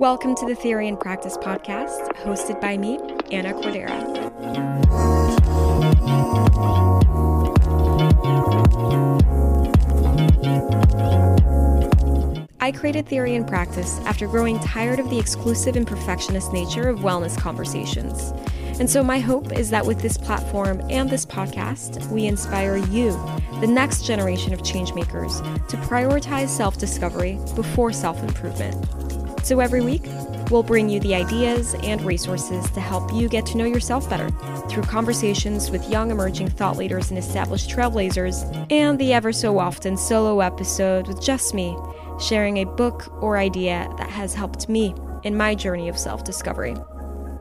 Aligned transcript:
Welcome 0.00 0.34
to 0.36 0.46
the 0.46 0.56
Theory 0.56 0.88
and 0.88 0.98
Practice 0.98 1.36
podcast, 1.36 2.08
hosted 2.16 2.60
by 2.60 2.76
me, 2.76 2.98
Ana 3.30 3.54
Cordera. 3.54 3.94
I 12.58 12.72
created 12.72 13.06
Theory 13.06 13.36
and 13.36 13.46
Practice 13.46 14.00
after 14.00 14.26
growing 14.26 14.58
tired 14.58 14.98
of 14.98 15.08
the 15.10 15.18
exclusive 15.18 15.76
and 15.76 15.86
perfectionist 15.86 16.52
nature 16.52 16.88
of 16.88 17.00
wellness 17.00 17.38
conversations. 17.38 18.32
And 18.80 18.90
so, 18.90 19.04
my 19.04 19.20
hope 19.20 19.52
is 19.52 19.70
that 19.70 19.86
with 19.86 20.00
this 20.00 20.18
platform 20.18 20.82
and 20.90 21.08
this 21.08 21.24
podcast, 21.24 22.04
we 22.10 22.26
inspire 22.26 22.78
you, 22.78 23.12
the 23.60 23.68
next 23.68 24.04
generation 24.04 24.52
of 24.52 24.62
changemakers, 24.62 25.38
to 25.68 25.76
prioritize 25.76 26.48
self 26.48 26.78
discovery 26.78 27.38
before 27.54 27.92
self 27.92 28.20
improvement. 28.24 29.03
So, 29.44 29.60
every 29.60 29.82
week, 29.82 30.04
we'll 30.50 30.62
bring 30.62 30.88
you 30.88 31.00
the 31.00 31.14
ideas 31.14 31.74
and 31.82 32.00
resources 32.00 32.70
to 32.70 32.80
help 32.80 33.12
you 33.12 33.28
get 33.28 33.44
to 33.46 33.58
know 33.58 33.66
yourself 33.66 34.08
better 34.08 34.30
through 34.70 34.84
conversations 34.84 35.70
with 35.70 35.86
young 35.90 36.10
emerging 36.10 36.48
thought 36.48 36.78
leaders 36.78 37.10
and 37.10 37.18
established 37.18 37.68
trailblazers, 37.68 38.66
and 38.72 38.98
the 38.98 39.12
ever 39.12 39.34
so 39.34 39.58
often 39.58 39.98
solo 39.98 40.40
episode 40.40 41.08
with 41.08 41.22
just 41.22 41.52
me, 41.52 41.76
sharing 42.18 42.56
a 42.56 42.64
book 42.64 43.22
or 43.22 43.36
idea 43.36 43.92
that 43.98 44.08
has 44.08 44.32
helped 44.32 44.66
me 44.70 44.94
in 45.24 45.36
my 45.36 45.54
journey 45.54 45.90
of 45.90 45.98
self 45.98 46.24
discovery. 46.24 46.74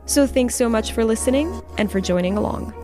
So 0.05 0.27
thanks 0.27 0.55
so 0.55 0.67
much 0.67 0.91
for 0.91 1.05
listening 1.05 1.61
and 1.77 1.89
for 1.89 2.01
joining 2.01 2.37
along. 2.37 2.82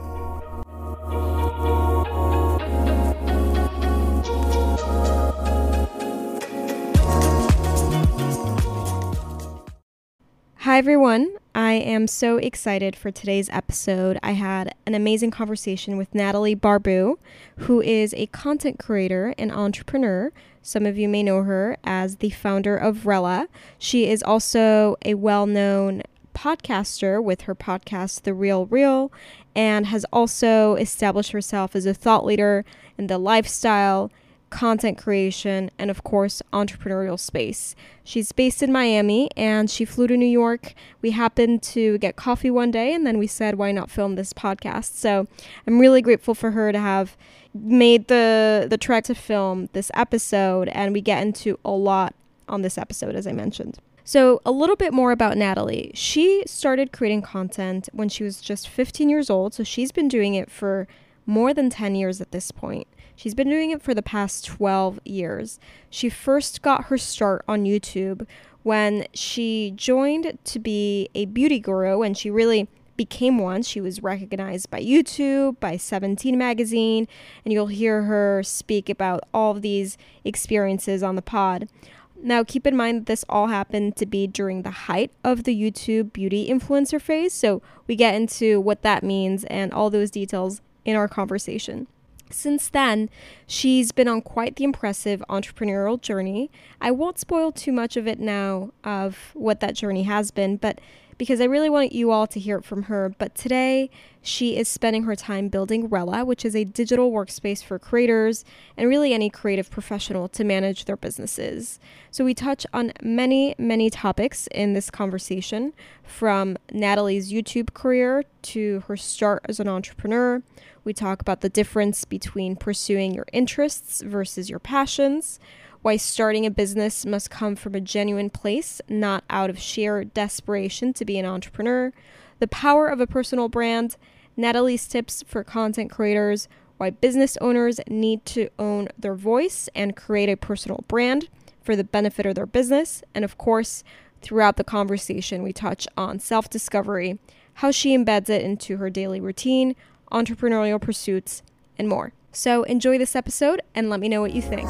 Hi, 10.80 10.81
everyone. 10.81 11.35
I 11.53 11.73
am 11.73 12.08
so 12.08 12.38
excited 12.38 12.95
for 12.95 13.11
today's 13.11 13.49
episode. 13.49 14.17
I 14.23 14.31
had 14.31 14.73
an 14.85 14.95
amazing 14.95 15.30
conversation 15.30 15.97
with 15.97 16.16
Natalie 16.16 16.55
Barbu, 16.55 17.17
who 17.58 17.81
is 17.81 18.13
a 18.13 18.27
content 18.27 18.80
creator 18.80 19.35
and 19.38 19.52
entrepreneur. 19.52 20.31
Some 20.61 20.85
of 20.85 20.97
you 20.97 21.09
may 21.09 21.22
know 21.22 21.44
her 21.44 21.75
as 21.83 22.16
the 22.16 22.30
founder 22.30 22.77
of 22.77 23.05
Rella. 23.05 23.50
She 23.77 24.09
is 24.09 24.23
also 24.23 24.95
a 25.03 25.16
well 25.16 25.45
known 25.45 26.02
podcaster 26.33 27.22
with 27.22 27.41
her 27.41 27.55
podcast, 27.55 28.22
The 28.22 28.33
Real 28.33 28.66
Reel, 28.67 29.11
and 29.53 29.88
has 29.88 30.05
also 30.13 30.75
established 30.75 31.33
herself 31.33 31.75
as 31.75 31.85
a 31.85 31.94
thought 31.94 32.23
leader 32.23 32.63
in 32.97 33.07
the 33.07 33.17
lifestyle, 33.17 34.13
content 34.50 34.97
creation, 34.97 35.72
and 35.78 35.92
of 35.92 36.03
course, 36.03 36.42
entrepreneurial 36.52 37.19
space. 37.19 37.75
She's 38.03 38.31
based 38.31 38.64
in 38.64 38.72
Miami 38.72 39.30
and 39.38 39.69
she 39.69 39.86
flew 39.86 40.08
to 40.08 40.17
New 40.17 40.25
York. 40.25 40.73
We 41.02 41.11
happened 41.11 41.61
to 41.64 41.97
get 42.00 42.16
coffee 42.16 42.50
one 42.50 42.72
day 42.72 42.94
and 42.94 43.06
then 43.06 43.17
we 43.17 43.28
said, 43.28 43.56
why 43.56 43.72
not 43.72 43.91
film 43.91 44.16
this 44.16 44.33
podcast? 44.33 44.95
So 44.95 45.28
I'm 45.67 45.80
really 45.80 46.02
grateful 46.02 46.33
for 46.33 46.52
her 46.52 46.72
to 46.72 46.80
have 46.80 47.16
made 47.53 48.08
the, 48.08 48.67
the 48.69 48.78
trek 48.78 49.06
to 49.06 49.16
film 49.16 49.69
this 49.73 49.91
episode, 49.94 50.69
and 50.69 50.94
we 50.94 51.02
get 51.02 51.22
into 51.22 51.59
a 51.66 51.72
lot 51.72 52.13
on 52.47 52.61
this 52.61 52.78
episode, 52.78 53.16
as 53.16 53.28
I 53.28 53.31
mentioned. 53.31 53.80
So, 54.03 54.41
a 54.44 54.52
little 54.52 54.75
bit 54.75 54.91
more 54.91 55.11
about 55.11 55.38
Natalie. 55.38 55.91
She 55.94 56.44
started 56.47 56.91
creating 56.91 57.22
content 57.22 57.89
when 57.91 58.09
she 58.09 58.23
was 58.23 58.41
just 58.41 58.67
15 58.67 59.08
years 59.08 59.30
old, 59.30 59.53
so 59.53 59.63
she's 59.63 59.91
been 59.91 60.08
doing 60.08 60.34
it 60.34 60.50
for 60.50 60.88
more 61.25 61.53
than 61.53 61.69
10 61.69 61.95
years 61.95 62.19
at 62.19 62.31
this 62.31 62.52
point. 62.52 62.88
She's 63.20 63.36
been 63.36 63.50
doing 63.50 63.72
it 63.72 63.81
for 63.81 63.94
the 63.94 64.02
past 64.02 64.45
12 64.45 65.02
years. 65.03 65.59
She 65.89 66.09
first 66.09 66.62
got 66.62 66.86
her 66.86 66.98
start 66.98 67.44
on 67.50 67.66
YouTube 67.66 68.25
when 68.64 69.08
she 69.14 69.73
joined 69.75 70.38
to 70.45 70.58
be 70.58 71.09
a 71.14 71.25
beauty 71.25 71.59
guru, 71.59 72.02
and 72.02 72.17
she 72.17 72.31
really 72.31 72.70
became 72.95 73.38
one. 73.38 73.62
She 73.64 73.81
was 73.81 74.02
recognized 74.02 74.69
by 74.69 74.81
YouTube, 74.81 75.59
by 75.59 75.75
17 75.75 76.38
magazine, 76.38 77.09
and 77.44 77.52
you'll 77.52 77.68
hear 77.68 78.03
her 78.03 78.41
speak 78.41 78.90
about 78.90 79.25
all 79.34 79.52
of 79.52 79.63
these 79.63 79.97
experiences 80.24 81.03
on 81.03 81.18
the 81.18 81.22
pod. 81.22 81.68
Now, 82.16 82.46
keep 82.46 82.66
in 82.66 82.78
mind 82.78 83.02
that 83.02 83.08
this 83.08 83.25
all 83.28 83.47
happened 83.47 83.97
to 83.97 84.06
be 84.06 84.28
during 84.28 84.62
the 84.62 84.72
height 84.72 85.12
of 85.25 85.44
the 85.44 85.62
YouTube 85.62 86.13
beauty 86.13 86.47
influencer 86.47 87.02
phase, 87.02 87.34
so 87.34 87.62
we 87.85 87.97
get 87.97 88.16
into 88.16 88.62
what 88.62 88.81
that 88.84 89.03
means 89.03 89.44
and 89.44 89.74
all 89.74 89.90
those 89.90 90.09
details 90.09 90.62
in 90.85 90.96
our 90.96 91.09
conversation. 91.09 91.88
Since 92.29 92.69
then, 92.69 93.09
she's 93.47 93.91
been 93.91 94.07
on 94.07 94.22
quite 94.22 94.56
the 94.56 94.63
impressive 94.63 95.23
entrepreneurial 95.29 96.00
journey. 96.00 96.51
I 96.79 96.91
won't 96.91 97.19
spoil 97.19 97.51
too 97.51 97.72
much 97.72 97.97
of 97.97 98.07
it 98.07 98.19
now 98.19 98.72
of 98.84 99.31
what 99.34 99.59
that 99.62 99.75
journey 99.75 100.03
has 100.03 100.31
been, 100.31 100.57
but 100.57 100.79
because 101.19 101.41
I 101.41 101.45
really 101.45 101.69
want 101.69 101.91
you 101.91 102.12
all 102.12 102.28
to 102.28 102.40
hear 102.40 102.57
it 102.57 102.63
from 102.63 102.84
her. 102.84 103.13
But 103.17 103.35
today, 103.35 103.91
she 104.22 104.56
is 104.57 104.69
spending 104.69 105.03
her 105.03 105.17
time 105.17 105.50
building 105.50 105.90
Rella, 105.90 106.23
which 106.23 106.45
is 106.45 106.56
a 106.56 106.63
digital 106.63 107.12
workspace 107.12 107.62
for 107.62 107.78
creators 107.78 108.46
and 108.78 108.88
really 108.88 109.13
any 109.13 109.29
creative 109.29 109.69
professional 109.69 110.29
to 110.29 110.44
manage 110.46 110.85
their 110.85 110.96
businesses. 110.96 111.78
So, 112.09 112.23
we 112.23 112.34
touch 112.34 112.66
on 112.73 112.94
many, 113.03 113.53
many 113.59 113.90
topics 113.90 114.47
in 114.47 114.73
this 114.73 114.90
conversation 114.90 115.73
from 116.03 116.57
Natalie's 116.72 117.34
YouTube 117.34 117.73
career 117.73 118.23
to 118.44 118.84
her 118.88 118.96
start 118.96 119.44
as 119.50 119.59
an 119.59 119.67
entrepreneur. 119.67 120.41
We 120.84 120.94
talk 120.94 121.22
about 121.22 121.41
the 121.41 121.50
difference 121.50 122.06
between 122.06 122.56
pursuing 122.56 123.13
your 123.13 123.25
interests 123.31 124.01
versus 124.01 124.50
your 124.50 124.59
passions 124.59 125.40
why 125.81 125.95
starting 125.95 126.45
a 126.45 126.51
business 126.51 127.06
must 127.06 127.29
come 127.29 127.56
from 127.56 127.73
a 127.73 127.81
genuine 127.81 128.29
place, 128.29 128.81
not 128.90 129.23
out 129.29 129.50
of 129.50 129.59
sheer 129.59 130.03
desperation 130.03 130.94
to 130.94 131.06
be 131.06 131.17
an 131.17 131.25
entrepreneur, 131.25 131.94
the 132.40 132.47
power 132.47 132.88
of 132.88 133.00
a 133.00 133.07
personal 133.07 133.47
brand, 133.47 133.95
Natalie's 134.35 134.88
tips 134.88 135.23
for 135.25 135.44
content 135.44 135.91
creators, 135.91 136.47
why 136.78 136.90
business 136.90 137.38
owners 137.41 137.79
need 137.88 138.25
to 138.25 138.50
own 138.57 138.88
their 138.97 139.16
voice 139.16 139.69
and 139.75 139.96
create 139.96 140.29
a 140.29 140.38
personal 140.38 140.84
brand 140.88 141.28
for 141.61 141.75
the 141.75 141.84
benefit 141.84 142.25
of 142.25 142.35
their 142.35 142.46
business, 142.46 143.03
and 143.13 143.23
of 143.25 143.38
course, 143.38 143.84
throughout 144.22 144.57
the 144.57 144.63
conversation, 144.63 145.44
we 145.44 145.53
touch 145.53 145.88
on 145.96 146.19
self 146.19 146.50
discovery, 146.50 147.19
how 147.56 147.72
she 147.72 147.97
embeds 147.97 148.29
it 148.29 148.41
into 148.41 148.78
her 148.78 148.90
daily 148.90 149.19
routine, 149.19 149.75
entrepreneurial 150.12 150.81
pursuits, 150.81 151.44
and 151.78 151.88
more. 151.88 152.14
So 152.31 152.64
enjoy 152.64 152.97
this 152.97 153.16
episode 153.16 153.62
and 153.74 153.90
let 153.90 154.00
me 154.00 154.08
know 154.08 154.22
what 154.22 154.34
you 154.34 154.42
think. 154.42 154.70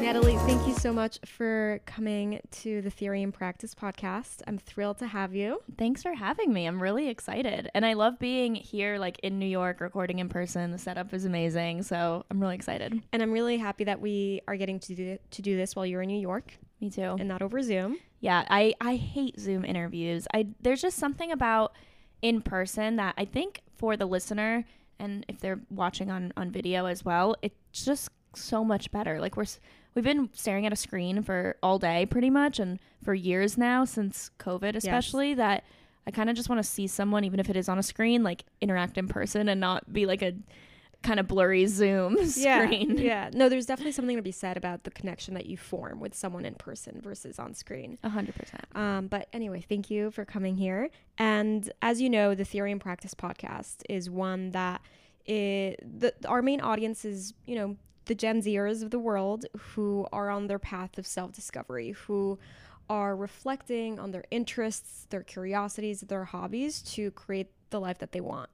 Natalie, 0.00 0.36
thank 0.46 0.66
you 0.68 0.74
so 0.74 0.92
much 0.92 1.18
for 1.24 1.80
coming 1.84 2.40
to 2.62 2.80
the 2.80 2.90
Theory 2.90 3.24
and 3.24 3.34
Practice 3.34 3.74
podcast. 3.74 4.40
I'm 4.46 4.56
thrilled 4.56 4.98
to 4.98 5.08
have 5.08 5.34
you. 5.34 5.60
Thanks 5.76 6.02
for 6.02 6.14
having 6.14 6.52
me. 6.52 6.66
I'm 6.66 6.80
really 6.80 7.08
excited. 7.08 7.68
And 7.74 7.84
I 7.84 7.94
love 7.94 8.18
being 8.20 8.54
here, 8.54 8.96
like 8.98 9.18
in 9.18 9.40
New 9.40 9.46
York, 9.46 9.80
recording 9.80 10.20
in 10.20 10.28
person. 10.28 10.70
The 10.70 10.78
setup 10.78 11.12
is 11.12 11.24
amazing. 11.24 11.82
So 11.82 12.24
I'm 12.30 12.40
really 12.40 12.54
excited. 12.54 13.02
And 13.12 13.20
I'm 13.20 13.32
really 13.32 13.56
happy 13.56 13.82
that 13.84 14.00
we 14.00 14.42
are 14.46 14.56
getting 14.56 14.78
to 14.80 14.94
do, 14.94 15.18
to 15.32 15.42
do 15.42 15.56
this 15.56 15.74
while 15.74 15.84
you're 15.84 16.02
in 16.02 16.08
New 16.08 16.20
York. 16.20 16.56
Me 16.80 16.90
too. 16.90 17.16
And 17.18 17.28
not 17.28 17.42
over 17.42 17.62
Zoom. 17.62 17.98
Yeah, 18.20 18.44
I, 18.48 18.74
I 18.80 18.96
hate 18.96 19.40
Zoom 19.40 19.64
interviews. 19.64 20.26
I 20.34 20.48
there's 20.60 20.82
just 20.82 20.98
something 20.98 21.32
about 21.32 21.72
in 22.22 22.42
person 22.42 22.96
that 22.96 23.14
I 23.16 23.24
think 23.24 23.62
for 23.76 23.96
the 23.96 24.06
listener 24.06 24.64
and 24.98 25.24
if 25.28 25.40
they're 25.40 25.60
watching 25.70 26.10
on 26.10 26.32
on 26.36 26.50
video 26.50 26.86
as 26.86 27.04
well, 27.04 27.36
it's 27.42 27.84
just 27.84 28.10
so 28.34 28.64
much 28.64 28.90
better. 28.90 29.20
Like 29.20 29.36
we're 29.36 29.46
we've 29.96 30.04
been 30.04 30.28
staring 30.32 30.66
at 30.66 30.72
a 30.72 30.76
screen 30.76 31.22
for 31.22 31.56
all 31.62 31.78
day 31.78 32.06
pretty 32.06 32.30
much 32.30 32.60
and 32.60 32.78
for 33.02 33.14
years 33.14 33.58
now 33.58 33.84
since 33.84 34.30
COVID 34.38 34.76
especially 34.76 35.30
yes. 35.30 35.38
that 35.38 35.64
I 36.06 36.12
kind 36.12 36.30
of 36.30 36.36
just 36.36 36.48
want 36.48 36.60
to 36.60 36.68
see 36.68 36.86
someone 36.86 37.24
even 37.24 37.40
if 37.40 37.50
it 37.50 37.56
is 37.56 37.68
on 37.68 37.78
a 37.78 37.82
screen 37.82 38.22
like 38.22 38.44
interact 38.60 38.98
in 38.98 39.08
person 39.08 39.48
and 39.48 39.60
not 39.60 39.92
be 39.92 40.06
like 40.06 40.22
a 40.22 40.34
kind 41.02 41.20
of 41.20 41.28
blurry 41.28 41.66
Zoom 41.66 42.16
screen. 42.26 42.98
Yeah, 42.98 43.02
yeah. 43.02 43.30
No, 43.32 43.48
there's 43.48 43.66
definitely 43.66 43.92
something 43.92 44.16
to 44.16 44.22
be 44.22 44.32
said 44.32 44.56
about 44.56 44.84
the 44.84 44.90
connection 44.90 45.34
that 45.34 45.46
you 45.46 45.56
form 45.56 46.00
with 46.00 46.14
someone 46.14 46.44
in 46.44 46.54
person 46.54 47.00
versus 47.02 47.38
on 47.38 47.54
screen. 47.54 47.98
A 48.02 48.08
hundred 48.08 48.34
percent. 48.34 48.64
Um, 48.74 49.06
but 49.08 49.28
anyway, 49.32 49.64
thank 49.68 49.90
you 49.90 50.10
for 50.10 50.24
coming 50.24 50.56
here. 50.56 50.90
And 51.18 51.70
as 51.82 52.00
you 52.00 52.10
know, 52.10 52.34
the 52.34 52.44
Theory 52.44 52.72
and 52.72 52.80
Practice 52.80 53.14
podcast 53.14 53.82
is 53.88 54.10
one 54.10 54.50
that 54.52 54.80
it, 55.24 55.80
the, 56.00 56.14
our 56.26 56.42
main 56.42 56.60
audience 56.60 57.04
is, 57.04 57.34
you 57.46 57.56
know, 57.56 57.76
the 58.06 58.14
Gen 58.14 58.40
Zers 58.40 58.82
of 58.82 58.90
the 58.90 58.98
world 58.98 59.46
who 59.58 60.06
are 60.12 60.30
on 60.30 60.46
their 60.46 60.58
path 60.58 60.96
of 60.98 61.06
self 61.06 61.32
discovery, 61.32 61.90
who 61.90 62.38
are 62.88 63.16
reflecting 63.16 63.98
on 63.98 64.12
their 64.12 64.24
interests, 64.30 65.06
their 65.10 65.22
curiosities, 65.22 66.02
their 66.02 66.24
hobbies 66.24 66.82
to 66.82 67.10
create 67.12 67.50
the 67.70 67.80
life 67.80 67.98
that 67.98 68.12
they 68.12 68.20
want. 68.20 68.48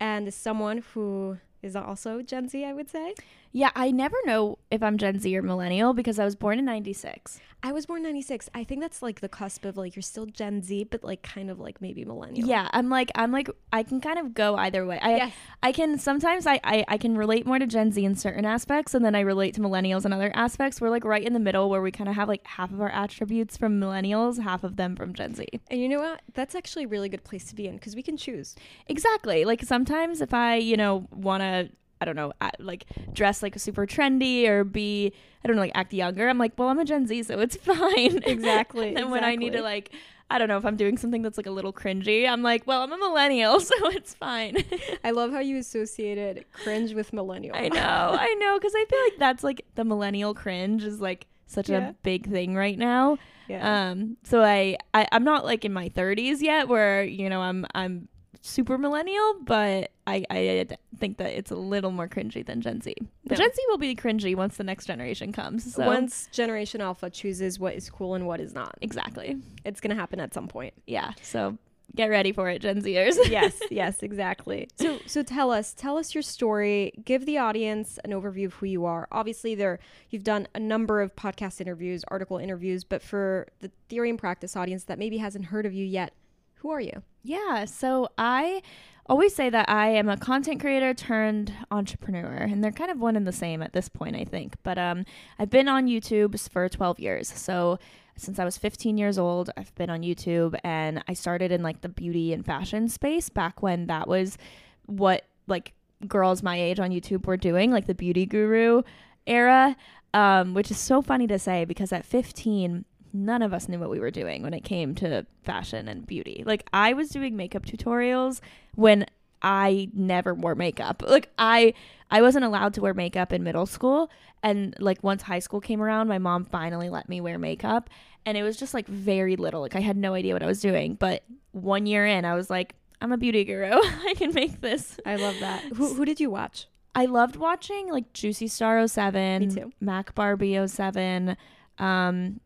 And 0.00 0.26
as 0.26 0.34
someone 0.34 0.82
who 0.92 1.38
is 1.62 1.76
also 1.76 2.22
Gen 2.22 2.48
Z, 2.48 2.64
I 2.64 2.72
would 2.72 2.88
say. 2.90 3.14
Yeah, 3.56 3.70
I 3.74 3.90
never 3.90 4.18
know 4.26 4.58
if 4.70 4.82
I'm 4.82 4.98
Gen 4.98 5.18
Z 5.18 5.34
or 5.34 5.40
millennial 5.40 5.94
because 5.94 6.18
I 6.18 6.26
was 6.26 6.36
born 6.36 6.58
in 6.58 6.66
96. 6.66 7.40
I 7.62 7.72
was 7.72 7.86
born 7.86 8.02
96. 8.02 8.50
I 8.54 8.64
think 8.64 8.82
that's 8.82 9.00
like 9.00 9.20
the 9.20 9.30
cusp 9.30 9.64
of 9.64 9.78
like 9.78 9.96
you're 9.96 10.02
still 10.02 10.26
Gen 10.26 10.60
Z 10.60 10.84
but 10.90 11.02
like 11.02 11.22
kind 11.22 11.50
of 11.50 11.58
like 11.58 11.80
maybe 11.80 12.04
millennial. 12.04 12.46
Yeah, 12.46 12.68
I'm 12.72 12.90
like 12.90 13.10
I'm 13.14 13.32
like 13.32 13.48
I 13.72 13.82
can 13.82 14.02
kind 14.02 14.18
of 14.18 14.34
go 14.34 14.56
either 14.56 14.84
way. 14.84 14.98
I 15.00 15.16
yes. 15.16 15.32
I 15.62 15.72
can 15.72 15.98
sometimes 15.98 16.46
I, 16.46 16.60
I 16.64 16.84
I 16.86 16.98
can 16.98 17.16
relate 17.16 17.46
more 17.46 17.58
to 17.58 17.66
Gen 17.66 17.92
Z 17.92 18.04
in 18.04 18.14
certain 18.14 18.44
aspects, 18.44 18.92
and 18.92 19.02
then 19.02 19.14
I 19.14 19.20
relate 19.20 19.54
to 19.54 19.62
millennials 19.62 20.04
in 20.04 20.12
other 20.12 20.30
aspects. 20.34 20.78
We're 20.78 20.90
like 20.90 21.06
right 21.06 21.24
in 21.24 21.32
the 21.32 21.40
middle 21.40 21.70
where 21.70 21.80
we 21.80 21.90
kind 21.90 22.10
of 22.10 22.14
have 22.14 22.28
like 22.28 22.46
half 22.46 22.70
of 22.72 22.82
our 22.82 22.90
attributes 22.90 23.56
from 23.56 23.80
millennials, 23.80 24.38
half 24.38 24.64
of 24.64 24.76
them 24.76 24.94
from 24.96 25.14
Gen 25.14 25.34
Z. 25.34 25.46
And 25.70 25.80
you 25.80 25.88
know 25.88 26.00
what? 26.00 26.20
That's 26.34 26.54
actually 26.54 26.84
a 26.84 26.88
really 26.88 27.08
good 27.08 27.24
place 27.24 27.46
to 27.46 27.54
be 27.54 27.68
in 27.68 27.76
because 27.76 27.96
we 27.96 28.02
can 28.02 28.18
choose. 28.18 28.54
Exactly. 28.86 29.46
Like 29.46 29.62
sometimes 29.62 30.20
if 30.20 30.34
I 30.34 30.56
you 30.56 30.76
know 30.76 31.06
want 31.10 31.40
to. 31.40 31.70
I 32.00 32.04
don't 32.04 32.16
know, 32.16 32.32
like 32.58 32.84
dress 33.12 33.42
like 33.42 33.58
super 33.58 33.86
trendy 33.86 34.46
or 34.48 34.64
be, 34.64 35.12
I 35.42 35.46
don't 35.48 35.56
know, 35.56 35.62
like 35.62 35.72
act 35.74 35.92
younger. 35.94 36.28
I'm 36.28 36.38
like, 36.38 36.52
well, 36.58 36.68
I'm 36.68 36.78
a 36.78 36.84
Gen 36.84 37.06
Z, 37.06 37.22
so 37.24 37.38
it's 37.40 37.56
fine. 37.72 38.20
Exactly. 38.24 38.88
and 38.88 38.96
then 38.96 39.10
when 39.10 39.24
I 39.24 39.34
need 39.36 39.52
to 39.54 39.62
like 39.62 39.90
I 40.28 40.38
don't 40.38 40.48
know 40.48 40.56
if 40.58 40.66
I'm 40.66 40.74
doing 40.76 40.98
something 40.98 41.22
that's 41.22 41.36
like 41.36 41.46
a 41.46 41.52
little 41.52 41.72
cringy. 41.72 42.28
I'm 42.28 42.42
like, 42.42 42.66
well, 42.66 42.82
I'm 42.82 42.92
a 42.92 42.98
millennial, 42.98 43.60
so 43.70 43.74
it's 43.90 44.12
fine. 44.12 44.56
I 45.04 45.12
love 45.12 45.30
how 45.32 45.38
you 45.38 45.56
associated 45.56 46.44
cringe 46.52 46.94
with 46.94 47.12
millennial. 47.12 47.54
I 47.56 47.68
know, 47.68 48.16
I 48.18 48.34
know, 48.40 48.58
because 48.58 48.72
I 48.74 48.84
feel 48.90 49.00
like 49.04 49.18
that's 49.20 49.44
like 49.44 49.64
the 49.76 49.84
millennial 49.84 50.34
cringe 50.34 50.82
is 50.82 51.00
like 51.00 51.26
such 51.46 51.68
Yeah. 51.68 51.90
a 51.90 51.92
big 52.02 52.28
thing 52.28 52.56
right 52.56 52.76
now. 52.76 53.18
Yeah. 53.48 53.90
Um, 53.90 54.16
so 54.24 54.42
I, 54.42 54.76
I 54.92 55.06
I'm 55.12 55.22
not 55.22 55.44
like 55.44 55.64
in 55.64 55.72
my 55.72 55.88
30s 55.90 56.40
yet, 56.42 56.66
where 56.66 57.04
you 57.04 57.30
know 57.30 57.40
I'm 57.40 57.64
I'm 57.72 58.08
super 58.46 58.78
millennial, 58.78 59.34
but 59.44 59.90
I 60.06 60.24
I 60.30 60.66
think 60.98 61.18
that 61.18 61.32
it's 61.36 61.50
a 61.50 61.56
little 61.56 61.90
more 61.90 62.08
cringy 62.08 62.44
than 62.44 62.60
Gen 62.60 62.80
Z. 62.80 62.94
But 63.24 63.38
No. 63.38 63.44
Gen 63.44 63.52
Z 63.54 63.62
will 63.68 63.78
be 63.78 63.94
cringy 63.94 64.34
once 64.36 64.56
the 64.56 64.64
next 64.64 64.86
generation 64.86 65.32
comes. 65.32 65.74
So 65.74 65.84
Once 65.86 66.28
Generation 66.32 66.80
Alpha 66.80 67.10
chooses 67.10 67.58
what 67.58 67.74
is 67.74 67.90
cool 67.90 68.14
and 68.14 68.26
what 68.26 68.40
is 68.40 68.54
not, 68.54 68.76
exactly, 68.80 69.36
it's 69.64 69.80
gonna 69.80 69.94
happen 69.94 70.20
at 70.20 70.32
some 70.32 70.48
point. 70.48 70.74
yeah. 70.86 71.12
So 71.22 71.58
get 71.94 72.10
ready 72.10 72.30
for 72.32 72.50
it, 72.50 72.60
Gen 72.60 72.82
Zers. 72.82 73.16
yes, 73.30 73.58
yes, 73.70 74.02
exactly. 74.02 74.68
So, 74.76 74.98
so 75.06 75.22
tell 75.22 75.50
us, 75.50 75.72
tell 75.72 75.96
us 75.96 76.14
your 76.14 76.22
story. 76.22 76.92
Give 77.04 77.24
the 77.24 77.38
audience 77.38 77.98
an 78.04 78.10
overview 78.10 78.46
of 78.46 78.54
who 78.54 78.66
you 78.66 78.84
are. 78.84 79.08
Obviously, 79.10 79.54
there 79.54 79.78
you've 80.10 80.24
done 80.24 80.46
a 80.54 80.60
number 80.60 81.00
of 81.00 81.16
podcast 81.16 81.60
interviews, 81.60 82.04
article 82.08 82.36
interviews, 82.38 82.84
but 82.84 83.02
for 83.02 83.46
the 83.60 83.70
theory 83.88 84.10
and 84.10 84.18
practice 84.18 84.56
audience 84.56 84.84
that 84.84 84.98
maybe 84.98 85.16
hasn't 85.18 85.46
heard 85.46 85.64
of 85.64 85.72
you 85.72 85.84
yet, 85.86 86.12
who 86.56 86.70
are 86.70 86.80
you? 86.80 87.02
Yeah, 87.26 87.64
so 87.64 88.08
I 88.16 88.62
always 89.06 89.34
say 89.34 89.50
that 89.50 89.68
I 89.68 89.88
am 89.88 90.08
a 90.08 90.16
content 90.16 90.60
creator 90.60 90.94
turned 90.94 91.52
entrepreneur, 91.72 92.36
and 92.36 92.62
they're 92.62 92.70
kind 92.70 92.88
of 92.88 93.00
one 93.00 93.16
and 93.16 93.26
the 93.26 93.32
same 93.32 93.62
at 93.62 93.72
this 93.72 93.88
point, 93.88 94.14
I 94.14 94.22
think. 94.22 94.54
But 94.62 94.78
um, 94.78 95.04
I've 95.36 95.50
been 95.50 95.66
on 95.66 95.88
YouTube 95.88 96.38
for 96.48 96.68
12 96.68 97.00
years. 97.00 97.28
So 97.28 97.80
since 98.16 98.38
I 98.38 98.44
was 98.44 98.56
15 98.56 98.96
years 98.96 99.18
old, 99.18 99.50
I've 99.56 99.74
been 99.74 99.90
on 99.90 100.02
YouTube, 100.02 100.56
and 100.62 101.02
I 101.08 101.14
started 101.14 101.50
in 101.50 101.64
like 101.64 101.80
the 101.80 101.88
beauty 101.88 102.32
and 102.32 102.46
fashion 102.46 102.88
space 102.88 103.28
back 103.28 103.60
when 103.60 103.88
that 103.88 104.06
was 104.06 104.38
what 104.84 105.24
like 105.48 105.72
girls 106.06 106.44
my 106.44 106.60
age 106.60 106.78
on 106.78 106.90
YouTube 106.90 107.26
were 107.26 107.36
doing, 107.36 107.72
like 107.72 107.86
the 107.86 107.94
beauty 107.94 108.24
guru 108.24 108.82
era. 109.26 109.76
Um, 110.14 110.54
which 110.54 110.70
is 110.70 110.78
so 110.78 111.02
funny 111.02 111.26
to 111.26 111.38
say 111.38 111.66
because 111.66 111.92
at 111.92 112.06
15, 112.06 112.86
none 113.24 113.42
of 113.42 113.52
us 113.52 113.68
knew 113.68 113.78
what 113.78 113.90
we 113.90 114.00
were 114.00 114.10
doing 114.10 114.42
when 114.42 114.54
it 114.54 114.64
came 114.64 114.94
to 114.96 115.26
fashion 115.42 115.88
and 115.88 116.06
beauty. 116.06 116.42
Like 116.46 116.68
I 116.72 116.92
was 116.92 117.08
doing 117.08 117.36
makeup 117.36 117.64
tutorials 117.64 118.40
when 118.74 119.06
I 119.42 119.88
never 119.92 120.34
wore 120.34 120.54
makeup. 120.54 121.02
Like 121.08 121.30
I 121.38 121.74
I 122.10 122.22
wasn't 122.22 122.44
allowed 122.44 122.74
to 122.74 122.80
wear 122.80 122.94
makeup 122.94 123.32
in 123.32 123.42
middle 123.42 123.66
school 123.66 124.10
and 124.42 124.74
like 124.78 125.02
once 125.02 125.22
high 125.22 125.38
school 125.40 125.60
came 125.60 125.82
around, 125.82 126.08
my 126.08 126.18
mom 126.18 126.44
finally 126.44 126.88
let 126.88 127.08
me 127.08 127.20
wear 127.20 127.38
makeup 127.38 127.90
and 128.24 128.36
it 128.36 128.42
was 128.42 128.56
just 128.56 128.74
like 128.74 128.86
very 128.86 129.36
little. 129.36 129.60
Like 129.60 129.76
I 129.76 129.80
had 129.80 129.96
no 129.96 130.14
idea 130.14 130.34
what 130.34 130.42
I 130.42 130.46
was 130.46 130.60
doing, 130.60 130.94
but 130.94 131.22
one 131.52 131.86
year 131.86 132.04
in, 132.06 132.24
I 132.24 132.34
was 132.34 132.50
like 132.50 132.74
I'm 133.00 133.12
a 133.12 133.16
beauty 133.16 133.44
guru. 133.44 133.70
I 134.06 134.14
can 134.16 134.32
make 134.32 134.60
this. 134.60 134.98
I 135.04 135.16
love 135.16 135.38
that. 135.40 135.62
who, 135.74 135.94
who 135.94 136.04
did 136.04 136.18
you 136.20 136.30
watch? 136.30 136.66
I 136.94 137.04
loved 137.04 137.36
watching 137.36 137.90
like 137.90 138.12
Juicy 138.14 138.48
Star 138.48 138.86
07, 138.88 139.40
Me 139.40 139.54
too. 139.54 139.72
Mac 139.80 140.14
Barbie 140.14 140.66
07, 140.66 141.36
um, 141.78 142.40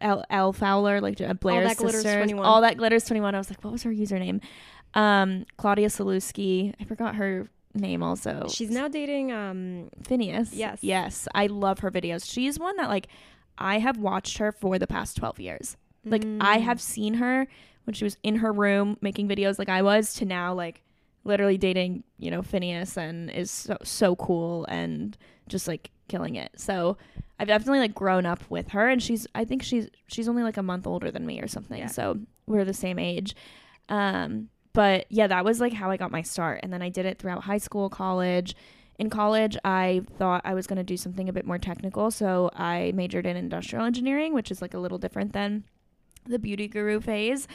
Elle, 0.00 0.24
Elle 0.30 0.52
Fowler, 0.52 1.00
like 1.00 1.18
Blair's 1.40 1.76
sisters. 1.76 2.02
21. 2.02 2.44
All 2.44 2.60
that 2.62 2.76
glitters 2.76 3.04
21. 3.04 3.34
I 3.34 3.38
was 3.38 3.50
like, 3.50 3.62
what 3.62 3.72
was 3.72 3.82
her 3.82 3.90
username? 3.90 4.40
Um, 4.94 5.44
Claudia 5.56 5.88
Sulewski. 5.88 6.74
I 6.80 6.84
forgot 6.84 7.16
her 7.16 7.48
name 7.74 8.02
also. 8.02 8.46
She's 8.48 8.70
now 8.70 8.88
dating. 8.88 9.32
Um, 9.32 9.90
Finneas. 10.02 10.50
Yes. 10.52 10.78
Yes. 10.82 11.28
I 11.34 11.46
love 11.46 11.80
her 11.80 11.90
videos. 11.90 12.30
She's 12.30 12.58
one 12.58 12.76
that 12.76 12.88
like 12.88 13.08
I 13.56 13.78
have 13.78 13.98
watched 13.98 14.38
her 14.38 14.52
for 14.52 14.78
the 14.78 14.86
past 14.86 15.16
12 15.16 15.40
years. 15.40 15.76
Like 16.04 16.22
I 16.40 16.58
mm, 16.58 16.62
have 16.62 16.80
seen 16.80 17.14
her 17.14 17.46
when 17.84 17.94
she 17.94 18.04
was 18.04 18.16
in 18.22 18.36
her 18.36 18.52
room 18.52 18.96
making 19.00 19.28
videos 19.28 19.58
like 19.58 19.68
I 19.68 19.82
was 19.82 20.14
to 20.14 20.24
now 20.24 20.54
like 20.54 20.82
literally 21.24 21.58
dating, 21.58 22.04
you 22.18 22.30
know, 22.30 22.40
Finneas 22.42 22.96
and 22.96 23.30
is 23.30 23.50
so, 23.50 23.76
so 23.82 24.16
cool 24.16 24.64
and 24.66 25.16
just 25.48 25.68
like 25.68 25.90
killing 26.08 26.36
it. 26.36 26.52
So 26.56 26.96
I've 27.38 27.48
definitely 27.48 27.80
like 27.80 27.94
grown 27.94 28.26
up 28.26 28.42
with 28.50 28.70
her 28.70 28.88
and 28.88 29.02
she's 29.02 29.26
I 29.34 29.44
think 29.44 29.62
she's 29.62 29.88
she's 30.06 30.28
only 30.28 30.42
like 30.42 30.56
a 30.56 30.62
month 30.62 30.86
older 30.86 31.10
than 31.10 31.26
me 31.26 31.40
or 31.40 31.48
something. 31.48 31.78
Yeah. 31.78 31.86
So 31.86 32.18
we're 32.46 32.64
the 32.64 32.74
same 32.74 32.98
age. 32.98 33.34
Um 33.88 34.48
but 34.72 35.06
yeah, 35.08 35.26
that 35.26 35.44
was 35.44 35.60
like 35.60 35.72
how 35.72 35.90
I 35.90 35.96
got 35.96 36.10
my 36.10 36.22
start 36.22 36.60
and 36.62 36.72
then 36.72 36.82
I 36.82 36.88
did 36.88 37.06
it 37.06 37.18
throughout 37.18 37.44
high 37.44 37.58
school, 37.58 37.88
college. 37.88 38.54
In 38.98 39.10
college, 39.10 39.56
I 39.64 40.02
thought 40.18 40.42
I 40.44 40.54
was 40.54 40.66
going 40.66 40.78
to 40.78 40.82
do 40.82 40.96
something 40.96 41.28
a 41.28 41.32
bit 41.32 41.46
more 41.46 41.56
technical, 41.58 42.10
so 42.10 42.50
I 42.54 42.90
majored 42.96 43.26
in 43.26 43.36
industrial 43.36 43.84
engineering, 43.84 44.34
which 44.34 44.50
is 44.50 44.60
like 44.60 44.74
a 44.74 44.78
little 44.80 44.98
different 44.98 45.32
than 45.32 45.62
the 46.26 46.38
beauty 46.38 46.66
guru 46.66 47.00
phase. 47.00 47.46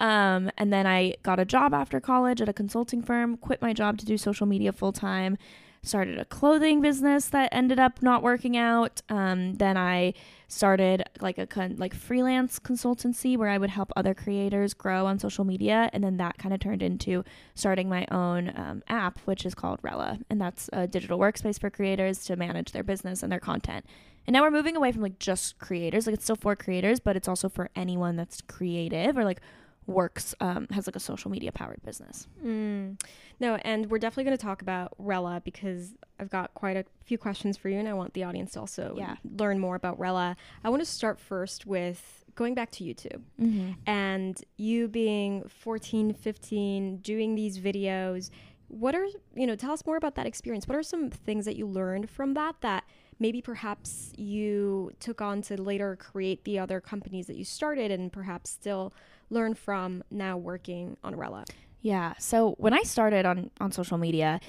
Um, 0.00 0.50
and 0.58 0.72
then 0.72 0.86
I 0.86 1.14
got 1.22 1.40
a 1.40 1.44
job 1.44 1.74
after 1.74 2.00
college 2.00 2.40
at 2.40 2.48
a 2.48 2.52
consulting 2.52 3.02
firm, 3.02 3.36
quit 3.36 3.62
my 3.62 3.72
job 3.72 3.98
to 3.98 4.04
do 4.04 4.16
social 4.16 4.46
media 4.46 4.72
full 4.72 4.92
time, 4.92 5.36
started 5.82 6.18
a 6.18 6.24
clothing 6.24 6.80
business 6.80 7.26
that 7.26 7.48
ended 7.52 7.78
up 7.78 8.02
not 8.02 8.22
working 8.22 8.56
out. 8.56 9.00
Um, 9.08 9.54
then 9.54 9.76
I 9.76 10.14
started 10.48 11.04
like 11.20 11.38
a 11.38 11.46
con- 11.46 11.76
like 11.78 11.94
freelance 11.94 12.58
consultancy 12.58 13.36
where 13.36 13.48
I 13.48 13.58
would 13.58 13.70
help 13.70 13.92
other 13.96 14.14
creators 14.14 14.74
grow 14.74 15.06
on 15.06 15.18
social 15.18 15.44
media, 15.44 15.90
and 15.92 16.02
then 16.02 16.16
that 16.16 16.38
kind 16.38 16.54
of 16.54 16.60
turned 16.60 16.82
into 16.82 17.24
starting 17.54 17.88
my 17.88 18.06
own 18.10 18.52
um, 18.56 18.82
app, 18.88 19.18
which 19.20 19.44
is 19.44 19.54
called 19.54 19.78
Rella, 19.82 20.18
and 20.30 20.40
that's 20.40 20.68
a 20.72 20.86
digital 20.86 21.18
workspace 21.18 21.60
for 21.60 21.70
creators 21.70 22.24
to 22.24 22.36
manage 22.36 22.72
their 22.72 22.84
business 22.84 23.22
and 23.22 23.30
their 23.30 23.40
content. 23.40 23.84
And 24.26 24.34
now 24.34 24.42
we're 24.42 24.50
moving 24.50 24.76
away 24.76 24.92
from 24.92 25.00
like 25.00 25.18
just 25.18 25.58
creators. 25.58 26.06
Like 26.06 26.12
it's 26.12 26.24
still 26.24 26.36
for 26.36 26.54
creators, 26.54 27.00
but 27.00 27.16
it's 27.16 27.28
also 27.28 27.48
for 27.48 27.70
anyone 27.74 28.14
that's 28.14 28.42
creative 28.42 29.16
or 29.16 29.24
like 29.24 29.40
works 29.88 30.34
um, 30.40 30.68
has 30.70 30.86
like 30.86 30.94
a 30.96 31.00
social 31.00 31.30
media 31.30 31.50
powered 31.50 31.82
business. 31.82 32.28
Mm. 32.44 33.00
No, 33.40 33.56
and 33.62 33.90
we're 33.90 33.98
definitely 33.98 34.24
going 34.24 34.36
to 34.36 34.42
talk 34.42 34.62
about 34.62 34.92
Rella 34.98 35.40
because 35.44 35.94
I've 36.20 36.30
got 36.30 36.52
quite 36.54 36.76
a 36.76 36.84
few 37.04 37.18
questions 37.18 37.56
for 37.56 37.68
you, 37.68 37.78
and 37.78 37.88
I 37.88 37.94
want 37.94 38.12
the 38.14 38.22
audience 38.24 38.52
to 38.52 38.60
also 38.60 38.94
Yeah. 38.96 39.16
learn 39.38 39.58
more 39.58 39.74
about 39.76 39.98
Rella. 39.98 40.36
I 40.62 40.70
want 40.70 40.82
to 40.82 40.86
start 40.86 41.18
first 41.18 41.66
with 41.66 42.24
going 42.34 42.54
back 42.54 42.70
to 42.72 42.84
YouTube 42.84 43.22
Mm-hmm. 43.40 43.72
and 43.86 44.40
you 44.58 44.86
being 44.88 45.42
14, 45.48 46.12
15, 46.12 46.98
doing 46.98 47.34
these 47.34 47.58
videos. 47.58 48.30
What 48.68 48.94
are, 48.94 49.06
you 49.34 49.46
know, 49.46 49.56
tell 49.56 49.72
us 49.72 49.86
more 49.86 49.96
about 49.96 50.14
that 50.16 50.26
experience. 50.26 50.68
What 50.68 50.76
are 50.76 50.82
some 50.82 51.08
things 51.10 51.46
that 51.46 51.56
you 51.56 51.66
learned 51.66 52.10
from 52.10 52.34
that 52.34 52.56
that 52.60 52.84
maybe 53.18 53.40
perhaps 53.40 54.12
you 54.16 54.92
took 55.00 55.20
on 55.22 55.40
to 55.42 55.60
later 55.60 55.96
create 55.96 56.44
the 56.44 56.58
other 56.58 56.80
companies 56.80 57.26
that 57.26 57.36
you 57.36 57.44
started 57.44 57.90
and 57.90 58.12
perhaps 58.12 58.50
still 58.50 58.92
learn 59.30 59.54
from 59.54 60.02
now 60.10 60.36
working 60.36 60.96
on 61.02 61.16
Rella? 61.16 61.44
Yeah. 61.80 62.14
So 62.18 62.54
when 62.58 62.74
I 62.74 62.82
started 62.82 63.26
on 63.26 63.50
on 63.60 63.72
social 63.72 63.98
media, 63.98 64.40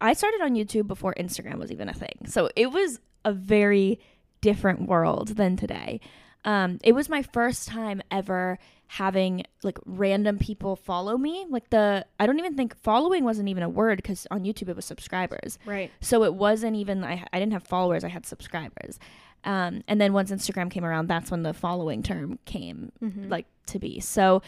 I 0.00 0.12
started 0.12 0.40
on 0.42 0.54
YouTube 0.54 0.86
before 0.86 1.14
Instagram 1.18 1.58
was 1.58 1.72
even 1.72 1.88
a 1.88 1.94
thing. 1.94 2.26
So 2.26 2.50
it 2.56 2.70
was 2.72 3.00
a 3.24 3.32
very 3.32 3.98
different 4.40 4.88
world 4.88 5.28
than 5.28 5.56
today. 5.56 6.00
Um, 6.44 6.78
it 6.84 6.92
was 6.92 7.08
my 7.08 7.22
first 7.22 7.68
time 7.68 8.02
ever 8.10 8.58
having 8.86 9.44
like 9.62 9.78
random 9.86 10.38
people 10.38 10.76
follow 10.76 11.16
me. 11.16 11.46
Like 11.48 11.70
the 11.70 12.04
I 12.20 12.26
don't 12.26 12.38
even 12.38 12.54
think 12.54 12.76
following 12.76 13.24
wasn't 13.24 13.48
even 13.48 13.62
a 13.62 13.68
word 13.68 13.96
because 13.96 14.26
on 14.30 14.44
YouTube 14.44 14.68
it 14.68 14.76
was 14.76 14.84
subscribers. 14.84 15.58
Right. 15.64 15.90
So 16.00 16.22
it 16.22 16.34
wasn't 16.34 16.76
even 16.76 17.02
I, 17.02 17.24
I 17.32 17.38
didn't 17.40 17.54
have 17.54 17.64
followers, 17.64 18.04
I 18.04 18.08
had 18.08 18.26
subscribers. 18.26 18.98
Um, 19.44 19.82
and 19.86 20.00
then 20.00 20.12
once 20.12 20.30
Instagram 20.30 20.70
came 20.70 20.84
around, 20.84 21.06
that's 21.08 21.30
when 21.30 21.42
the 21.42 21.52
following 21.54 22.02
term 22.02 22.38
came 22.44 22.92
Mm-hmm. 23.02 23.28
like 23.28 23.46
to 23.66 23.78
be. 23.78 24.00
So 24.00 24.42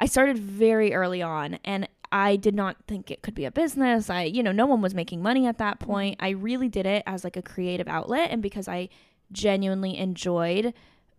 I 0.00 0.06
started 0.06 0.38
very 0.38 0.92
early 0.94 1.22
on 1.22 1.58
and 1.64 1.88
I 2.12 2.36
did 2.36 2.54
not 2.54 2.76
think 2.86 3.10
it 3.10 3.22
could 3.22 3.34
be 3.34 3.44
a 3.44 3.50
business. 3.50 4.08
I, 4.10 4.22
you 4.24 4.42
know, 4.42 4.52
no 4.52 4.66
one 4.66 4.80
was 4.80 4.94
making 4.94 5.22
money 5.22 5.46
at 5.46 5.58
that 5.58 5.80
point. 5.80 6.16
I 6.20 6.30
really 6.30 6.68
did 6.68 6.86
it 6.86 7.02
as 7.06 7.24
like 7.24 7.36
a 7.36 7.42
creative 7.42 7.88
outlet 7.88 8.30
and 8.30 8.40
because 8.42 8.68
I 8.68 8.88
genuinely 9.32 9.96
enjoyed 9.98 10.74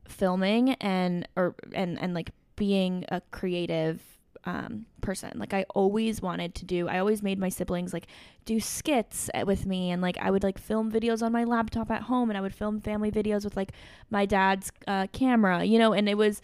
filming 0.07 0.72
and 0.75 1.27
or 1.36 1.55
and 1.74 2.00
and 2.00 2.13
like 2.13 2.31
being 2.55 3.03
a 3.10 3.22
creative 3.31 4.14
um, 4.45 4.85
person. 5.01 5.31
Like 5.35 5.53
I 5.53 5.65
always 5.73 6.21
wanted 6.21 6.55
to 6.55 6.65
do. 6.65 6.87
I 6.87 6.99
always 6.99 7.21
made 7.23 7.39
my 7.39 7.49
siblings 7.49 7.93
like 7.93 8.07
do 8.45 8.59
skits 8.59 9.29
uh, 9.33 9.43
with 9.45 9.65
me, 9.65 9.91
and 9.91 10.01
like 10.01 10.17
I 10.17 10.31
would 10.31 10.43
like 10.43 10.57
film 10.57 10.91
videos 10.91 11.21
on 11.23 11.31
my 11.31 11.43
laptop 11.43 11.91
at 11.91 12.03
home, 12.03 12.29
and 12.29 12.37
I 12.37 12.41
would 12.41 12.53
film 12.53 12.79
family 12.79 13.11
videos 13.11 13.43
with 13.43 13.55
like 13.55 13.71
my 14.09 14.25
dad's 14.25 14.71
uh, 14.87 15.07
camera, 15.11 15.63
you 15.63 15.79
know. 15.79 15.93
And 15.93 16.07
it 16.07 16.17
was, 16.17 16.41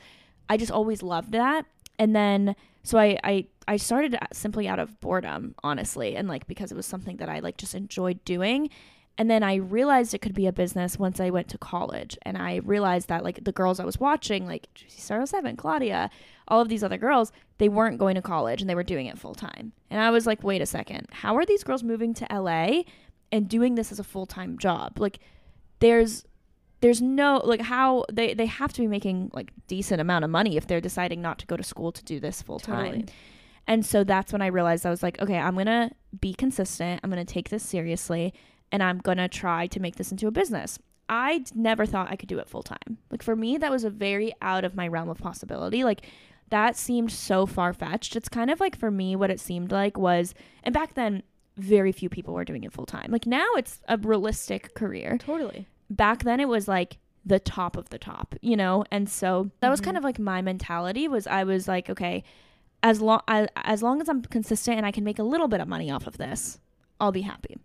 I 0.50 0.58
just 0.58 0.72
always 0.72 1.04
loved 1.04 1.32
that. 1.32 1.66
And 2.00 2.16
then 2.16 2.56
so 2.84 2.98
I, 2.98 3.18
I 3.24 3.46
I 3.68 3.78
started 3.78 4.18
simply 4.34 4.68
out 4.68 4.80
of 4.80 5.00
boredom, 5.00 5.56
honestly, 5.64 6.16
and 6.16 6.28
like 6.28 6.48
because 6.48 6.72
it 6.72 6.76
was 6.76 6.86
something 6.86 7.18
that 7.18 7.30
I 7.30 7.40
like 7.40 7.58
just 7.58 7.76
enjoyed 7.76 8.24
doing. 8.26 8.70
And 9.18 9.30
then 9.30 9.44
I 9.44 9.56
realized 9.56 10.14
it 10.14 10.22
could 10.22 10.34
be 10.34 10.48
a 10.48 10.54
business 10.54 10.98
once 10.98 11.20
I 11.20 11.30
went 11.30 11.48
to 11.50 11.58
college. 11.58 12.18
And 12.24 12.38
I 12.38 12.58
realized 12.64 13.08
that 13.10 13.24
like 13.24 13.44
the 13.44 13.52
girls 13.52 13.80
I 13.80 13.86
was 13.86 14.00
watching, 14.00 14.48
like 14.48 14.74
Juicy 14.74 15.02
Star 15.02 15.24
07, 15.26 15.58
Claudia, 15.58 16.10
all 16.48 16.62
of 16.62 16.70
these 16.70 16.84
other 16.84 16.98
girls, 16.98 17.32
they 17.58 17.70
weren't 17.70 18.00
going 18.00 18.16
to 18.16 18.22
college 18.22 18.62
and 18.62 18.70
they 18.70 18.76
were 18.76 18.84
doing 18.84 19.06
it 19.06 19.20
full 19.20 19.36
time. 19.36 19.74
And 19.90 20.02
I 20.02 20.10
was 20.10 20.26
like, 20.26 20.44
wait 20.44 20.62
a 20.62 20.66
second, 20.66 21.08
how 21.12 21.36
are 21.38 21.46
these 21.46 21.64
girls 21.64 21.84
moving 21.84 22.14
to 22.16 22.28
LA 22.32 22.84
and 23.32 23.48
doing 23.48 23.76
this 23.76 23.92
as 23.92 24.00
a 24.00 24.04
full 24.04 24.26
time 24.26 24.58
job? 24.58 25.00
Like 25.00 25.20
there's 25.80 26.26
there's 26.80 27.02
no 27.02 27.42
like 27.44 27.62
how 27.62 28.06
they 28.12 28.34
they 28.34 28.48
have 28.48 28.74
to 28.74 28.82
be 28.82 28.88
making 28.88 29.30
like 29.34 29.52
decent 29.68 30.02
amount 30.02 30.24
of 30.26 30.32
money 30.32 30.58
if 30.58 30.66
they're 30.66 30.82
deciding 30.82 31.22
not 31.22 31.38
to 31.40 31.46
go 31.46 31.56
to 31.56 31.64
school 31.64 31.92
to 31.92 32.04
do 32.04 32.20
this 32.20 32.42
full 32.42 32.60
time. 32.60 32.86
Totally. 32.86 33.06
And 33.68 33.86
so 33.86 34.04
that's 34.04 34.34
when 34.34 34.42
I 34.42 34.48
realized 34.48 34.86
I 34.86 34.90
was 34.90 35.04
like, 35.04 35.22
okay, 35.22 35.38
I'm 35.38 35.54
going 35.54 35.68
to 35.68 35.92
be 36.20 36.34
consistent. 36.34 37.00
I'm 37.04 37.12
going 37.12 37.24
to 37.24 37.34
take 37.34 37.50
this 37.50 37.64
seriously 37.64 38.34
and 38.72 38.82
I'm 38.82 39.00
going 39.00 39.18
to 39.18 39.28
try 39.28 39.68
to 39.68 39.80
make 39.80 39.96
this 39.96 40.12
into 40.12 40.28
a 40.28 40.32
business. 40.32 40.80
I 41.10 41.44
never 41.54 41.86
thought 41.86 42.10
I 42.12 42.16
could 42.16 42.30
do 42.30 42.40
it 42.40 42.48
full 42.50 42.64
time. 42.64 42.98
Like 43.10 43.22
for 43.24 43.36
me, 43.36 43.58
that 43.58 43.72
was 43.72 43.84
a 43.84 43.90
very 43.90 44.34
out 44.42 44.64
of 44.64 44.76
my 44.76 44.88
realm 44.88 45.10
of 45.10 45.18
possibility. 45.18 45.84
Like 45.84 46.06
that 46.50 46.78
seemed 46.78 47.12
so 47.12 47.46
far 47.46 47.74
fetched. 47.74 48.16
It's 48.16 48.30
kind 48.30 48.50
of 48.50 48.60
like 48.60 48.78
for 48.78 48.92
me, 48.92 49.16
what 49.16 49.30
it 49.32 49.40
seemed 49.40 49.72
like 49.72 49.98
was, 49.98 50.34
and 50.64 50.74
back 50.74 50.94
then, 50.94 51.24
very 51.58 51.92
few 51.92 52.08
people 52.10 52.34
were 52.34 52.46
doing 52.46 52.64
it 52.64 52.72
full 52.72 52.86
time. 52.86 53.12
Like 53.12 53.26
now, 53.26 53.46
it's 53.56 53.82
a 53.90 53.98
realistic 53.98 54.74
career. 54.74 55.18
Totally. 55.18 55.68
Back 55.90 56.24
then, 56.24 56.40
it 56.40 56.48
was 56.48 56.68
like 56.68 56.98
the 57.26 57.40
top 57.40 57.76
of 57.78 57.90
the 57.90 58.00
top, 58.00 58.36
you 58.42 58.56
know. 58.56 58.86
And 58.90 59.10
so 59.10 59.52
that 59.60 59.70
was 59.70 59.82
Mhm. 59.82 59.86
kind 59.86 59.98
of 59.98 60.04
like 60.04 60.18
my 60.18 60.42
mentality. 60.42 61.08
Was 61.10 61.28
I 61.28 61.44
was 61.44 61.68
like, 61.68 61.90
okay, 61.90 62.24
as 62.84 63.02
long 63.02 63.22
as 63.28 63.48
as 63.58 63.84
long 63.84 64.02
as 64.02 64.08
I'm 64.10 64.22
consistent 64.24 64.78
and 64.78 64.86
I 64.86 64.92
can 64.92 65.04
make 65.04 65.20
a 65.20 65.24
little 65.24 65.48
bit 65.50 65.60
of 65.60 65.68
money 65.68 65.92
off 65.92 66.08
of 66.08 66.18
this, 66.18 66.60
I'll 67.00 67.12
be 67.12 67.22
happy. 67.22 67.58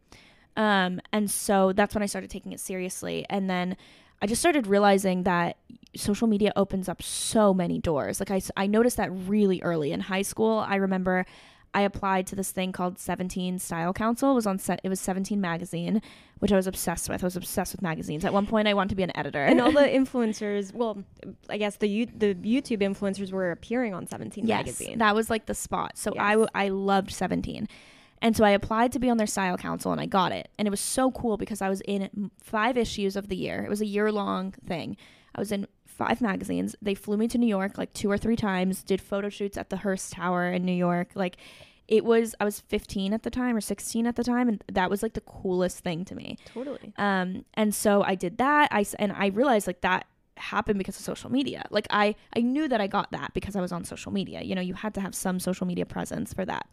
Um, 0.56 1.00
and 1.12 1.30
so 1.30 1.72
that's 1.72 1.94
when 1.94 2.02
I 2.02 2.06
started 2.06 2.30
taking 2.30 2.52
it 2.52 2.60
seriously. 2.60 3.26
And 3.28 3.48
then 3.50 3.76
I 4.22 4.26
just 4.26 4.40
started 4.40 4.66
realizing 4.66 5.24
that 5.24 5.56
social 5.94 6.26
media 6.26 6.52
opens 6.56 6.88
up 6.88 7.02
so 7.02 7.52
many 7.52 7.78
doors. 7.78 8.20
Like 8.20 8.30
I, 8.30 8.40
I 8.56 8.66
noticed 8.66 8.96
that 8.96 9.10
really 9.12 9.60
early 9.62 9.92
in 9.92 10.00
high 10.00 10.22
school. 10.22 10.64
I 10.66 10.76
remember 10.76 11.26
I 11.74 11.82
applied 11.82 12.26
to 12.28 12.36
this 12.36 12.52
thing 12.52 12.72
called 12.72 12.98
17 12.98 13.58
Style 13.58 13.92
Council. 13.92 14.30
It 14.30 14.34
was 14.34 14.46
on 14.46 14.58
set. 14.58 14.80
It 14.82 14.88
was 14.88 14.98
17 15.00 15.38
magazine, 15.42 16.00
which 16.38 16.50
I 16.50 16.56
was 16.56 16.66
obsessed 16.66 17.10
with. 17.10 17.22
I 17.22 17.26
was 17.26 17.36
obsessed 17.36 17.72
with 17.74 17.82
magazines. 17.82 18.24
At 18.24 18.32
one 18.32 18.46
point, 18.46 18.66
I 18.66 18.72
wanted 18.72 18.90
to 18.90 18.94
be 18.94 19.02
an 19.02 19.14
editor. 19.14 19.42
And 19.44 19.60
all 19.60 19.72
the 19.72 19.80
influencers, 19.82 20.72
well, 20.72 21.04
I 21.50 21.58
guess 21.58 21.76
the 21.76 21.86
you, 21.86 22.06
the 22.06 22.34
YouTube 22.34 22.78
influencers 22.80 23.30
were 23.30 23.50
appearing 23.50 23.92
on 23.92 24.06
17 24.06 24.46
yes, 24.46 24.56
magazine. 24.64 24.98
that 24.98 25.14
was 25.14 25.28
like 25.28 25.44
the 25.44 25.54
spot. 25.54 25.98
So 25.98 26.12
I, 26.12 26.14
Yes. 26.14 26.32
w- 26.32 26.48
I 26.54 26.68
loved 26.68 27.10
17. 27.12 27.68
And 28.22 28.36
so 28.36 28.44
I 28.44 28.50
applied 28.50 28.92
to 28.92 28.98
be 28.98 29.10
on 29.10 29.16
their 29.16 29.26
style 29.26 29.56
council 29.56 29.92
and 29.92 30.00
I 30.00 30.06
got 30.06 30.32
it. 30.32 30.48
And 30.58 30.66
it 30.66 30.70
was 30.70 30.80
so 30.80 31.10
cool 31.10 31.36
because 31.36 31.60
I 31.60 31.68
was 31.68 31.80
in 31.82 32.30
five 32.42 32.76
issues 32.76 33.16
of 33.16 33.28
the 33.28 33.36
year. 33.36 33.62
It 33.64 33.68
was 33.68 33.80
a 33.80 33.86
year 33.86 34.10
long 34.10 34.52
thing. 34.52 34.96
I 35.34 35.40
was 35.40 35.52
in 35.52 35.66
five 35.84 36.20
magazines. 36.20 36.74
They 36.80 36.94
flew 36.94 37.16
me 37.16 37.28
to 37.28 37.38
New 37.38 37.46
York 37.46 37.78
like 37.78 37.92
two 37.92 38.10
or 38.10 38.18
three 38.18 38.36
times, 38.36 38.82
did 38.82 39.00
photo 39.00 39.28
shoots 39.28 39.56
at 39.56 39.70
the 39.70 39.78
Hearst 39.78 40.12
Tower 40.12 40.50
in 40.50 40.64
New 40.64 40.72
York. 40.72 41.10
Like 41.14 41.36
it 41.88 42.04
was, 42.04 42.34
I 42.40 42.44
was 42.44 42.60
15 42.60 43.12
at 43.12 43.22
the 43.22 43.30
time 43.30 43.54
or 43.56 43.60
16 43.60 44.06
at 44.06 44.16
the 44.16 44.24
time. 44.24 44.48
And 44.48 44.64
that 44.72 44.90
was 44.90 45.02
like 45.02 45.12
the 45.14 45.20
coolest 45.20 45.80
thing 45.80 46.04
to 46.06 46.14
me. 46.14 46.38
totally. 46.46 46.92
Um, 46.96 47.44
and 47.54 47.74
so 47.74 48.02
I 48.02 48.14
did 48.14 48.38
that. 48.38 48.68
I 48.72 48.84
and 48.98 49.12
I 49.12 49.28
realized 49.28 49.66
like 49.66 49.82
that 49.82 50.06
happened 50.36 50.78
because 50.78 50.98
of 50.98 51.04
social 51.04 51.30
media. 51.30 51.66
Like 51.70 51.86
I 51.90 52.14
I 52.34 52.40
knew 52.40 52.68
that 52.68 52.80
I 52.80 52.86
got 52.86 53.10
that 53.12 53.32
because 53.34 53.56
I 53.56 53.60
was 53.60 53.72
on 53.72 53.84
social 53.84 54.12
media. 54.12 54.42
You 54.42 54.54
know, 54.54 54.60
you 54.60 54.74
had 54.74 54.94
to 54.94 55.00
have 55.00 55.14
some 55.14 55.40
social 55.40 55.66
media 55.66 55.86
presence 55.86 56.32
for 56.32 56.44
that. 56.44 56.66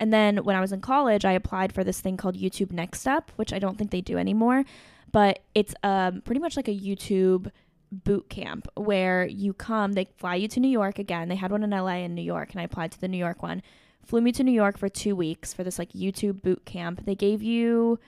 And 0.00 0.12
then 0.12 0.38
when 0.38 0.56
I 0.56 0.60
was 0.60 0.72
in 0.72 0.80
college, 0.80 1.24
I 1.24 1.32
applied 1.32 1.72
for 1.72 1.84
this 1.84 2.00
thing 2.00 2.16
called 2.16 2.36
YouTube 2.36 2.72
Next 2.72 3.06
Up, 3.06 3.30
which 3.36 3.52
I 3.52 3.58
don't 3.58 3.76
think 3.78 3.90
they 3.90 4.00
do 4.00 4.16
anymore, 4.18 4.64
but 5.12 5.40
it's 5.54 5.74
um 5.82 6.22
pretty 6.22 6.40
much 6.40 6.56
like 6.56 6.68
a 6.68 6.76
YouTube 6.76 7.50
boot 7.92 8.28
camp 8.28 8.68
where 8.74 9.26
you 9.26 9.52
come, 9.52 9.92
they 9.92 10.06
fly 10.16 10.36
you 10.36 10.48
to 10.48 10.60
New 10.60 10.68
York 10.68 10.98
again. 10.98 11.28
They 11.28 11.36
had 11.36 11.50
one 11.52 11.62
in 11.62 11.70
LA 11.70 12.04
and 12.04 12.14
New 12.14 12.22
York, 12.22 12.52
and 12.52 12.60
I 12.60 12.64
applied 12.64 12.92
to 12.92 13.00
the 13.00 13.08
New 13.08 13.18
York 13.18 13.42
one. 13.42 13.62
Flew 14.04 14.20
me 14.20 14.32
to 14.32 14.42
New 14.42 14.52
York 14.52 14.78
for 14.78 14.88
two 14.88 15.14
weeks 15.14 15.52
for 15.52 15.62
this 15.62 15.78
like 15.78 15.92
YouTube 15.92 16.42
boot 16.42 16.64
camp. 16.64 17.04
They 17.04 17.14
gave 17.14 17.42
you 17.42 17.98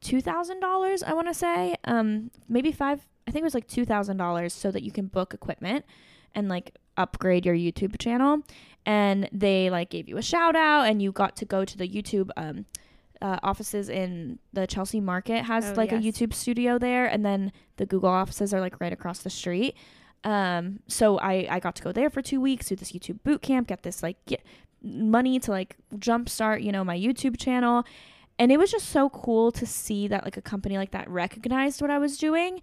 two 0.00 0.20
thousand 0.20 0.60
dollars, 0.60 1.02
I 1.02 1.12
want 1.12 1.28
to 1.28 1.34
say, 1.34 1.76
um, 1.84 2.30
maybe 2.48 2.72
five. 2.72 3.06
I 3.26 3.30
think 3.30 3.42
it 3.42 3.44
was 3.44 3.54
like 3.54 3.68
two 3.68 3.84
thousand 3.84 4.16
dollars, 4.16 4.52
so 4.52 4.70
that 4.70 4.82
you 4.82 4.90
can 4.90 5.06
book 5.06 5.34
equipment 5.34 5.84
and 6.34 6.48
like 6.48 6.76
upgrade 6.96 7.44
your 7.46 7.54
YouTube 7.54 7.98
channel. 7.98 8.42
And 8.86 9.28
they 9.32 9.70
like 9.70 9.88
gave 9.90 10.08
you 10.08 10.18
a 10.18 10.22
shout 10.22 10.54
out, 10.56 10.82
and 10.86 11.00
you 11.00 11.10
got 11.12 11.36
to 11.36 11.44
go 11.44 11.64
to 11.64 11.76
the 11.78 11.88
YouTube 11.88 12.30
um, 12.36 12.66
uh, 13.22 13.38
offices 13.42 13.88
in 13.88 14.38
the 14.52 14.66
Chelsea 14.66 15.00
Market 15.00 15.44
has 15.44 15.70
Oh, 15.70 15.74
like 15.74 15.92
a. 15.92 15.96
YouTube 15.96 16.34
studio 16.34 16.78
there, 16.78 17.06
and 17.06 17.24
then 17.24 17.50
the 17.78 17.86
Google 17.86 18.10
offices 18.10 18.52
are 18.52 18.60
like 18.60 18.80
right 18.80 18.92
across 18.92 19.20
the 19.20 19.30
street. 19.30 19.74
Um, 20.22 20.80
so 20.88 21.18
I 21.18 21.46
I 21.50 21.60
got 21.60 21.74
to 21.76 21.82
go 21.82 21.92
there 21.92 22.10
for 22.10 22.20
two 22.22 22.40
weeks, 22.40 22.68
do 22.68 22.76
this 22.76 22.92
YouTube 22.92 23.22
boot 23.24 23.40
camp, 23.42 23.68
get 23.68 23.82
this 23.82 24.02
like 24.02 24.16
get 24.26 24.42
money 24.82 25.38
to 25.40 25.50
like 25.50 25.76
jumpstart 25.96 26.62
you 26.62 26.70
know 26.70 26.84
my 26.84 26.98
YouTube 26.98 27.38
channel, 27.38 27.84
and 28.38 28.52
it 28.52 28.58
was 28.58 28.70
just 28.70 28.88
so 28.90 29.08
cool 29.08 29.50
to 29.52 29.64
see 29.66 30.08
that 30.08 30.24
like 30.24 30.36
a 30.36 30.42
company 30.42 30.76
like 30.76 30.90
that 30.90 31.08
recognized 31.08 31.80
what 31.80 31.90
I 31.90 31.98
was 31.98 32.18
doing. 32.18 32.60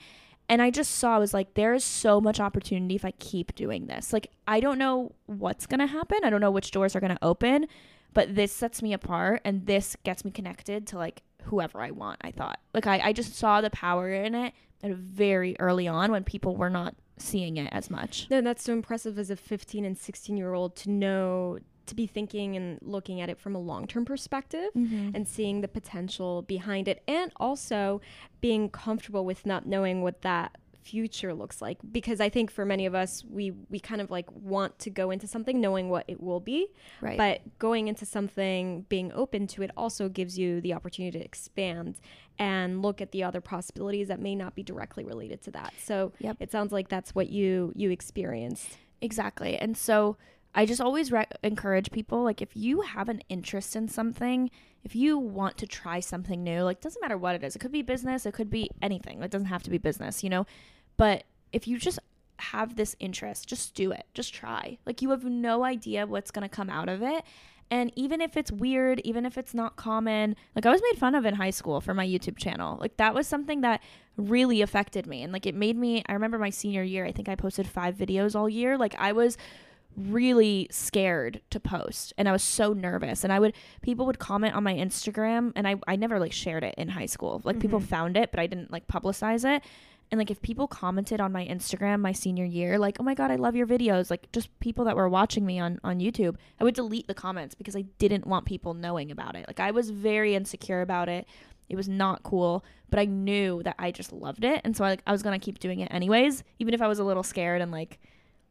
And 0.52 0.62
I 0.62 0.70
just 0.70 0.98
saw 0.98 1.16
I 1.16 1.18
was 1.18 1.34
like, 1.34 1.54
there 1.54 1.74
is 1.74 1.82
so 1.86 2.20
much 2.20 2.42
opportunity 2.42 2.94
if 2.94 3.06
I 3.06 3.12
keep 3.12 3.56
doing 3.56 3.88
this. 3.88 4.12
Like, 4.12 4.32
I 4.46 4.60
don't 4.60 4.78
know 4.78 5.14
what's 5.26 5.66
gonna 5.66 5.88
happen. 5.88 6.20
I 6.26 6.30
don't 6.30 6.42
know 6.42 6.52
which 6.52 6.72
doors 6.72 6.94
are 6.94 7.00
gonna 7.00 7.18
open, 7.22 7.68
but 8.14 8.36
this 8.36 8.52
sets 8.52 8.82
me 8.82 8.92
apart 8.92 9.40
and 9.46 9.66
this 9.66 9.96
gets 10.04 10.26
me 10.26 10.32
connected 10.32 10.88
to 10.88 10.98
like 10.98 11.24
whoever 11.44 11.80
I 11.80 11.92
want, 11.92 12.20
I 12.20 12.32
thought. 12.32 12.60
Like 12.74 12.86
I, 12.86 13.00
I 13.00 13.14
just 13.14 13.34
saw 13.34 13.62
the 13.62 13.70
power 13.70 14.12
in 14.12 14.36
it 14.36 14.54
very 14.84 15.56
early 15.58 15.88
on 15.88 16.12
when 16.12 16.26
people 16.26 16.58
were 16.58 16.70
not 16.70 16.96
seeing 17.18 17.56
it 17.56 17.70
as 17.72 17.90
much. 17.90 18.28
No, 18.30 18.42
that's 18.42 18.66
so 18.66 18.74
impressive 18.74 19.18
as 19.18 19.30
a 19.30 19.38
15 19.38 19.86
and 19.86 19.98
16 19.98 20.36
year 20.36 20.54
old 20.54 20.76
to 20.78 20.90
know, 20.90 21.60
to 21.92 21.96
be 21.96 22.08
thinking 22.08 22.56
and 22.58 22.80
looking 22.82 23.22
at 23.22 23.30
it 23.30 23.38
from 23.40 23.54
a 23.56 23.60
long 23.60 23.86
term 23.88 24.04
perspective 24.06 24.70
Mm-hmm. 24.76 25.12
and 25.16 25.28
seeing 25.28 25.62
the 25.62 25.68
potential 25.68 26.42
behind 26.42 26.88
it, 26.88 27.04
and 27.08 27.32
also 27.38 28.02
being 28.42 28.70
comfortable 28.70 29.24
with 29.26 29.46
not 29.46 29.66
knowing 29.66 30.02
what 30.02 30.22
that 30.24 30.58
future 30.84 31.32
looks 31.32 31.62
like 31.62 31.78
because 31.92 32.20
i 32.20 32.28
think 32.28 32.50
for 32.50 32.66
many 32.66 32.88
of 32.88 32.96
us 32.96 33.24
we 33.30 33.52
we 33.70 33.80
kind 33.80 34.02
of 34.02 34.10
like 34.10 34.26
want 34.32 34.80
to 34.80 34.90
go 34.90 35.12
into 35.12 35.28
something 35.28 35.62
knowing 35.62 35.90
what 35.90 36.04
it 36.08 36.20
will 36.20 36.40
be 36.40 36.66
Right. 37.02 37.20
but 37.20 37.42
going 37.60 37.88
into 37.88 38.04
something 38.04 38.88
being 38.90 39.12
open 39.14 39.46
to 39.54 39.62
it 39.62 39.70
also 39.78 40.10
gives 40.10 40.40
you 40.40 40.60
the 40.60 40.74
opportunity 40.74 41.20
to 41.20 41.24
expand 41.24 42.00
and 42.40 42.82
look 42.82 43.00
at 43.00 43.12
the 43.12 43.24
other 43.24 43.42
possibilities 43.42 44.08
that 44.08 44.20
may 44.20 44.34
not 44.34 44.56
be 44.56 44.64
directly 44.64 45.04
related 45.06 45.44
to 45.44 45.52
that 45.52 45.72
so 45.84 46.14
Yep. 46.18 46.38
it 46.40 46.52
sounds 46.52 46.72
like 46.72 46.90
that's 46.90 47.14
what 47.14 47.30
you 47.30 47.72
you 47.76 47.92
experienced 47.92 48.76
Exactly. 49.04 49.58
And 49.58 49.76
so 49.76 50.18
I 50.54 50.66
just 50.66 50.82
always 50.82 51.12
re- 51.12 51.26
encourage 51.44 51.92
people 51.92 52.24
like 52.24 52.42
if 52.42 52.56
you 52.56 52.82
have 52.82 53.10
an 53.10 53.22
interest 53.30 53.76
in 53.76 53.88
something, 53.88 54.52
if 54.84 54.96
you 54.96 55.18
want 55.18 55.58
to 55.58 55.68
try 55.68 56.00
something 56.00 56.44
new, 56.44 56.64
like 56.64 56.82
doesn't 56.82 57.02
matter 57.02 57.18
what 57.18 57.36
it 57.36 57.44
is. 57.44 57.56
It 57.56 57.60
could 57.60 57.72
be 57.72 57.82
business, 57.82 58.26
it 58.26 58.34
could 58.34 58.50
be 58.50 58.70
anything. 58.82 59.22
It 59.22 59.32
doesn't 59.32 59.48
have 59.48 59.64
to 59.64 59.70
be 59.70 59.78
business, 59.78 60.24
you 60.24 60.30
know. 60.30 60.46
But 60.98 61.24
if 61.54 61.68
you 61.68 61.78
just 61.78 62.00
have 62.40 62.76
this 62.76 62.96
interest, 63.00 63.48
just 63.48 63.76
do 63.76 63.92
it. 63.92 64.06
Just 64.14 64.34
try. 64.34 64.78
Like 64.86 65.02
you 65.02 65.12
have 65.12 65.24
no 65.24 65.64
idea 65.64 66.08
what's 66.08 66.32
going 66.32 66.48
to 66.48 66.54
come 66.54 66.70
out 66.70 66.90
of 66.90 67.02
it. 67.02 67.24
And 67.70 67.94
even 67.96 68.20
if 68.20 68.36
it's 68.36 68.52
weird, 68.52 69.00
even 69.06 69.26
if 69.26 69.38
it's 69.38 69.54
not 69.54 69.78
common, 69.78 70.36
like 70.56 70.66
I 70.66 70.72
was 70.72 70.82
made 70.92 71.00
fun 71.00 71.16
of 71.16 71.26
in 71.26 71.36
high 71.36 71.52
school 71.52 71.80
for 71.80 71.94
my 71.94 72.06
YouTube 72.06 72.38
channel. 72.38 72.78
Like 72.82 72.98
that 72.98 73.14
was 73.14 73.28
something 73.28 73.62
that 73.62 73.82
really 74.18 74.62
affected 74.62 75.08
me. 75.08 75.24
And 75.24 75.32
like 75.32 75.46
it 75.46 75.56
made 75.56 75.78
me, 75.78 76.04
I 76.08 76.14
remember 76.14 76.38
my 76.38 76.50
senior 76.50 76.84
year, 76.84 77.06
I 77.06 77.14
think 77.14 77.30
I 77.30 77.36
posted 77.36 77.68
five 77.68 77.96
videos 77.96 78.36
all 78.36 78.50
year. 78.50 78.78
Like 78.78 78.96
I 79.00 79.14
was 79.14 79.38
really 79.98 80.68
scared 80.72 81.42
to 81.50 81.60
post 81.60 82.14
and 82.18 82.28
I 82.30 82.32
was 82.32 82.44
so 82.44 82.74
nervous. 82.74 83.24
And 83.24 83.32
I 83.34 83.40
would, 83.40 83.54
people 83.82 84.06
would 84.06 84.20
comment 84.20 84.56
on 84.56 84.64
my 84.64 84.74
Instagram 84.74 85.52
and 85.56 85.68
I, 85.68 85.76
I 85.88 85.96
never 85.96 86.20
like 86.20 86.32
shared 86.34 86.64
it 86.64 86.76
in 86.78 86.90
high 86.90 87.06
school. 87.06 87.42
Like 87.44 87.60
people 87.60 87.80
Mhm. 87.80 87.86
found 87.86 88.18
it, 88.18 88.32
but 88.32 88.40
I 88.40 88.48
didn't 88.48 88.72
like 88.72 88.88
publicize 88.88 89.44
it. 89.44 89.64
And 90.10 90.20
like 90.20 90.30
if 90.32 90.42
people 90.42 90.68
commented 90.68 91.22
on 91.22 91.32
my 91.32 91.46
Instagram 91.46 92.02
my 92.02 92.12
senior 92.12 92.44
year, 92.44 92.78
like, 92.78 92.98
oh 93.00 93.04
my 93.04 93.14
God, 93.14 93.32
I 93.32 93.36
love 93.36 93.56
your 93.56 93.68
videos, 93.68 94.10
like 94.10 94.30
just 94.34 94.50
people 94.60 94.84
that 94.86 94.96
were 94.96 95.08
watching 95.08 95.46
me 95.46 95.58
on, 95.60 95.80
on 95.84 96.00
YouTube, 96.00 96.36
I 96.60 96.64
would 96.66 96.76
delete 96.76 97.08
the 97.08 97.14
comments 97.14 97.56
because 97.56 97.76
I 97.76 97.84
didn't 97.98 98.28
want 98.28 98.46
people 98.46 98.74
knowing 98.74 99.10
about 99.12 99.36
it. 99.36 99.46
Like 99.48 99.60
I 99.62 99.72
was 99.72 99.90
very 99.90 100.36
insecure 100.36 100.82
about 100.82 101.08
it. 101.10 101.26
It 101.70 101.78
was 101.78 101.88
not 101.88 102.24
cool, 102.24 102.66
but 102.90 103.00
I 103.00 103.06
knew 103.06 103.64
that 103.64 103.76
I 103.80 103.92
just 103.92 104.12
loved 104.12 104.44
it. 104.44 104.60
And 104.66 104.76
so 104.76 104.84
I 104.84 104.90
like 104.90 105.04
I 105.08 105.14
was 105.14 105.24
gonna 105.24 105.40
keep 105.40 105.60
doing 105.60 105.80
it 105.80 105.88
anyways, 105.94 106.44
even 106.60 106.74
if 106.74 106.82
I 106.82 106.88
was 106.90 107.00
a 107.00 107.04
little 107.06 107.24
scared 107.24 107.62
and 107.62 107.72
like, 107.72 107.98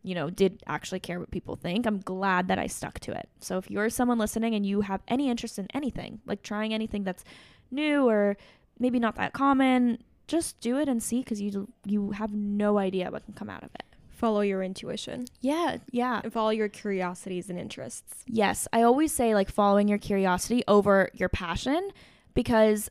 you 0.03 0.15
know, 0.15 0.31
did 0.31 0.63
actually 0.67 1.01
care 1.01 1.21
what 1.21 1.31
people 1.31 1.57
think. 1.57 1.87
I'm 1.87 1.99
glad 2.01 2.49
that 2.49 2.59
I 2.59 2.67
stuck 2.67 3.01
to 3.01 3.13
it. 3.13 3.29
So 3.41 3.59
if 3.59 3.71
you're 3.71 3.91
someone 3.91 4.19
listening 4.19 4.55
and 4.55 4.65
you 4.65 4.81
have 4.83 5.03
any 5.09 5.29
interest 5.29 5.59
in 5.59 5.67
anything, 5.75 6.21
like 6.27 6.43
trying 6.43 6.73
anything 6.73 7.05
that's 7.05 7.25
new 7.71 8.09
or 8.09 8.37
maybe 8.79 8.99
not 8.99 9.17
that 9.17 9.33
common, 9.33 9.99
just 10.27 10.59
do 10.61 10.79
it 10.79 10.89
and 10.89 11.03
see 11.03 11.21
because 11.21 11.41
you 11.41 11.69
you 11.85 12.13
have 12.13 12.33
no 12.33 12.79
idea 12.79 13.11
what 13.11 13.25
can 13.25 13.35
come 13.35 13.51
out 13.51 13.63
of 13.63 13.71
it. 13.75 13.85
follow 14.09 14.41
your 14.43 14.63
intuition 14.63 15.25
Yeah, 15.41 15.79
yeah. 15.93 16.21
and 16.23 16.33
follow 16.33 16.51
your 16.51 16.69
curiosities 16.69 17.49
and 17.51 17.59
interests. 17.59 18.23
Yes, 18.27 18.69
I 18.73 18.83
always 18.83 19.13
say 19.13 19.35
like 19.35 19.51
following 19.51 19.89
your 19.89 19.99
curiosity 19.99 20.63
over 20.69 21.11
your 21.15 21.29
passion 21.31 21.91
because 22.35 22.91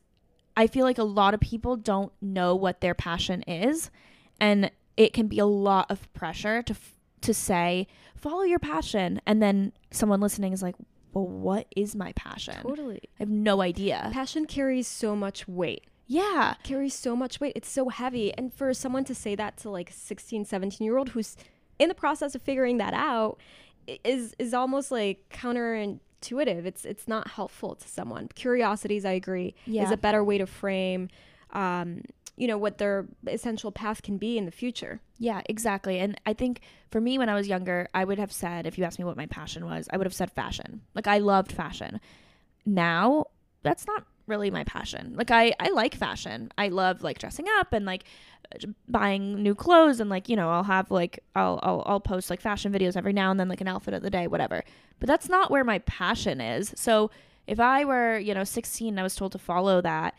I 0.57 0.67
feel 0.67 0.85
like 0.85 0.97
a 0.97 1.03
lot 1.03 1.33
of 1.33 1.39
people 1.39 1.75
don't 1.77 2.11
know 2.21 2.55
what 2.55 2.81
their 2.81 2.93
passion 2.95 3.41
is 3.43 3.89
and 4.39 4.69
it 4.97 5.13
can 5.13 5.27
be 5.27 5.39
a 5.39 5.45
lot 5.45 5.89
of 5.89 6.11
pressure 6.13 6.61
to 6.63 6.73
f- 6.73 6.95
to 7.21 7.33
say 7.33 7.87
follow 8.15 8.43
your 8.43 8.59
passion 8.59 9.21
and 9.25 9.41
then 9.41 9.71
someone 9.91 10.19
listening 10.19 10.53
is 10.53 10.61
like, 10.61 10.75
"Well, 11.13 11.27
what 11.27 11.67
is 11.75 11.95
my 11.95 12.11
passion?" 12.13 12.55
Totally. 12.61 13.01
I 13.19 13.23
have 13.23 13.29
no 13.29 13.61
idea. 13.61 14.09
Passion 14.13 14.45
carries 14.45 14.87
so 14.87 15.15
much 15.15 15.47
weight. 15.47 15.85
Yeah. 16.07 16.55
carries 16.63 16.95
so 16.95 17.15
much 17.15 17.39
weight. 17.39 17.53
It's 17.55 17.69
so 17.69 17.89
heavy. 17.89 18.33
And 18.33 18.51
for 18.51 18.73
someone 18.73 19.03
to 19.05 19.13
say 19.13 19.35
that 19.35 19.57
to 19.57 19.69
like 19.69 19.91
a 19.91 19.93
16, 19.93 20.45
17 20.45 20.83
year 20.83 20.97
old 20.97 21.09
who's 21.09 21.37
in 21.77 21.87
the 21.87 21.95
process 21.95 22.33
of 22.35 22.41
figuring 22.41 22.77
that 22.79 22.93
out 22.95 23.37
is 24.03 24.35
is 24.39 24.53
almost 24.53 24.91
like 24.91 25.29
counterintuitive. 25.29 26.65
It's 26.65 26.83
it's 26.85 27.07
not 27.07 27.29
helpful 27.29 27.75
to 27.75 27.87
someone. 27.87 28.27
Curiosities, 28.35 29.05
I 29.05 29.11
agree, 29.11 29.55
is 29.85 29.91
a 29.91 29.97
better 29.97 30.23
way 30.23 30.37
to 30.39 30.45
frame 30.47 31.09
um, 31.51 32.01
you 32.39 32.47
know, 32.47 32.57
what 32.57 32.77
their 32.77 33.05
essential 33.27 33.69
path 33.69 34.01
can 34.01 34.17
be 34.17 34.37
in 34.37 34.45
the 34.45 34.51
future. 34.51 35.01
Yeah, 35.17 35.41
exactly. 35.49 35.99
And 35.99 36.19
I 36.25 36.31
think 36.31 36.61
for 36.89 37.01
me, 37.01 37.17
when 37.17 37.27
I 37.27 37.35
was 37.35 37.49
younger, 37.49 37.89
I 37.93 38.05
would 38.05 38.17
have 38.17 38.31
said, 38.31 38.65
if 38.65 38.77
you 38.77 38.85
asked 38.85 38.97
me 38.97 39.03
what 39.03 39.17
my 39.17 39.25
passion 39.25 39.65
was, 39.65 39.89
I 39.91 39.97
would 39.97 40.07
have 40.07 40.13
said 40.13 40.31
fashion. 40.31 40.79
Like, 40.95 41.05
I 41.05 41.17
loved 41.17 41.51
fashion. 41.51 41.99
Now, 42.65 43.25
that's 43.61 43.85
not 43.85 44.05
really 44.25 44.49
my 44.49 44.63
passion. 44.63 45.15
Like, 45.17 45.31
I, 45.31 45.53
I 45.59 45.71
like 45.71 45.95
fashion. 45.95 46.49
I 46.57 46.69
love, 46.69 47.03
like, 47.03 47.19
dressing 47.19 47.45
up 47.57 47.73
and, 47.73 47.85
like, 47.85 48.05
buying 48.87 49.43
new 49.43 49.53
clothes 49.53 49.99
and 49.99 50.09
like 50.09 50.27
you 50.27 50.35
know 50.35 50.49
i'll 50.49 50.63
have 50.63 50.89
like 50.89 51.23
I'll, 51.35 51.59
I'll 51.61 51.83
i'll 51.85 51.99
post 51.99 52.31
like 52.31 52.41
fashion 52.41 52.73
videos 52.73 52.97
every 52.97 53.13
now 53.13 53.29
and 53.29 53.39
then 53.39 53.47
like 53.47 53.61
an 53.61 53.67
outfit 53.67 53.93
of 53.93 54.01
the 54.01 54.09
day 54.09 54.25
whatever 54.25 54.63
but 54.99 55.05
that's 55.05 55.29
not 55.29 55.51
where 55.51 55.63
my 55.63 55.77
passion 55.79 56.41
is 56.41 56.73
so 56.75 57.11
if 57.45 57.59
i 57.59 57.85
were 57.85 58.17
you 58.17 58.33
know 58.33 58.43
16 58.43 58.87
and 58.87 58.99
i 58.99 59.03
was 59.03 59.13
told 59.13 59.33
to 59.33 59.37
follow 59.37 59.81
that 59.81 60.15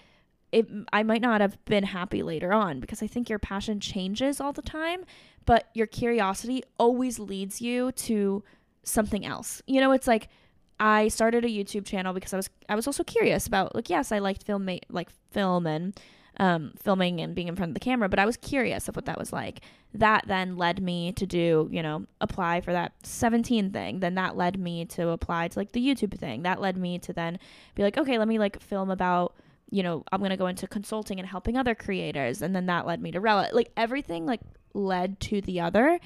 it 0.53 0.69
I 0.93 1.03
might 1.03 1.23
not 1.23 1.41
have 1.41 1.63
been 1.65 1.85
happy 1.85 2.23
later 2.23 2.53
on 2.53 2.81
because 2.81 3.03
I 3.03 3.07
think 3.07 3.29
your 3.29 3.39
passion 3.39 3.81
changes 3.81 4.41
all 4.41 4.53
the 4.53 4.63
time, 4.63 5.05
but 5.47 5.69
your 5.75 5.87
curiosity 5.87 6.63
always 6.79 7.19
leads 7.19 7.61
you 7.61 7.93
to 7.93 8.43
something 8.83 9.25
else. 9.25 9.63
You 9.67 9.81
know, 9.81 9.93
it's 9.93 10.07
like 10.07 10.29
I 10.79 11.09
started 11.09 11.45
a 11.45 11.49
YouTube 11.49 11.85
channel 11.85 12.13
because 12.13 12.33
I 12.33 12.37
was 12.37 12.51
I 12.69 12.75
was 12.75 12.87
also 12.87 13.05
curious 13.05 13.47
about 13.47 13.75
like 13.75 13.91
yes, 13.91 14.13
I 14.13 14.19
liked 14.19 14.45
film 14.45 14.69
like 14.91 15.11
film 15.31 15.67
and 15.67 15.99
um, 16.39 16.73
filming 16.83 17.21
and 17.21 17.35
being 17.35 17.49
in 17.49 17.57
front 17.57 17.71
of 17.71 17.75
the 17.75 17.81
camera, 17.81 18.09
but 18.09 18.19
I 18.19 18.25
was 18.25 18.37
curious 18.37 18.89
of 18.89 18.97
what 18.97 19.05
that 19.05 19.19
was 19.19 19.33
like. 19.33 19.61
That 19.93 20.25
then 20.27 20.57
led 20.57 20.83
me 20.83 21.13
to 21.13 21.27
do, 21.27 21.69
you 21.71 21.83
know, 21.83 22.07
apply 22.21 22.63
for 22.63 22.73
that 22.73 22.93
17 23.03 23.73
thing. 23.73 24.01
Then 24.01 24.15
that 24.15 24.37
led 24.37 24.59
me 24.59 24.85
to 24.87 25.09
apply 25.09 25.49
to 25.49 25.59
like 25.59 25.73
the 25.73 25.87
YouTube 25.87 26.17
thing. 26.17 26.43
That 26.43 26.61
led 26.61 26.77
me 26.77 26.99
to 27.01 27.13
then 27.13 27.39
be 27.75 27.83
like, 27.83 27.99
okay, 27.99 28.17
let 28.17 28.29
me 28.29 28.39
like 28.39 28.61
film 28.63 28.91
about 28.91 29.35
you 29.71 29.83
know, 29.83 30.05
I'm 30.13 30.21
going 30.21 30.31
to 30.31 30.37
go 30.37 30.47
into 30.47 30.67
consulting 30.67 31.19
and 31.19 31.29
helping 31.29 31.57
other 31.57 31.75
creators. 31.75 32.43
And 32.43 32.55
then 32.55 32.67
that 32.67 32.87
led 32.87 33.01
me 33.01 33.13
to 33.13 33.21
Rella. 33.21 33.49
Like 33.53 33.71
everything 33.77 34.27
like 34.27 34.41
led 34.75 35.21
to 35.21 35.41
the 35.41 35.61
other. 35.61 35.99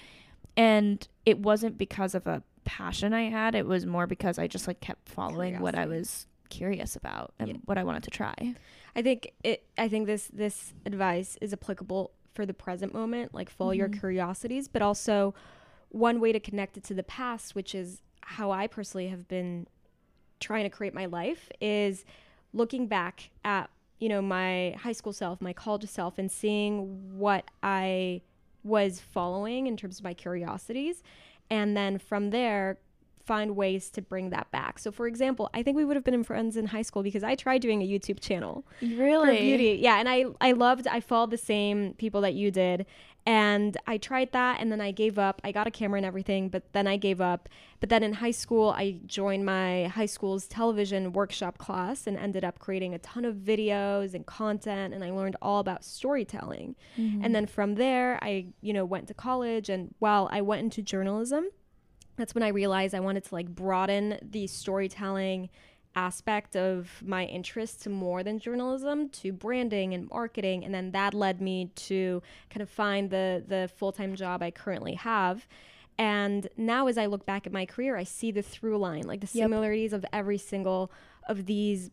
And 0.56 1.06
it 1.26 1.38
wasn't 1.38 1.78
because 1.78 2.14
of 2.14 2.26
a 2.26 2.42
passion 2.64 3.12
I 3.12 3.30
had. 3.30 3.54
It 3.54 3.66
was 3.66 3.86
more 3.86 4.06
because 4.06 4.38
I 4.38 4.46
just 4.46 4.66
like 4.66 4.80
kept 4.80 5.08
following 5.08 5.60
what 5.60 5.74
I 5.74 5.86
was 5.86 6.26
curious 6.50 6.94
about 6.94 7.34
and 7.38 7.48
Yeah. 7.48 7.56
what 7.64 7.78
I 7.78 7.84
wanted 7.84 8.04
to 8.04 8.10
try. 8.10 8.34
I 8.94 9.02
think 9.02 9.32
it 9.42 9.66
I 9.76 9.88
think 9.88 10.06
this 10.06 10.28
this 10.28 10.72
advice 10.86 11.36
is 11.40 11.52
applicable 11.52 12.12
for 12.34 12.46
the 12.46 12.54
present 12.54 12.92
moment, 12.94 13.34
like 13.34 13.50
follow 13.50 13.72
your 13.72 13.88
Mhm. 13.88 13.98
curiosities, 13.98 14.68
but 14.68 14.82
also 14.82 15.34
one 15.88 16.20
way 16.20 16.32
to 16.32 16.40
connect 16.40 16.76
it 16.76 16.84
to 16.84 16.94
the 16.94 17.02
past, 17.02 17.54
which 17.54 17.74
is 17.74 18.02
how 18.22 18.50
I 18.50 18.66
personally 18.66 19.08
have 19.08 19.26
been 19.28 19.66
trying 20.40 20.64
to 20.64 20.70
create 20.70 20.94
my 20.94 21.06
life 21.06 21.48
is 21.60 22.04
looking 22.54 22.86
back 22.86 23.28
at, 23.44 23.68
you 23.98 24.08
know, 24.08 24.22
my 24.22 24.74
high 24.80 24.92
school 24.92 25.12
self, 25.12 25.40
my 25.42 25.52
college 25.52 25.86
self 25.88 26.18
and 26.18 26.30
seeing 26.30 27.18
what 27.18 27.44
I 27.62 28.22
was 28.62 29.00
following 29.00 29.66
in 29.66 29.76
terms 29.76 29.98
of 29.98 30.04
my 30.04 30.14
curiosities 30.14 31.02
and 31.50 31.76
then 31.76 31.98
from 31.98 32.30
there 32.30 32.78
find 33.26 33.56
ways 33.56 33.90
to 33.90 34.02
bring 34.02 34.30
that 34.30 34.50
back. 34.50 34.78
So 34.78 34.90
for 34.92 35.06
example, 35.06 35.48
I 35.54 35.62
think 35.62 35.76
we 35.76 35.84
would 35.84 35.96
have 35.96 36.04
been 36.04 36.22
friends 36.24 36.56
in 36.56 36.66
high 36.66 36.82
school 36.82 37.02
because 37.02 37.22
I 37.24 37.34
tried 37.34 37.60
doing 37.62 37.82
a 37.82 37.86
YouTube 37.88 38.20
channel 38.20 38.64
Really? 38.82 39.36
for 39.36 39.42
beauty. 39.42 39.78
Yeah, 39.82 39.98
and 39.98 40.08
I 40.08 40.26
I 40.40 40.52
loved 40.52 40.86
I 40.86 41.00
followed 41.00 41.30
the 41.30 41.38
same 41.38 41.94
people 41.94 42.20
that 42.22 42.34
you 42.34 42.50
did. 42.50 42.86
And 43.26 43.76
I 43.86 43.96
tried 43.96 44.32
that 44.32 44.60
and 44.60 44.70
then 44.70 44.82
I 44.82 44.90
gave 44.90 45.18
up. 45.18 45.40
I 45.44 45.50
got 45.50 45.66
a 45.66 45.70
camera 45.70 45.96
and 45.96 46.04
everything, 46.04 46.50
but 46.50 46.72
then 46.72 46.86
I 46.86 46.98
gave 46.98 47.22
up. 47.22 47.48
But 47.80 47.88
then 47.88 48.02
in 48.02 48.14
high 48.14 48.32
school, 48.32 48.70
I 48.76 49.00
joined 49.06 49.46
my 49.46 49.86
high 49.86 50.06
school's 50.06 50.46
television 50.46 51.12
workshop 51.12 51.56
class 51.56 52.06
and 52.06 52.18
ended 52.18 52.44
up 52.44 52.58
creating 52.58 52.92
a 52.92 52.98
ton 52.98 53.24
of 53.24 53.36
videos 53.36 54.12
and 54.12 54.26
content 54.26 54.92
and 54.92 55.02
I 55.02 55.10
learned 55.10 55.36
all 55.40 55.58
about 55.58 55.84
storytelling. 55.84 56.76
Mm-hmm. 56.98 57.24
And 57.24 57.34
then 57.34 57.46
from 57.46 57.76
there, 57.76 58.18
I, 58.20 58.48
you 58.60 58.74
know, 58.74 58.84
went 58.84 59.08
to 59.08 59.14
college 59.14 59.70
and 59.70 59.94
while 60.00 60.28
I 60.30 60.42
went 60.42 60.62
into 60.62 60.82
journalism, 60.82 61.46
that's 62.16 62.34
when 62.34 62.42
I 62.44 62.48
realized 62.48 62.94
I 62.94 63.00
wanted 63.00 63.24
to 63.24 63.34
like 63.34 63.48
broaden 63.48 64.18
the 64.22 64.46
storytelling 64.46 65.48
aspect 65.96 66.56
of 66.56 67.02
my 67.06 67.24
interest 67.26 67.82
to 67.82 67.90
more 67.90 68.22
than 68.22 68.38
journalism 68.38 69.08
to 69.10 69.32
branding 69.32 69.94
and 69.94 70.08
marketing 70.10 70.64
and 70.64 70.74
then 70.74 70.90
that 70.90 71.14
led 71.14 71.40
me 71.40 71.70
to 71.76 72.22
kind 72.50 72.62
of 72.62 72.68
find 72.68 73.10
the 73.10 73.42
the 73.46 73.70
full-time 73.76 74.14
job 74.16 74.42
I 74.42 74.50
currently 74.50 74.94
have 74.94 75.46
and 75.96 76.48
now 76.56 76.88
as 76.88 76.98
I 76.98 77.06
look 77.06 77.24
back 77.24 77.46
at 77.46 77.52
my 77.52 77.64
career 77.64 77.96
I 77.96 78.04
see 78.04 78.32
the 78.32 78.42
through 78.42 78.78
line 78.78 79.02
like 79.06 79.20
the 79.20 79.28
Yep. 79.32 79.44
similarities 79.44 79.92
of 79.92 80.04
every 80.12 80.38
single 80.38 80.90
of 81.28 81.46
these 81.46 81.90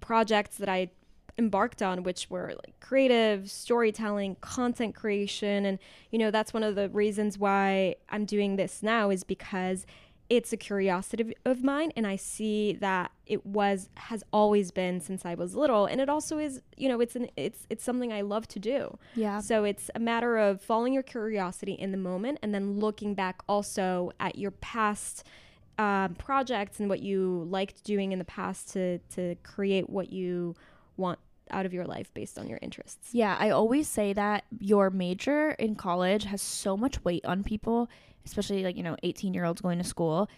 projects 0.00 0.56
that 0.58 0.68
I 0.68 0.90
embarked 1.36 1.82
on 1.82 2.04
which 2.04 2.30
were 2.30 2.52
like 2.64 2.78
creative 2.78 3.50
storytelling 3.50 4.36
content 4.40 4.94
creation 4.94 5.64
and 5.66 5.80
you 6.12 6.18
know 6.20 6.30
that's 6.30 6.54
one 6.54 6.62
of 6.62 6.76
the 6.76 6.88
reasons 6.90 7.36
why 7.36 7.96
I'm 8.08 8.24
doing 8.24 8.54
this 8.54 8.82
now 8.84 9.10
is 9.10 9.24
because 9.24 9.84
it's 10.36 10.52
a 10.52 10.56
curiosity 10.56 11.34
of, 11.44 11.62
mine 11.62 11.92
and 11.96 12.06
I 12.06 12.16
see 12.16 12.72
that 12.80 13.10
it 13.26 13.44
was 13.46 13.88
has 13.96 14.22
always 14.32 14.70
been 14.70 15.00
since 15.00 15.24
I 15.24 15.34
was 15.34 15.54
little 15.54 15.86
and 15.86 16.00
it 16.00 16.08
also 16.08 16.38
is 16.38 16.60
you 16.76 16.88
know 16.88 17.00
it's 17.00 17.16
an 17.16 17.28
it's 17.36 17.66
it's 17.70 17.84
something 17.84 18.12
I 18.12 18.20
love 18.20 18.46
to 18.48 18.58
do 18.58 18.98
Yeah. 19.14 19.40
so 19.40 19.64
it's 19.64 19.90
a 19.94 19.98
matter 20.00 20.36
of 20.36 20.60
following 20.60 20.92
your 20.92 21.02
curiosity 21.02 21.72
in 21.72 21.90
the 21.92 21.98
moment 21.98 22.38
and 22.42 22.54
then 22.54 22.78
looking 22.80 23.14
back 23.14 23.42
also 23.48 24.12
at 24.20 24.36
your 24.36 24.50
past 24.50 25.24
um, 25.78 26.14
projects 26.14 26.78
and 26.80 26.88
what 26.88 27.00
you 27.00 27.46
liked 27.50 27.82
doing 27.84 28.12
in 28.12 28.18
the 28.18 28.24
past 28.24 28.72
to 28.74 28.98
to 29.14 29.34
create 29.42 29.88
what 29.90 30.12
you 30.12 30.54
want 30.96 31.18
out 31.50 31.66
of 31.66 31.74
your 31.74 31.84
life 31.84 32.12
based 32.14 32.38
on 32.38 32.48
your 32.48 32.58
interests. 32.62 33.10
Yeah, 33.12 33.36
I 33.38 33.50
always 33.50 33.88
say 33.88 34.12
that 34.12 34.44
your 34.58 34.90
major 34.90 35.50
in 35.52 35.74
college 35.74 36.24
has 36.24 36.40
so 36.42 36.76
much 36.76 37.04
weight 37.04 37.24
on 37.24 37.44
people, 37.44 37.88
especially 38.24 38.64
like, 38.64 38.76
you 38.76 38.82
know, 38.82 38.96
18-year-olds 39.04 39.60
going 39.60 39.78
to 39.78 39.84
school, 39.84 40.28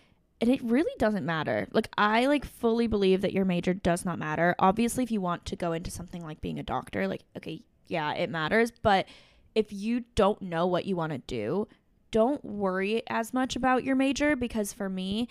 and 0.41 0.51
it 0.51 0.63
really 0.63 0.93
doesn't 0.99 1.25
matter. 1.25 1.67
Like 1.73 1.89
I 1.97 2.27
like 2.27 2.45
fully 2.45 2.87
believe 2.87 3.23
that 3.23 3.33
your 3.33 3.45
major 3.45 3.73
does 3.73 4.05
not 4.05 4.19
matter. 4.19 4.55
Obviously, 4.59 5.03
if 5.03 5.11
you 5.11 5.21
want 5.21 5.47
to 5.47 5.57
go 5.57 5.73
into 5.73 5.91
something 5.91 6.23
like 6.23 6.41
being 6.41 6.59
a 6.59 6.63
doctor, 6.63 7.09
like 7.09 7.23
okay, 7.37 7.63
yeah, 7.87 8.13
it 8.13 8.29
matters, 8.29 8.71
but 8.83 9.07
if 9.55 9.73
you 9.73 10.05
don't 10.15 10.43
know 10.43 10.67
what 10.67 10.85
you 10.85 10.97
want 10.97 11.13
to 11.13 11.19
do, 11.19 11.67
don't 12.11 12.45
worry 12.45 13.03
as 13.09 13.33
much 13.33 13.57
about 13.57 13.85
your 13.85 13.97
major 13.97 14.37
because 14.37 14.73
for 14.73 14.89
me, 14.89 15.29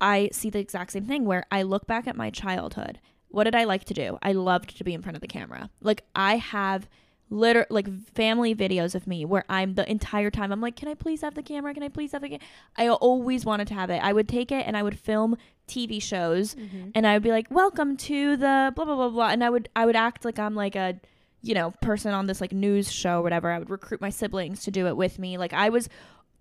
I 0.00 0.30
see 0.32 0.50
the 0.50 0.58
exact 0.58 0.92
same 0.92 1.06
thing 1.06 1.24
where 1.24 1.44
I 1.52 1.62
look 1.62 1.86
back 1.86 2.08
at 2.08 2.16
my 2.16 2.30
childhood. 2.30 2.98
What 3.32 3.44
did 3.44 3.54
I 3.54 3.64
like 3.64 3.84
to 3.84 3.94
do? 3.94 4.18
I 4.22 4.32
loved 4.32 4.76
to 4.76 4.84
be 4.84 4.94
in 4.94 5.02
front 5.02 5.16
of 5.16 5.22
the 5.22 5.28
camera. 5.28 5.70
Like 5.80 6.04
I 6.14 6.36
have 6.36 6.88
liter 7.30 7.66
like 7.70 7.88
family 8.14 8.54
videos 8.54 8.94
of 8.94 9.06
me 9.06 9.24
where 9.24 9.44
I'm 9.48 9.74
the 9.74 9.90
entire 9.90 10.30
time 10.30 10.52
I'm 10.52 10.60
like, 10.60 10.76
"Can 10.76 10.88
I 10.88 10.94
please 10.94 11.22
have 11.22 11.34
the 11.34 11.42
camera? 11.42 11.72
Can 11.72 11.82
I 11.82 11.88
please 11.88 12.12
have 12.12 12.22
the 12.22 12.28
camera?" 12.28 12.46
I 12.76 12.88
always 12.88 13.44
wanted 13.44 13.68
to 13.68 13.74
have 13.74 13.90
it. 13.90 14.02
I 14.02 14.12
would 14.12 14.28
take 14.28 14.52
it 14.52 14.66
and 14.66 14.76
I 14.76 14.82
would 14.82 14.98
film 14.98 15.36
TV 15.66 16.00
shows 16.00 16.54
mm-hmm. 16.54 16.90
and 16.94 17.06
I 17.06 17.14
would 17.14 17.22
be 17.22 17.30
like, 17.30 17.50
"Welcome 17.50 17.96
to 17.96 18.36
the 18.36 18.72
blah 18.76 18.84
blah 18.84 18.96
blah 18.96 19.08
blah," 19.08 19.28
and 19.28 19.42
I 19.42 19.50
would 19.50 19.68
I 19.74 19.86
would 19.86 19.96
act 19.96 20.24
like 20.24 20.38
I'm 20.38 20.54
like 20.54 20.76
a 20.76 21.00
you 21.40 21.54
know 21.54 21.72
person 21.80 22.12
on 22.12 22.26
this 22.26 22.40
like 22.40 22.52
news 22.52 22.92
show 22.92 23.20
or 23.20 23.22
whatever. 23.22 23.50
I 23.50 23.58
would 23.58 23.70
recruit 23.70 24.00
my 24.02 24.10
siblings 24.10 24.62
to 24.64 24.70
do 24.70 24.86
it 24.86 24.96
with 24.96 25.18
me. 25.18 25.38
Like 25.38 25.54
I 25.54 25.70
was 25.70 25.88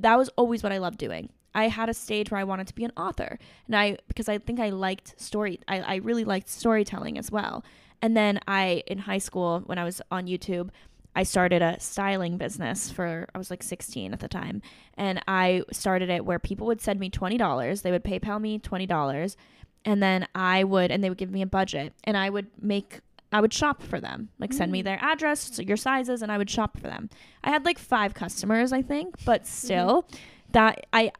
that 0.01 0.17
was 0.17 0.29
always 0.29 0.63
what 0.63 0.71
I 0.71 0.77
loved 0.77 0.97
doing. 0.97 1.29
I 1.53 1.67
had 1.67 1.89
a 1.89 1.93
stage 1.93 2.31
where 2.31 2.39
I 2.39 2.45
wanted 2.45 2.67
to 2.67 2.75
be 2.75 2.85
an 2.85 2.93
author, 2.95 3.37
and 3.67 3.75
I 3.75 3.97
because 4.07 4.29
I 4.29 4.37
think 4.37 4.59
I 4.59 4.69
liked 4.69 5.19
story. 5.19 5.59
I, 5.67 5.81
I 5.81 5.95
really 5.97 6.23
liked 6.23 6.49
storytelling 6.49 7.17
as 7.17 7.31
well. 7.31 7.63
And 8.01 8.15
then 8.15 8.39
I 8.47 8.83
in 8.87 8.99
high 8.99 9.19
school 9.19 9.61
when 9.65 9.77
I 9.77 9.83
was 9.83 10.01
on 10.09 10.27
YouTube, 10.27 10.69
I 11.15 11.23
started 11.23 11.61
a 11.61 11.79
styling 11.79 12.37
business 12.37 12.89
for 12.89 13.27
I 13.35 13.37
was 13.37 13.51
like 13.51 13.63
16 13.63 14.13
at 14.13 14.19
the 14.21 14.27
time, 14.27 14.61
and 14.95 15.21
I 15.27 15.63
started 15.71 16.09
it 16.09 16.25
where 16.25 16.39
people 16.39 16.67
would 16.67 16.81
send 16.81 16.99
me 16.99 17.09
twenty 17.09 17.37
dollars. 17.37 17.81
They 17.81 17.91
would 17.91 18.03
PayPal 18.03 18.39
me 18.39 18.59
twenty 18.59 18.85
dollars, 18.85 19.35
and 19.83 20.01
then 20.01 20.27
I 20.33 20.63
would 20.63 20.89
and 20.89 21.03
they 21.03 21.09
would 21.09 21.17
give 21.17 21.31
me 21.31 21.41
a 21.41 21.47
budget, 21.47 21.93
and 22.05 22.15
I 22.15 22.29
would 22.29 22.47
make 22.61 23.01
I 23.31 23.39
would 23.41 23.53
shop 23.53 23.81
for 23.81 23.99
them. 23.99 24.29
Like 24.39 24.51
send 24.53 24.71
me 24.71 24.81
Mm. 24.81 24.85
their 24.85 24.99
address, 25.01 25.57
your 25.59 25.77
sizes, 25.77 26.21
and 26.21 26.31
I 26.31 26.37
would 26.37 26.49
shop 26.49 26.77
for 26.77 26.87
them. 26.87 27.09
I 27.43 27.49
had 27.49 27.63
like 27.65 27.79
five 27.79 28.13
customers, 28.13 28.73
I 28.73 28.81
think, 28.81 29.23
but 29.25 29.47
still, 29.47 30.07
that 30.51 30.85
I 30.93 31.11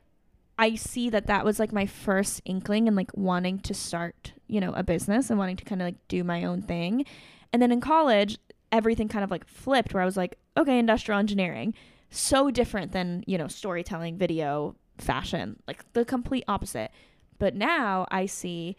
I 0.60 0.76
see 0.76 1.10
that 1.10 1.26
that 1.28 1.44
was 1.46 1.58
like 1.60 1.72
my 1.72 1.86
first 1.88 2.42
inkling 2.46 2.88
and 2.88 2.96
like 2.96 3.10
wanting 3.16 3.60
to 3.62 3.74
start, 3.74 4.34
you 4.48 4.60
know, 4.60 4.74
a 4.74 4.84
business 4.84 5.30
and 5.30 5.40
wanting 5.40 5.56
to 5.58 5.66
kind 5.66 5.82
of 5.82 5.88
like 5.88 6.08
do 6.08 6.24
my 6.24 6.44
own 6.44 6.62
thing. 6.62 7.06
And 7.52 7.62
then 7.62 7.72
in 7.72 7.82
college, 7.82 8.38
everything 8.72 9.08
kind 9.08 9.24
of 9.24 9.32
like 9.32 9.48
flipped 9.48 9.94
where 9.94 10.04
I 10.04 10.06
was 10.06 10.18
like, 10.18 10.38
okay, 10.56 10.78
industrial 10.78 11.18
engineering, 11.20 11.74
so 12.12 12.52
different 12.52 12.92
than, 12.92 13.24
you 13.26 13.38
know, 13.38 13.48
storytelling, 13.48 14.18
video, 14.18 14.76
fashion, 14.98 15.58
like 15.68 15.84
the 15.94 16.06
complete 16.06 16.44
opposite. 16.48 16.92
But 17.40 17.56
now 17.56 18.06
I 18.12 18.28
see 18.28 18.76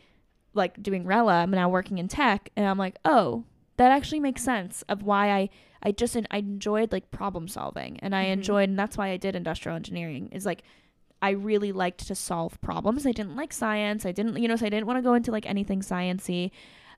like 0.55 0.83
doing 0.83 1.05
Rella, 1.07 1.43
I'm 1.43 1.51
now 1.51 1.69
working 1.69 1.99
in 1.99 2.09
tech 2.09 2.51
and 2.57 2.67
I'm 2.67 2.79
like, 2.79 2.99
"Oh, 3.05 3.45
that 3.79 3.91
actually 3.91 4.21
makes 4.21 4.43
sense 4.43 4.83
of 4.89 5.03
why 5.03 5.31
I 5.31 5.49
I 5.83 5.91
just 5.93 6.17
I 6.31 6.37
enjoyed 6.39 6.93
like 6.93 7.11
problem 7.11 7.49
solving 7.49 7.99
and 8.01 8.15
I 8.15 8.27
Mhm. 8.27 8.33
enjoyed 8.33 8.69
and 8.69 8.79
that's 8.79 8.97
why 8.97 9.09
I 9.09 9.17
did 9.17 9.35
industrial 9.35 9.75
engineering 9.77 10.29
is 10.31 10.47
like 10.47 10.63
I 11.21 11.31
really 11.31 11.71
liked 11.73 12.07
to 12.09 12.15
solve 12.17 12.61
problems. 12.61 13.07
I 13.07 13.13
didn't 13.13 13.37
like 13.37 13.53
science. 13.53 14.05
I 14.05 14.11
didn't, 14.13 14.37
you 14.39 14.49
know, 14.49 14.57
so 14.57 14.67
I 14.67 14.71
didn't 14.71 14.87
want 14.87 14.99
to 14.99 15.03
go 15.03 15.15
into 15.15 15.31
like 15.31 15.47
anything 15.47 15.81
sciency. 15.81 16.51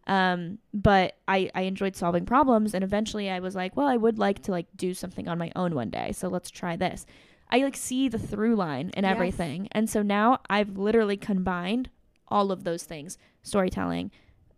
Um, 0.07 0.59
but 0.75 1.17
I, 1.29 1.51
I 1.55 1.62
enjoyed 1.62 1.95
solving 1.97 2.25
problems 2.27 2.75
and 2.75 2.83
eventually 2.85 3.31
I 3.31 3.40
was 3.40 3.55
like, 3.55 3.77
well, 3.77 3.87
I 3.87 3.97
would 3.97 4.19
like 4.19 4.43
to 4.45 4.51
like 4.51 4.67
do 4.77 4.93
something 4.95 5.29
on 5.29 5.38
my 5.38 5.51
own 5.57 5.75
one 5.75 5.90
day. 5.90 6.12
So 6.12 6.29
let's 6.29 6.51
try 6.51 6.75
this. 6.77 7.07
I 7.51 7.59
like 7.59 7.77
see 7.77 8.09
the 8.09 8.19
through 8.19 8.57
line 8.57 8.90
in 8.97 9.05
Yes. 9.05 9.12
everything. 9.12 9.69
And 9.73 9.88
so 9.88 10.03
now 10.03 10.40
I've 10.51 10.77
literally 10.77 11.17
combined 11.17 11.88
all 12.29 12.51
of 12.51 12.65
those 12.65 12.85
things, 12.85 13.19
storytelling, 13.43 14.11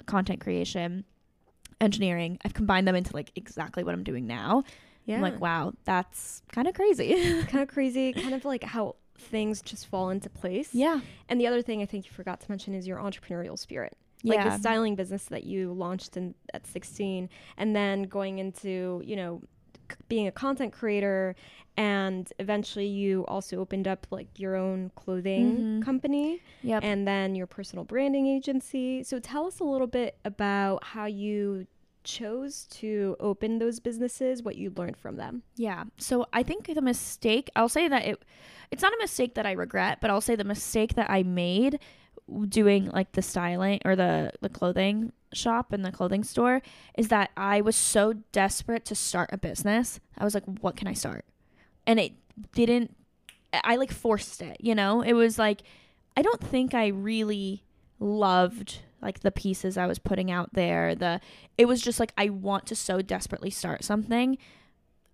content 0.07 0.40
creation, 0.40 1.05
engineering. 1.81 2.38
I've 2.44 2.55
combined 2.55 2.88
them 2.88 2.94
into 2.94 3.14
like 3.14 3.33
exactly 3.35 3.85
what 3.85 3.94
I'm 3.94 4.05
doing 4.05 4.26
now. 4.26 4.64
Yeah. 5.05 5.16
I'm 5.16 5.22
like, 5.22 5.40
wow, 5.40 5.72
that's 5.85 6.42
kind 6.52 6.66
of 6.66 6.74
crazy. 6.74 7.42
kind 7.46 7.62
of 7.62 7.68
crazy, 7.68 8.12
kind 8.12 8.35
of 8.35 8.44
like 8.44 8.64
how 8.64 8.96
things 9.18 9.62
just 9.62 9.87
fall 9.87 10.11
into 10.11 10.29
place. 10.29 10.70
yeah. 10.72 11.00
And 11.29 11.40
the 11.40 11.46
other 11.46 11.62
thing 11.62 11.83
I 11.83 11.87
think 11.87 12.07
you 12.07 12.12
forgot 12.12 12.40
to 12.40 12.50
mention 12.50 12.74
is 12.74 12.87
your 12.87 12.98
entrepreneurial 12.98 13.59
spirit. 13.59 13.96
Like 14.24 14.38
yeah. 14.38 14.50
the 14.50 14.59
styling 14.59 14.96
business 14.96 15.24
that 15.26 15.44
you 15.44 15.72
launched 15.72 16.16
in 16.16 16.35
at 16.52 16.66
16 16.66 17.29
and 17.59 17.76
then 17.76 18.05
going 18.05 18.38
into, 18.38 19.02
you 19.05 19.14
know, 19.14 19.42
c- 19.90 19.98
being 20.09 20.26
a 20.26 20.33
content 20.33 20.72
creator 20.72 21.37
and 21.76 22.32
eventually 22.38 22.86
you 22.86 23.24
also 23.26 23.58
opened 23.58 23.86
up 23.86 24.06
like 24.10 24.38
your 24.38 24.56
own 24.56 24.90
clothing 24.94 25.80
Mhm. 25.80 25.82
company 25.84 26.40
Yep. 26.62 26.82
and 26.84 27.06
then 27.06 27.34
your 27.34 27.46
personal 27.46 27.84
branding 27.84 28.26
agency. 28.26 29.02
So 29.02 29.18
tell 29.18 29.46
us 29.46 29.60
a 29.60 29.64
little 29.64 29.86
bit 29.86 30.18
about 30.24 30.84
how 30.84 31.06
you 31.06 31.66
chose 32.04 32.66
to 32.70 33.16
open 33.18 33.58
those 33.58 33.80
businesses, 33.80 34.42
what 34.42 34.56
you 34.56 34.70
learned 34.76 34.96
from 34.96 35.16
them. 35.16 35.42
Yeah. 35.56 35.84
So 35.98 36.26
I 36.32 36.42
think 36.44 36.72
the 36.72 36.80
mistake, 36.80 37.50
I'll 37.56 37.68
say 37.68 37.88
that 37.88 38.04
it 38.04 38.22
it's 38.70 38.82
not 38.82 38.92
a 38.92 38.98
mistake 39.00 39.34
that 39.34 39.46
I 39.46 39.52
regret, 39.52 39.98
but 40.00 40.10
I'll 40.10 40.20
say 40.20 40.34
the 40.36 40.44
mistake 40.44 40.94
that 40.94 41.10
I 41.10 41.22
made 41.24 41.78
doing 42.48 42.86
like 42.90 43.12
the 43.12 43.22
styling 43.22 43.80
or 43.84 43.94
the 43.96 44.32
the 44.40 44.48
clothing 44.48 45.12
shop 45.32 45.72
and 45.72 45.84
the 45.84 45.92
clothing 45.92 46.24
store 46.24 46.62
is 46.96 47.08
that 47.08 47.30
I 47.36 47.60
was 47.60 47.76
so 47.76 48.14
desperate 48.32 48.84
to 48.86 48.94
start 48.94 49.30
a 49.32 49.36
business. 49.38 50.00
I 50.16 50.24
was 50.24 50.34
like, 50.34 50.44
what 50.60 50.76
can 50.76 50.88
I 50.88 50.92
start? 50.94 51.24
And 51.87 52.01
it 52.01 52.12
didn't 52.53 52.96
I 53.64 53.77
like 53.77 53.92
forced 53.92 54.42
it, 54.42 54.59
you 54.61 54.75
know? 54.75 55.03
It 55.03 55.14
was 55.14 55.38
like 55.38 55.62
I 56.16 56.22
don't 56.22 56.42
think 56.42 56.75
I 56.75 56.88
really 56.88 57.62
loved 57.99 58.81
like 59.03 59.20
the 59.20 59.31
pieces 59.31 59.77
I 59.77 59.87
was 59.87 59.99
putting 59.99 60.31
out 60.31 60.55
there. 60.55 60.94
The 60.94 61.20
it 61.59 61.66
was 61.66 61.81
just 61.81 62.01
like 62.01 62.12
I 62.16 62.29
want 62.29 62.66
to 62.66 62.77
so 62.77 63.03
desperately 63.03 63.51
start 63.51 63.85
something. 63.85 64.38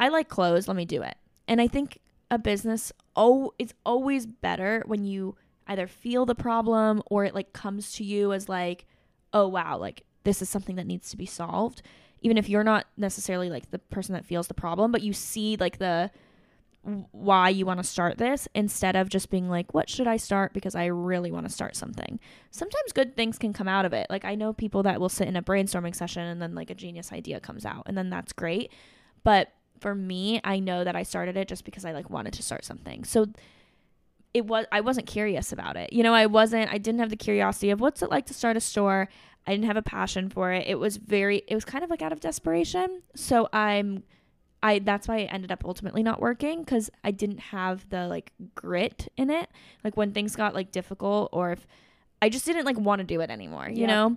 I 0.01 0.09
like 0.09 0.29
clothes, 0.29 0.69
let 0.69 0.77
me 0.77 0.85
do 0.85 1.03
it. 1.03 1.17
And 1.47 1.61
I 1.61 1.69
think 1.69 1.99
a 2.31 2.39
business 2.39 2.93
oh 3.15 3.53
it's 3.59 3.75
always 3.85 4.25
better 4.25 4.83
when 4.87 5.05
you 5.05 5.37
either 5.67 5.87
feel 5.87 6.25
the 6.25 6.35
problem 6.35 7.03
or 7.07 7.25
it 7.25 7.35
like 7.35 7.53
comes 7.53 7.93
to 7.93 8.05
you 8.05 8.33
as 8.33 8.49
like, 8.49 8.87
oh 9.33 9.47
wow, 9.47 9.77
like 9.77 10.05
this 10.25 10.43
is 10.43 10.49
something 10.49 10.77
that 10.77 10.87
needs 10.87 11.11
to 11.11 11.17
be 11.17 11.27
solved. 11.27 11.83
Even 12.21 12.39
if 12.39 12.49
you're 12.49 12.65
not 12.65 12.87
necessarily 12.97 13.51
like 13.51 13.71
the 13.71 13.79
person 13.79 14.13
that 14.15 14.25
feels 14.25 14.47
the 14.47 14.55
problem, 14.55 14.93
but 14.93 15.03
you 15.03 15.13
see 15.13 15.57
like 15.59 15.79
the 15.79 16.11
why 17.12 17.49
you 17.49 17.64
want 17.64 17.79
to 17.79 17.85
start 17.85 18.18
this 18.18 18.49
instead 18.55 18.97
of 18.97 19.09
just 19.09 19.31
being 19.31 19.49
like, 19.49 19.73
what 19.73 19.88
should 19.88 20.09
I 20.09 20.16
start 20.16 20.53
because 20.53 20.75
I 20.75 20.87
really 20.87 21.31
want 21.31 21.47
to 21.47 21.53
start 21.53 21.77
something. 21.77 22.18
Sometimes 22.51 22.92
good 22.92 23.16
things 23.16 23.38
can 23.38 23.53
come 23.53 23.68
out 23.68 23.85
of 23.85 23.92
it. 23.92 24.09
Like 24.11 24.25
I 24.25 24.35
know 24.35 24.53
people 24.53 24.83
that 24.83 25.01
will 25.01 25.09
sit 25.09 25.29
in 25.29 25.37
a 25.37 25.42
brainstorming 25.42 25.95
session 25.95 26.23
and 26.23 26.42
then 26.42 26.55
like 26.55 26.71
a 26.71 26.75
genius 26.75 27.12
idea 27.12 27.38
comes 27.38 27.64
out 27.64 27.85
and 27.87 27.97
then 27.97 28.11
that's 28.11 28.33
great. 28.33 28.73
But 29.23 29.53
for 29.79 29.95
me, 29.95 30.40
I 30.42 30.59
know 30.59 30.83
that 30.83 30.97
I 30.97 31.05
started 31.05 31.37
it 31.37 31.47
just 31.47 31.64
because 31.64 31.85
I 31.85 31.92
like 31.92 32.11
wanted 32.11 32.33
to 32.35 32.42
start 32.42 32.64
something. 32.64 33.05
So 33.05 33.27
it 34.35 34.47
was 34.47 34.66
I 34.73 34.81
wasn't 34.81 35.07
curious 35.07 35.53
about 35.53 35.77
it. 35.77 35.92
You 35.92 36.03
know, 36.03 36.14
I 36.14 36.27
wasn't 36.27 36.73
I 36.73 36.79
didn't 36.79 37.01
have 37.01 37.11
the 37.11 37.16
curiosity 37.16 37.71
of 37.71 37.81
what's 37.81 38.03
it 38.03 38.11
like 38.11 38.27
to 38.27 38.35
start 38.35 38.57
a 38.57 38.61
store. 38.61 39.09
I 39.47 39.53
didn't 39.53 39.66
have 39.66 39.77
a 39.77 39.83
passion 39.83 40.31
for 40.31 40.53
it. 40.53 40.66
It 40.66 40.77
was 40.77 40.97
very 40.97 41.42
it 41.47 41.55
was 41.55 41.64
kind 41.64 41.85
of 41.85 41.90
like 41.90 42.03
out 42.03 42.12
of 42.12 42.21
desperation. 42.21 43.03
So 43.14 43.49
I'm 43.53 44.03
I 44.62 44.79
that's 44.79 45.09
why 45.09 45.18
it 45.18 45.27
ended 45.33 45.51
up 45.51 45.64
ultimately 45.64 46.03
not 46.03 46.20
working 46.20 46.64
cuz 46.64 46.90
I 47.03 47.11
didn't 47.11 47.38
have 47.40 47.88
the 47.90 48.07
like 48.09 48.33
grit 48.55 49.09
in 49.16 49.29
it. 49.31 49.48
Like 49.85 49.96
when 49.96 50.12
things 50.12 50.37
got 50.37 50.55
like 50.55 50.70
difficult 50.72 51.29
or 51.33 51.53
if 51.53 51.66
I 52.20 52.29
just 52.29 52.46
didn't 52.46 52.64
like 52.64 52.79
want 52.79 53.01
to 53.01 53.05
do 53.05 53.20
it 53.20 53.31
anymore, 53.31 53.68
you 53.68 53.83
Yeah. 53.83 53.87
know? 53.88 54.16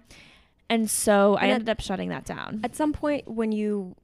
And 0.69 0.89
so 0.89 1.35
I 1.35 1.43
And 1.43 1.51
at- 1.51 1.55
ended 1.55 1.69
up 1.69 1.79
shutting 1.81 2.09
that 2.09 2.25
down. 2.25 2.61
At 2.63 2.75
some 2.75 2.93
point, 2.93 3.27
when 3.27 3.51
you 3.51 3.95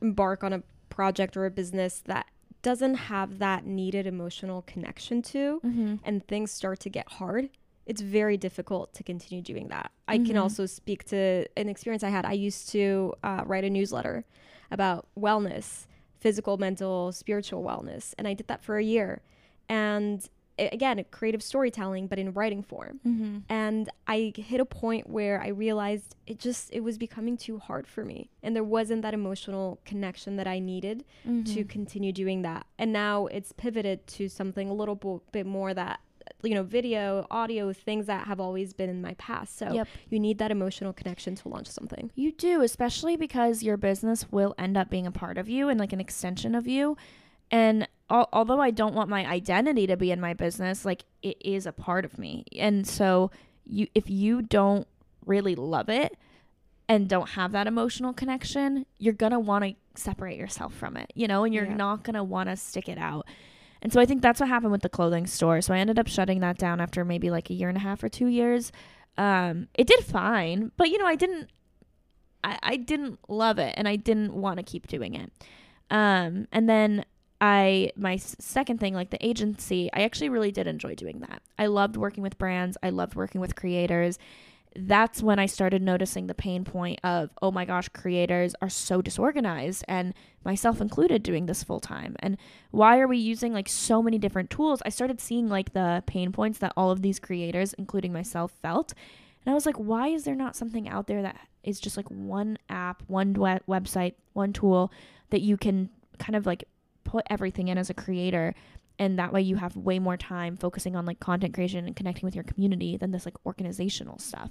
embark 0.00 0.42
on 0.44 0.52
a 0.52 0.62
project 0.88 1.36
or 1.36 1.46
a 1.46 1.50
business 1.50 2.00
that 2.06 2.26
doesn't 2.62 2.94
have 2.94 3.38
that 3.38 3.64
needed 3.66 4.06
emotional 4.06 4.62
connection 4.62 5.22
to, 5.22 5.60
mm-hmm. 5.64 5.94
and 6.04 6.26
things 6.26 6.50
start 6.50 6.80
to 6.80 6.90
get 6.90 7.08
hard, 7.12 7.48
it's 7.86 8.00
very 8.00 8.36
difficult 8.36 8.92
to 8.94 9.02
continue 9.02 9.42
doing 9.42 9.68
that. 9.68 9.90
I 10.06 10.18
can 10.18 10.34
Mhm. 10.36 10.42
also 10.42 10.66
speak 10.66 11.04
to 11.06 11.46
an 11.56 11.68
experience 11.68 12.02
I 12.02 12.10
had. 12.10 12.26
I 12.26 12.32
used 12.32 12.68
to 12.70 13.14
uh, 13.22 13.42
write 13.46 13.64
a 13.64 13.70
newsletter 13.70 14.24
about 14.70 15.06
wellness, 15.18 15.86
physical, 16.20 16.56
mental, 16.58 17.12
spiritual 17.12 17.62
wellness, 17.62 18.14
and 18.18 18.26
I 18.28 18.34
did 18.34 18.48
that 18.48 18.62
for 18.62 18.76
a 18.78 18.84
year. 18.84 19.22
And 19.68 20.26
a- 20.58 20.68
again, 20.70 21.04
creative 21.10 21.42
storytelling, 21.42 22.06
but 22.08 22.18
in 22.18 22.32
writing 22.32 22.62
form 22.62 23.00
Mm-hmm. 23.06 23.38
and 23.48 23.88
i 24.08 24.32
hit 24.36 24.60
a 24.60 24.64
point 24.64 25.08
where 25.08 25.40
i 25.40 25.48
realized 25.48 26.16
it 26.26 26.38
just 26.38 26.72
it 26.72 26.80
was 26.80 26.98
becoming 26.98 27.36
too 27.36 27.58
hard 27.58 27.86
for 27.86 28.04
me 28.04 28.30
and 28.42 28.56
there 28.56 28.64
wasn't 28.64 29.02
that 29.02 29.14
emotional 29.14 29.78
connection 29.84 30.36
that 30.36 30.46
i 30.48 30.58
needed 30.58 31.04
to 31.24 31.30
Mm-hmm. 31.30 31.62
continue 31.68 32.10
doing 32.12 32.42
that 32.42 32.66
and 32.78 32.92
now 32.92 33.26
it's 33.26 33.52
pivoted 33.52 34.04
to 34.08 34.28
something 34.28 34.68
a 34.68 34.74
little 34.74 34.94
bo- 34.96 35.22
bit 35.30 35.46
more 35.46 35.72
that 35.74 36.00
you 36.42 36.54
know 36.54 36.62
video 36.62 37.26
audio 37.30 37.72
things 37.72 38.06
that 38.06 38.26
have 38.26 38.40
always 38.40 38.72
been 38.72 38.88
in 38.90 39.00
my 39.02 39.14
past 39.14 39.56
so 39.58 39.72
Yep. 39.72 39.88
you 40.10 40.18
need 40.20 40.38
that 40.38 40.50
emotional 40.50 40.92
connection 40.92 41.34
to 41.36 41.48
launch 41.48 41.66
something 41.66 42.10
You 42.14 42.32
do, 42.32 42.62
especially 42.62 43.16
because 43.16 43.62
your 43.62 43.76
business 43.76 44.30
will 44.30 44.54
end 44.58 44.76
up 44.76 44.90
being 44.90 45.06
a 45.06 45.12
part 45.12 45.38
of 45.38 45.48
you 45.48 45.68
and 45.68 45.78
like 45.80 45.92
an 45.92 46.00
extension 46.00 46.54
of 46.54 46.66
you. 46.66 46.96
And 47.50 47.88
al- 48.10 48.28
although 48.32 48.60
I 48.60 48.70
don't 48.70 48.94
want 48.94 49.08
my 49.08 49.24
identity 49.26 49.86
to 49.86 49.96
be 49.96 50.10
in 50.10 50.20
my 50.20 50.34
business, 50.34 50.84
like 50.84 51.04
it 51.22 51.36
is 51.40 51.64
a 51.66 51.72
part 51.72 52.04
of 52.04 52.18
me. 52.18 52.44
And 52.58 52.86
so 52.86 53.30
you 53.66 53.86
if 53.94 54.08
you 54.10 54.42
don't 54.42 54.86
really 55.26 55.54
love 55.54 55.88
it 55.88 56.16
and 56.88 57.08
don't 57.08 57.30
have 57.30 57.52
that 57.52 57.66
emotional 57.66 58.12
connection, 58.12 58.86
you're 58.98 59.12
going 59.14 59.32
to 59.32 59.38
want 59.38 59.64
to 59.64 59.74
separate 59.94 60.38
yourself 60.38 60.72
from 60.74 60.96
it, 60.96 61.10
you 61.14 61.26
know, 61.28 61.44
and 61.44 61.52
you're 61.54 61.66
Yeah. 61.66 61.74
not 61.76 62.02
going 62.02 62.14
to 62.14 62.24
want 62.24 62.48
to 62.48 62.56
stick 62.56 62.88
it 62.88 62.98
out. 62.98 63.26
And 63.82 63.92
so 63.92 64.00
I 64.00 64.06
think 64.06 64.22
that's 64.22 64.40
what 64.40 64.48
happened 64.48 64.72
with 64.72 64.82
the 64.82 64.88
clothing 64.88 65.26
store. 65.26 65.60
So 65.60 65.72
I 65.74 65.78
ended 65.78 65.98
up 65.98 66.08
shutting 66.08 66.40
that 66.40 66.58
down 66.58 66.80
after 66.80 67.04
maybe 67.04 67.30
like 67.30 67.50
a 67.50 67.54
year 67.54 67.68
and 67.68 67.76
a 67.76 67.80
half 67.80 68.02
or 68.02 68.08
2 68.08 68.26
years. 68.26 68.72
Um 69.16 69.68
it 69.74 69.86
did 69.86 70.04
fine, 70.04 70.72
but 70.76 70.90
you 70.90 70.98
know, 70.98 71.06
I 71.06 71.16
didn't 71.16 71.50
I, 72.44 72.58
I 72.62 72.76
didn't 72.76 73.18
love 73.28 73.58
it 73.58 73.74
and 73.76 73.88
I 73.88 73.96
didn't 73.96 74.32
want 74.32 74.58
to 74.58 74.62
keep 74.62 74.86
doing 74.86 75.14
it. 75.14 75.32
Um, 75.90 76.46
and 76.52 76.68
then 76.68 77.04
I, 77.40 77.92
my 77.96 78.16
second 78.16 78.80
thing, 78.80 78.94
like 78.94 79.10
the 79.10 79.24
agency, 79.24 79.90
I 79.92 80.02
actually 80.02 80.28
really 80.28 80.50
did 80.50 80.66
enjoy 80.66 80.94
doing 80.94 81.20
that. 81.20 81.42
I 81.58 81.66
loved 81.66 81.96
working 81.96 82.22
with 82.22 82.38
brands, 82.38 82.76
I 82.82 82.90
loved 82.90 83.14
working 83.14 83.40
with 83.40 83.54
creators. 83.54 84.18
That's 84.76 85.22
when 85.22 85.38
I 85.38 85.46
started 85.46 85.82
noticing 85.82 86.26
the 86.26 86.34
pain 86.34 86.64
point 86.64 87.00
of, 87.02 87.30
oh 87.42 87.50
my 87.50 87.64
gosh, 87.64 87.88
creators 87.88 88.54
are 88.62 88.68
so 88.68 89.02
disorganized, 89.02 89.84
and 89.88 90.14
myself 90.44 90.80
included 90.80 91.22
doing 91.22 91.46
this 91.46 91.64
full 91.64 91.80
time. 91.80 92.16
And 92.20 92.36
why 92.70 92.98
are 93.00 93.08
we 93.08 93.18
using 93.18 93.52
like 93.52 93.68
so 93.68 94.02
many 94.02 94.18
different 94.18 94.50
tools? 94.50 94.82
I 94.84 94.90
started 94.90 95.20
seeing 95.20 95.48
like 95.48 95.72
the 95.72 96.02
pain 96.06 96.32
points 96.32 96.58
that 96.58 96.72
all 96.76 96.90
of 96.90 97.02
these 97.02 97.18
creators, 97.18 97.72
including 97.74 98.12
myself, 98.12 98.52
felt. 98.62 98.94
And 99.44 99.52
I 99.52 99.54
was 99.54 99.66
like, 99.66 99.76
why 99.76 100.08
is 100.08 100.24
there 100.24 100.34
not 100.34 100.56
something 100.56 100.88
out 100.88 101.06
there 101.06 101.22
that 101.22 101.36
is 101.64 101.80
just 101.80 101.96
like 101.96 102.08
one 102.10 102.58
app, 102.68 103.02
one 103.06 103.32
we- 103.32 103.58
website, 103.68 104.14
one 104.32 104.52
tool 104.52 104.92
that 105.30 105.40
you 105.40 105.56
can 105.56 105.90
kind 106.18 106.36
of 106.36 106.46
like 106.46 106.64
put 107.04 107.26
everything 107.30 107.68
in 107.68 107.78
as 107.78 107.90
a 107.90 107.94
creator 107.94 108.54
and 108.98 109.18
that 109.18 109.32
way 109.32 109.40
you 109.40 109.56
have 109.56 109.76
way 109.76 109.98
more 109.98 110.16
time 110.16 110.56
focusing 110.56 110.96
on 110.96 111.06
like 111.06 111.20
content 111.20 111.54
creation 111.54 111.86
and 111.86 111.94
connecting 111.96 112.24
with 112.26 112.34
your 112.34 112.44
community 112.44 112.96
than 112.96 113.10
this 113.12 113.24
like 113.24 113.36
organizational 113.46 114.18
stuff 114.18 114.50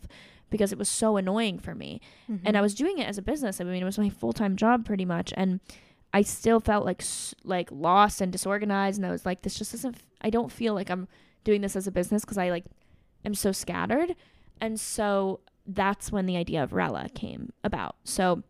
because 0.50 0.72
it 0.72 0.78
was 0.78 0.88
so 0.90 1.18
annoying 1.18 1.60
for 1.60 1.76
me 1.76 2.00
Mm-hmm. 2.32 2.46
and 2.48 2.58
I 2.58 2.62
was 2.62 2.74
doing 2.74 2.98
it 3.00 3.08
as 3.08 3.18
a 3.18 3.22
business. 3.22 3.60
I 3.60 3.64
mean, 3.66 3.82
it 3.82 3.86
was 3.86 3.98
my 4.00 4.10
full 4.10 4.34
time 4.34 4.56
job 4.56 4.86
pretty 4.86 5.06
much, 5.06 5.34
and 5.38 5.60
I 6.14 6.22
still 6.22 6.60
felt 6.60 6.86
like 6.86 7.04
like 7.44 7.70
lost 7.72 8.22
and 8.22 8.32
disorganized. 8.32 8.98
And 8.98 9.06
I 9.06 9.12
was 9.12 9.26
like, 9.26 9.42
this 9.42 9.58
just 9.58 9.72
doesn't. 9.74 9.96
f- 9.96 10.06
I 10.22 10.30
don't 10.30 10.52
feel 10.52 10.74
like 10.74 10.90
I'm 10.90 11.08
doing 11.44 11.62
this 11.62 11.76
as 11.76 11.86
a 11.88 11.92
business 11.92 12.24
because 12.24 12.38
I 12.38 12.50
like 12.50 12.66
am 13.26 13.34
so 13.36 13.52
scattered, 13.52 14.16
and 14.62 14.80
so 14.80 15.42
that's 15.66 16.12
when 16.14 16.26
the 16.26 16.38
idea 16.38 16.64
of 16.64 16.72
Rella 16.72 17.10
came 17.14 17.52
about. 17.64 17.98
So 18.06 18.44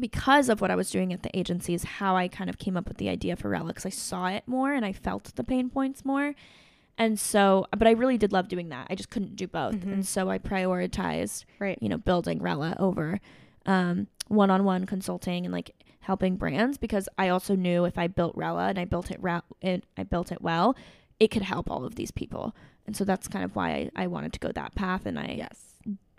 because 0.00 0.48
of 0.48 0.60
what 0.60 0.70
I 0.70 0.76
was 0.76 0.90
doing 0.90 1.12
at 1.12 1.22
the 1.22 1.36
agency 1.38 1.74
is 1.74 1.84
how 1.84 2.16
I 2.16 2.28
kind 2.28 2.48
of 2.50 2.58
came 2.58 2.76
up 2.76 2.88
with 2.88 2.98
the 2.98 3.08
idea 3.08 3.36
for 3.36 3.48
because 3.66 3.86
I 3.86 3.90
saw 3.90 4.26
it 4.28 4.44
more 4.46 4.72
and 4.72 4.84
I 4.84 4.92
felt 4.92 5.34
the 5.36 5.44
pain 5.44 5.70
points 5.70 6.04
more. 6.04 6.34
And 6.98 7.18
so, 7.20 7.66
but 7.76 7.86
I 7.86 7.90
really 7.90 8.16
did 8.16 8.32
love 8.32 8.48
doing 8.48 8.70
that. 8.70 8.86
I 8.88 8.94
just 8.94 9.10
couldn't 9.10 9.36
do 9.36 9.46
both. 9.46 9.74
Mhm. 9.76 9.92
And 9.92 10.06
so 10.06 10.30
I 10.30 10.38
prioritized 10.38 11.44
right. 11.58 11.78
you 11.80 11.88
know, 11.88 11.98
building 11.98 12.40
Rella 12.40 12.74
over 12.78 13.20
um, 13.66 14.06
one-on-one 14.28 14.86
consulting 14.86 15.44
and 15.44 15.52
like 15.52 15.72
helping 16.00 16.36
brands 16.36 16.78
because 16.78 17.08
I 17.18 17.28
also 17.28 17.54
knew 17.56 17.84
if 17.84 17.98
I 17.98 18.06
built 18.06 18.36
Rella 18.36 18.68
and 18.68 18.78
I 18.78 18.84
built 18.84 19.10
it 19.10 19.18
ra- 19.20 19.40
and 19.60 19.82
I 19.96 20.04
built 20.04 20.30
it 20.32 20.40
well, 20.40 20.76
it 21.18 21.28
could 21.28 21.42
help 21.42 21.70
all 21.70 21.84
of 21.84 21.96
these 21.96 22.10
people. 22.12 22.54
And 22.86 22.96
so 22.96 23.04
that's 23.04 23.26
kind 23.28 23.44
of 23.44 23.56
why 23.56 23.70
I, 23.96 24.04
I 24.04 24.06
wanted 24.06 24.32
to 24.34 24.38
go 24.38 24.52
that 24.52 24.74
path 24.74 25.04
and 25.06 25.18
I 25.18 25.34
Yes. 25.36 25.62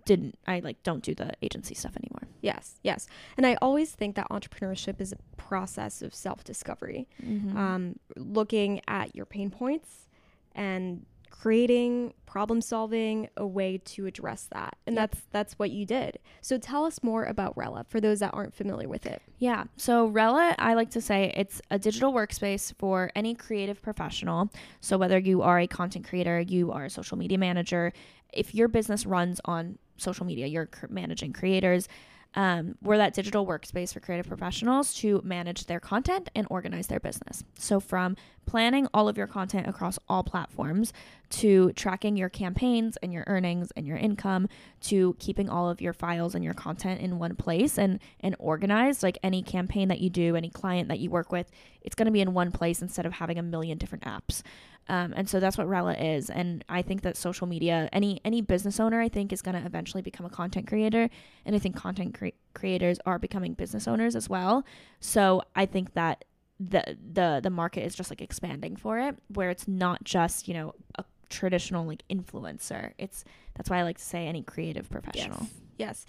Didn't 0.08 0.34
I 0.48 0.60
like 0.68 0.82
don't 0.84 1.04
do 1.04 1.14
the 1.14 1.30
agency 1.44 1.76
stuff 1.76 1.96
anymore. 2.02 2.24
Yes. 2.42 2.80
Yes. 2.84 3.08
And 3.38 3.46
I 3.46 3.54
always 3.62 3.92
think 3.92 4.16
that 4.16 4.28
entrepreneurship 4.30 5.00
is 5.00 5.12
a 5.14 5.18
process 5.50 6.02
of 6.02 6.16
self 6.16 6.44
discovery. 6.44 7.08
Mm-hmm. 7.24 7.56
um, 7.58 7.84
looking 8.16 8.82
at 8.88 9.16
your 9.16 9.26
pain 9.26 9.50
points 9.52 10.08
and 10.56 11.06
creating 11.30 12.14
problem 12.26 12.62
solving 12.62 13.28
a 13.38 13.46
way 13.46 13.78
to 13.94 14.06
address 14.08 14.48
that 14.52 14.76
and 14.88 14.96
Yep. 14.96 15.12
that's 15.12 15.22
that's 15.32 15.54
what 15.60 15.70
you 15.72 15.86
did 15.86 16.18
so 16.42 16.58
tell 16.58 16.84
us 16.86 17.04
more 17.04 17.26
about 17.26 17.56
rella 17.56 17.86
for 17.90 18.00
those 18.02 18.20
that 18.22 18.34
aren't 18.34 18.56
familiar 18.56 18.88
with 18.88 19.06
it 19.06 19.22
Yeah. 19.38 19.66
So 19.76 20.08
Rella, 20.08 20.56
I 20.58 20.74
like 20.74 20.90
to 20.92 21.02
say 21.02 21.32
it's 21.36 21.62
a 21.70 21.78
digital 21.78 22.12
workspace 22.12 22.74
for 22.80 23.12
any 23.16 23.36
creative 23.36 23.80
professional. 23.84 24.50
So 24.82 24.98
whether 24.98 25.20
you 25.20 25.44
are 25.44 25.60
a 25.60 25.68
content 25.68 26.08
creator, 26.10 26.40
you 26.40 26.72
are 26.72 26.86
a 26.86 26.90
social 26.90 27.18
media 27.18 27.38
manager, 27.38 27.94
if 28.34 28.56
your 28.56 28.68
business 28.68 29.06
runs 29.06 29.40
on 29.46 29.78
social 29.98 30.26
media, 30.26 30.48
you're 30.48 30.70
managing 30.90 31.34
creators. 31.34 31.88
Um, 32.36 32.76
we're 32.84 32.98
that 32.98 33.14
digital 33.14 33.48
workspace 33.48 33.94
for 33.94 34.00
creative 34.00 34.28
professionals 34.28 34.94
to 34.96 35.22
manage 35.24 35.66
their 35.66 35.80
content 35.80 36.30
and 36.36 36.46
organize 36.50 36.88
their 36.88 37.00
business. 37.00 37.44
So, 37.58 37.80
from 37.80 38.16
planning 38.46 38.88
all 38.94 39.10
of 39.10 39.18
your 39.18 39.28
content 39.28 39.68
across 39.68 39.98
all 40.08 40.24
platforms 40.24 40.94
to 41.30 41.72
tracking 41.74 42.16
your 42.16 42.30
campaigns 42.30 42.96
and 42.98 43.12
your 43.12 43.24
earnings 43.28 43.72
and 43.76 43.86
your 43.86 43.98
income 43.98 44.48
to 44.82 45.16
keeping 45.20 45.50
all 45.50 45.70
of 45.70 45.82
your 45.82 45.94
files 45.94 46.36
and 46.36 46.44
your 46.44 46.54
content 46.54 47.02
in 47.02 47.20
one 47.20 47.36
place 47.36 47.78
and 47.78 48.00
and 48.22 48.36
organized 48.40 49.04
like 49.04 49.18
any 49.22 49.42
campaign 49.42 49.90
that 49.90 50.00
you 50.00 50.10
do 50.10 50.36
any 50.36 50.50
client 50.50 50.88
that 50.88 51.00
you 51.00 51.10
work 51.10 51.32
with 51.32 51.52
it's 51.82 51.96
going 51.96 52.06
to 52.06 52.12
be 52.12 52.22
in 52.22 52.34
one 52.34 52.52
place 52.52 52.82
instead 52.82 53.06
of 53.06 53.14
having 53.14 53.38
a 53.38 53.44
million 53.44 53.78
different 53.78 54.06
apps 54.06 54.42
um, 54.90 55.14
and 55.16 55.30
so 55.30 55.40
that's 55.40 55.58
what 55.58 55.68
Rella 55.68 55.94
is. 55.94 56.30
And 56.30 56.64
I 56.70 56.82
think 56.82 57.02
that 57.02 57.18
social 57.18 57.48
media 57.48 57.90
any 57.92 58.22
any 58.24 58.42
business 58.42 58.80
owner 58.80 59.02
I 59.02 59.10
think 59.10 59.34
is 59.34 59.42
going 59.42 59.60
to 59.60 59.66
eventually 59.66 60.02
become 60.02 60.26
a 60.26 60.30
content 60.30 60.68
creator. 60.68 61.10
And 61.46 61.56
I 61.56 61.60
think 61.60 61.76
content 61.76 62.18
cre- 62.18 62.28
creators 62.54 62.98
are 63.06 63.20
becoming 63.20 63.54
business 63.54 63.88
owners 63.88 64.16
as 64.16 64.30
well. 64.30 64.64
So 65.00 65.44
I 65.56 65.66
think 65.66 65.94
that 65.94 66.26
the 66.60 66.98
the 67.14 67.40
the 67.44 67.50
market 67.50 67.86
is 67.86 67.96
just 67.96 68.10
like 68.10 68.22
expanding 68.22 68.76
for 68.76 68.98
it 68.98 69.16
where 69.28 69.52
it's 69.52 69.68
not 69.68 70.04
just 70.04 70.48
you 70.48 70.54
know 70.54 70.74
a 70.96 71.04
traditional 71.30 71.86
like 71.86 72.04
influencer. 72.10 72.94
It's 72.98 73.26
that's 73.56 73.70
why 73.70 73.80
I 73.80 73.84
like 73.84 73.98
to 73.98 74.04
say 74.04 74.28
any 74.28 74.44
creative 74.44 74.90
professional. 74.90 75.48
Yes. 75.78 76.06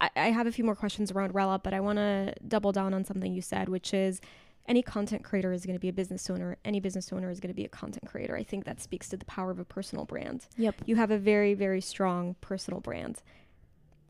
I, 0.00 0.10
I 0.16 0.30
have 0.30 0.46
a 0.46 0.52
few 0.52 0.64
more 0.64 0.74
questions 0.74 1.10
around 1.12 1.34
rella 1.34 1.60
but 1.62 1.74
i 1.74 1.80
want 1.80 1.98
to 1.98 2.32
double 2.48 2.72
down 2.72 2.94
on 2.94 3.04
something 3.04 3.34
you 3.34 3.42
said 3.42 3.68
which 3.68 3.92
is 3.92 4.18
any 4.70 4.82
content 4.82 5.22
creator 5.24 5.52
is 5.52 5.66
going 5.66 5.74
to 5.76 5.80
be 5.80 5.88
a 5.88 5.92
business 5.92 6.30
owner 6.30 6.56
any 6.64 6.80
business 6.80 7.12
owner 7.12 7.28
is 7.30 7.40
going 7.40 7.52
to 7.52 7.60
be 7.62 7.64
a 7.64 7.68
content 7.82 8.06
creator 8.10 8.34
i 8.36 8.42
think 8.50 8.64
that 8.64 8.80
speaks 8.80 9.08
to 9.08 9.16
the 9.16 9.24
power 9.26 9.50
of 9.50 9.58
a 9.58 9.64
personal 9.64 10.04
brand 10.04 10.46
Yep. 10.56 10.74
you 10.86 10.96
have 10.96 11.10
a 11.10 11.18
very 11.18 11.52
very 11.54 11.80
strong 11.80 12.36
personal 12.40 12.80
brand 12.80 13.22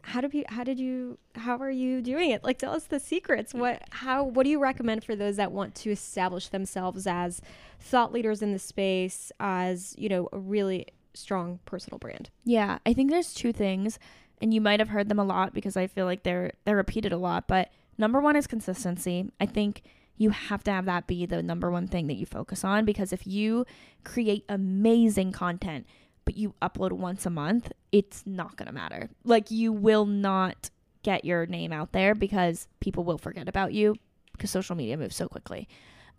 how 0.03 0.20
did 0.23 0.33
you 0.33 0.44
how 0.49 0.64
did 0.64 0.79
you 0.79 1.18
how 1.35 1.57
are 1.59 1.70
you 1.70 2.01
doing 2.01 2.31
it 2.31 2.42
like 2.42 2.59
tell 2.59 2.73
us 2.73 2.85
the 2.85 2.99
secrets 2.99 3.53
what 3.53 3.83
how 3.90 4.25
what 4.25 4.44
do 4.44 4.51
you 4.51 4.59
recommend 4.59 5.05
for 5.05 5.14
those 5.14 5.37
that 5.37 5.53
want 5.53 5.75
to 5.75 5.90
establish 5.90 6.49
themselves 6.49 7.07
as 7.07 7.42
thought 7.79 8.12
leaders 8.12 8.40
in 8.42 8.53
the 8.53 8.59
space 8.59 9.31
as 9.40 9.94
you 9.99 10.09
know 10.09 10.29
a 10.33 10.38
really 10.38 10.87
strong 11.12 11.59
personal 11.66 11.99
brand 11.99 12.31
Yeah, 12.44 12.79
I 12.87 12.92
think 12.94 13.11
there's 13.11 13.35
two 13.35 13.53
things, 13.53 13.99
and 14.40 14.55
you 14.55 14.61
might 14.61 14.79
have 14.81 14.90
heard 14.90 15.09
them 15.09 15.18
a 15.18 15.25
lot 15.25 15.53
because 15.53 15.77
I 15.77 15.87
feel 15.88 16.07
like 16.07 16.23
they're 16.23 16.53
they're 16.64 16.77
repeated 16.77 17.12
a 17.12 17.16
lot. 17.18 17.49
But 17.49 17.70
number 17.99 18.20
one 18.20 18.37
is 18.37 18.46
consistency. 18.46 19.29
I 19.40 19.46
think 19.46 19.83
you 20.20 20.28
have 20.30 20.62
to 20.62 20.70
have 20.70 20.85
that 20.85 21.06
be 21.06 21.24
the 21.24 21.42
number 21.42 21.70
one 21.70 21.88
thing 21.88 22.06
that 22.09 22.16
you 22.16 22.26
focus 22.26 22.62
on 22.62 22.85
because 22.85 23.11
if 23.11 23.26
you 23.26 23.64
create 24.04 24.44
amazing 24.50 25.33
content 25.33 25.87
but 26.26 26.37
you 26.37 26.54
upload 26.61 26.92
once 26.92 27.24
a 27.24 27.30
month, 27.30 27.72
it's 27.90 28.22
not 28.26 28.54
gonna 28.56 28.70
matter. 28.70 29.09
Like 29.24 29.50
you 29.50 29.72
will 29.72 30.04
not 30.04 30.68
get 31.02 31.24
your 31.24 31.46
name 31.46 31.72
out 31.72 31.92
there 31.92 32.14
because 32.14 32.68
people 32.80 33.02
will 33.02 33.16
forget 33.16 33.48
about 33.48 33.72
you 33.72 33.96
because 34.33 34.50
social 34.50 34.76
media 34.76 34.98
moves 34.98 35.16
so 35.16 35.26
quickly. 35.26 35.66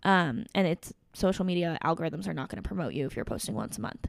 Um, 0.02 0.46
and 0.52 0.66
it's 0.66 0.92
social 1.12 1.44
media 1.44 1.78
algorithms 1.84 2.26
are 2.26 2.34
not 2.34 2.48
going 2.48 2.60
to 2.60 2.66
promote 2.66 2.94
you 2.94 3.06
if 3.06 3.14
you're 3.14 3.24
posting 3.24 3.54
once 3.54 3.78
a 3.78 3.80
month. 3.80 4.08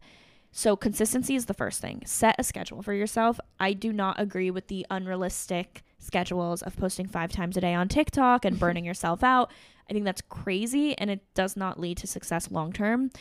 So 0.51 0.75
consistency 0.75 1.35
is 1.35 1.45
the 1.45 1.53
first 1.53 1.81
thing. 1.81 2.01
Set 2.05 2.35
a 2.39 2.43
schedule 2.43 2.81
for 2.81 2.93
yourself. 2.93 3.39
I 3.59 3.73
do 3.73 3.93
not 3.93 4.19
agree 4.19 4.49
with 4.49 4.69
the 4.69 4.87
unrealistic 4.89 5.83
schedules 6.03 6.61
of 6.61 6.75
posting 6.77 7.07
5 7.07 7.31
times 7.31 7.57
a 7.57 7.61
day 7.61 7.73
on 7.73 7.87
TikTok 7.87 8.45
and 8.45 8.59
burning 8.59 8.85
yourself 8.85 9.23
out. 9.23 9.51
I 9.89 9.93
think 9.93 10.05
that's 10.05 10.21
crazy 10.21 10.97
and 10.97 11.09
it 11.09 11.21
does 11.33 11.57
not 11.57 11.79
lead 11.79 11.97
to 11.97 12.07
success 12.07 12.51
long 12.51 12.71
term. 12.73 13.11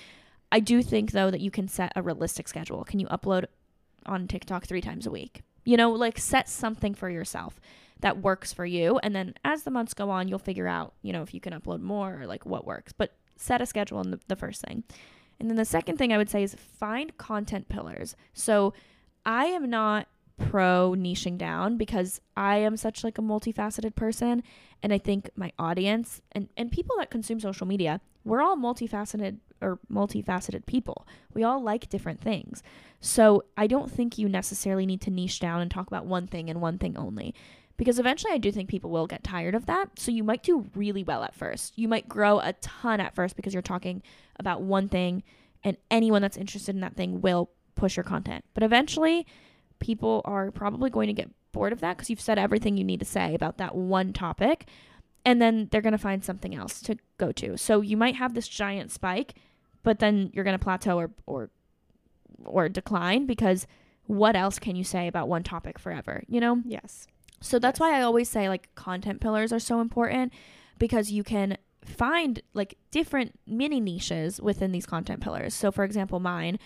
I 0.50 0.60
do 0.60 0.82
think 0.82 1.12
though 1.12 1.30
that 1.30 1.40
you 1.40 1.50
can 1.50 1.68
set 1.68 1.92
a 1.96 2.02
realistic 2.02 2.48
schedule. 2.48 2.84
Can 2.84 3.00
you 3.00 3.06
upload 3.06 3.46
on 4.06 4.28
TikTok 4.28 4.66
3 4.66 4.80
times 4.80 5.06
a 5.06 5.10
week? 5.10 5.42
You 5.64 5.76
know, 5.76 5.90
like 5.90 6.18
set 6.18 6.48
something 6.48 6.94
for 6.94 7.08
yourself 7.08 7.60
that 8.00 8.18
works 8.18 8.52
for 8.52 8.66
you 8.66 8.98
and 9.02 9.14
then 9.14 9.34
as 9.44 9.62
the 9.62 9.70
months 9.70 9.94
go 9.94 10.10
on, 10.10 10.28
you'll 10.28 10.38
figure 10.38 10.66
out, 10.66 10.94
you 11.02 11.12
know, 11.12 11.22
if 11.22 11.32
you 11.32 11.40
can 11.40 11.52
upload 11.52 11.80
more 11.80 12.20
or 12.20 12.26
like 12.26 12.44
what 12.44 12.66
works. 12.66 12.92
But 12.92 13.14
set 13.36 13.60
a 13.60 13.66
schedule 13.66 14.00
in 14.00 14.10
the, 14.10 14.20
the 14.28 14.36
first 14.36 14.62
thing. 14.62 14.84
And 15.40 15.50
then 15.50 15.56
the 15.56 15.64
second 15.64 15.96
thing 15.96 16.12
I 16.12 16.18
would 16.18 16.30
say 16.30 16.42
is 16.44 16.54
find 16.54 17.16
content 17.18 17.68
pillars. 17.68 18.14
So 18.32 18.74
I 19.26 19.46
am 19.46 19.68
not 19.68 20.06
pro 20.50 20.94
niching 20.96 21.38
down 21.38 21.76
because 21.76 22.20
I 22.36 22.58
am 22.58 22.76
such 22.76 23.04
like 23.04 23.18
a 23.18 23.22
multifaceted 23.22 23.94
person 23.94 24.42
and 24.82 24.92
I 24.92 24.98
think 24.98 25.30
my 25.36 25.52
audience 25.58 26.20
and 26.32 26.48
and 26.56 26.70
people 26.70 26.96
that 26.98 27.10
consume 27.10 27.40
social 27.40 27.66
media, 27.66 28.00
we're 28.24 28.42
all 28.42 28.56
multifaceted 28.56 29.38
or 29.60 29.78
multifaceted 29.90 30.66
people. 30.66 31.06
We 31.32 31.44
all 31.44 31.62
like 31.62 31.88
different 31.88 32.20
things. 32.20 32.62
So 33.00 33.44
I 33.56 33.66
don't 33.66 33.90
think 33.90 34.18
you 34.18 34.28
necessarily 34.28 34.86
need 34.86 35.00
to 35.02 35.10
niche 35.10 35.40
down 35.40 35.60
and 35.60 35.70
talk 35.70 35.86
about 35.86 36.06
one 36.06 36.26
thing 36.26 36.50
and 36.50 36.60
one 36.60 36.78
thing 36.78 36.96
only. 36.96 37.34
Because 37.76 37.98
eventually 37.98 38.32
I 38.32 38.38
do 38.38 38.52
think 38.52 38.68
people 38.68 38.90
will 38.90 39.06
get 39.06 39.24
tired 39.24 39.54
of 39.54 39.66
that. 39.66 39.98
So 39.98 40.10
you 40.10 40.22
might 40.22 40.42
do 40.42 40.66
really 40.74 41.02
well 41.02 41.24
at 41.24 41.34
first. 41.34 41.78
You 41.78 41.88
might 41.88 42.08
grow 42.08 42.38
a 42.40 42.52
ton 42.54 43.00
at 43.00 43.14
first 43.14 43.34
because 43.34 43.54
you're 43.54 43.62
talking 43.62 44.02
about 44.38 44.62
one 44.62 44.88
thing 44.88 45.22
and 45.64 45.76
anyone 45.90 46.22
that's 46.22 46.36
interested 46.36 46.74
in 46.74 46.80
that 46.82 46.96
thing 46.96 47.20
will 47.20 47.50
push 47.74 47.96
your 47.96 48.04
content. 48.04 48.44
But 48.54 48.62
eventually 48.62 49.26
people 49.82 50.22
are 50.24 50.50
probably 50.50 50.88
going 50.88 51.08
to 51.08 51.12
get 51.12 51.30
bored 51.52 51.72
of 51.72 51.80
that 51.80 51.96
because 51.96 52.08
you've 52.08 52.20
said 52.20 52.38
everything 52.38 52.78
you 52.78 52.84
need 52.84 53.00
to 53.00 53.06
say 53.06 53.34
about 53.34 53.58
that 53.58 53.74
one 53.74 54.12
topic 54.12 54.66
and 55.24 55.40
then 55.40 55.68
they're 55.70 55.82
going 55.82 55.92
to 55.92 55.98
find 55.98 56.24
something 56.24 56.54
else 56.54 56.80
to 56.82 56.96
go 57.18 57.32
to. 57.32 57.56
So 57.56 57.80
you 57.80 57.96
might 57.96 58.16
have 58.16 58.34
this 58.34 58.48
giant 58.48 58.90
spike, 58.90 59.34
but 59.82 59.98
then 59.98 60.30
you're 60.32 60.44
going 60.44 60.58
to 60.58 60.62
plateau 60.62 60.96
or 60.96 61.10
or 61.26 61.50
or 62.44 62.68
decline 62.68 63.26
because 63.26 63.66
what 64.06 64.34
else 64.34 64.58
can 64.58 64.74
you 64.74 64.84
say 64.84 65.06
about 65.06 65.28
one 65.28 65.42
topic 65.42 65.78
forever, 65.78 66.24
you 66.26 66.40
know? 66.40 66.60
yes 66.64 67.06
So 67.40 67.58
that's 67.58 67.78
why 67.78 67.96
I 67.96 68.02
always 68.02 68.28
say 68.28 68.48
like 68.48 68.74
content 68.74 69.20
pillars 69.20 69.52
are 69.52 69.60
so 69.60 69.80
important 69.80 70.32
because 70.78 71.12
you 71.12 71.22
can 71.22 71.56
find 71.84 72.42
like 72.54 72.76
different 72.90 73.38
mini 73.46 73.80
niches 73.80 74.40
within 74.40 74.72
these 74.72 74.86
content 74.86 75.20
pillars. 75.20 75.54
So 75.54 75.70
for 75.70 75.84
example, 75.84 76.18
mine, 76.18 76.58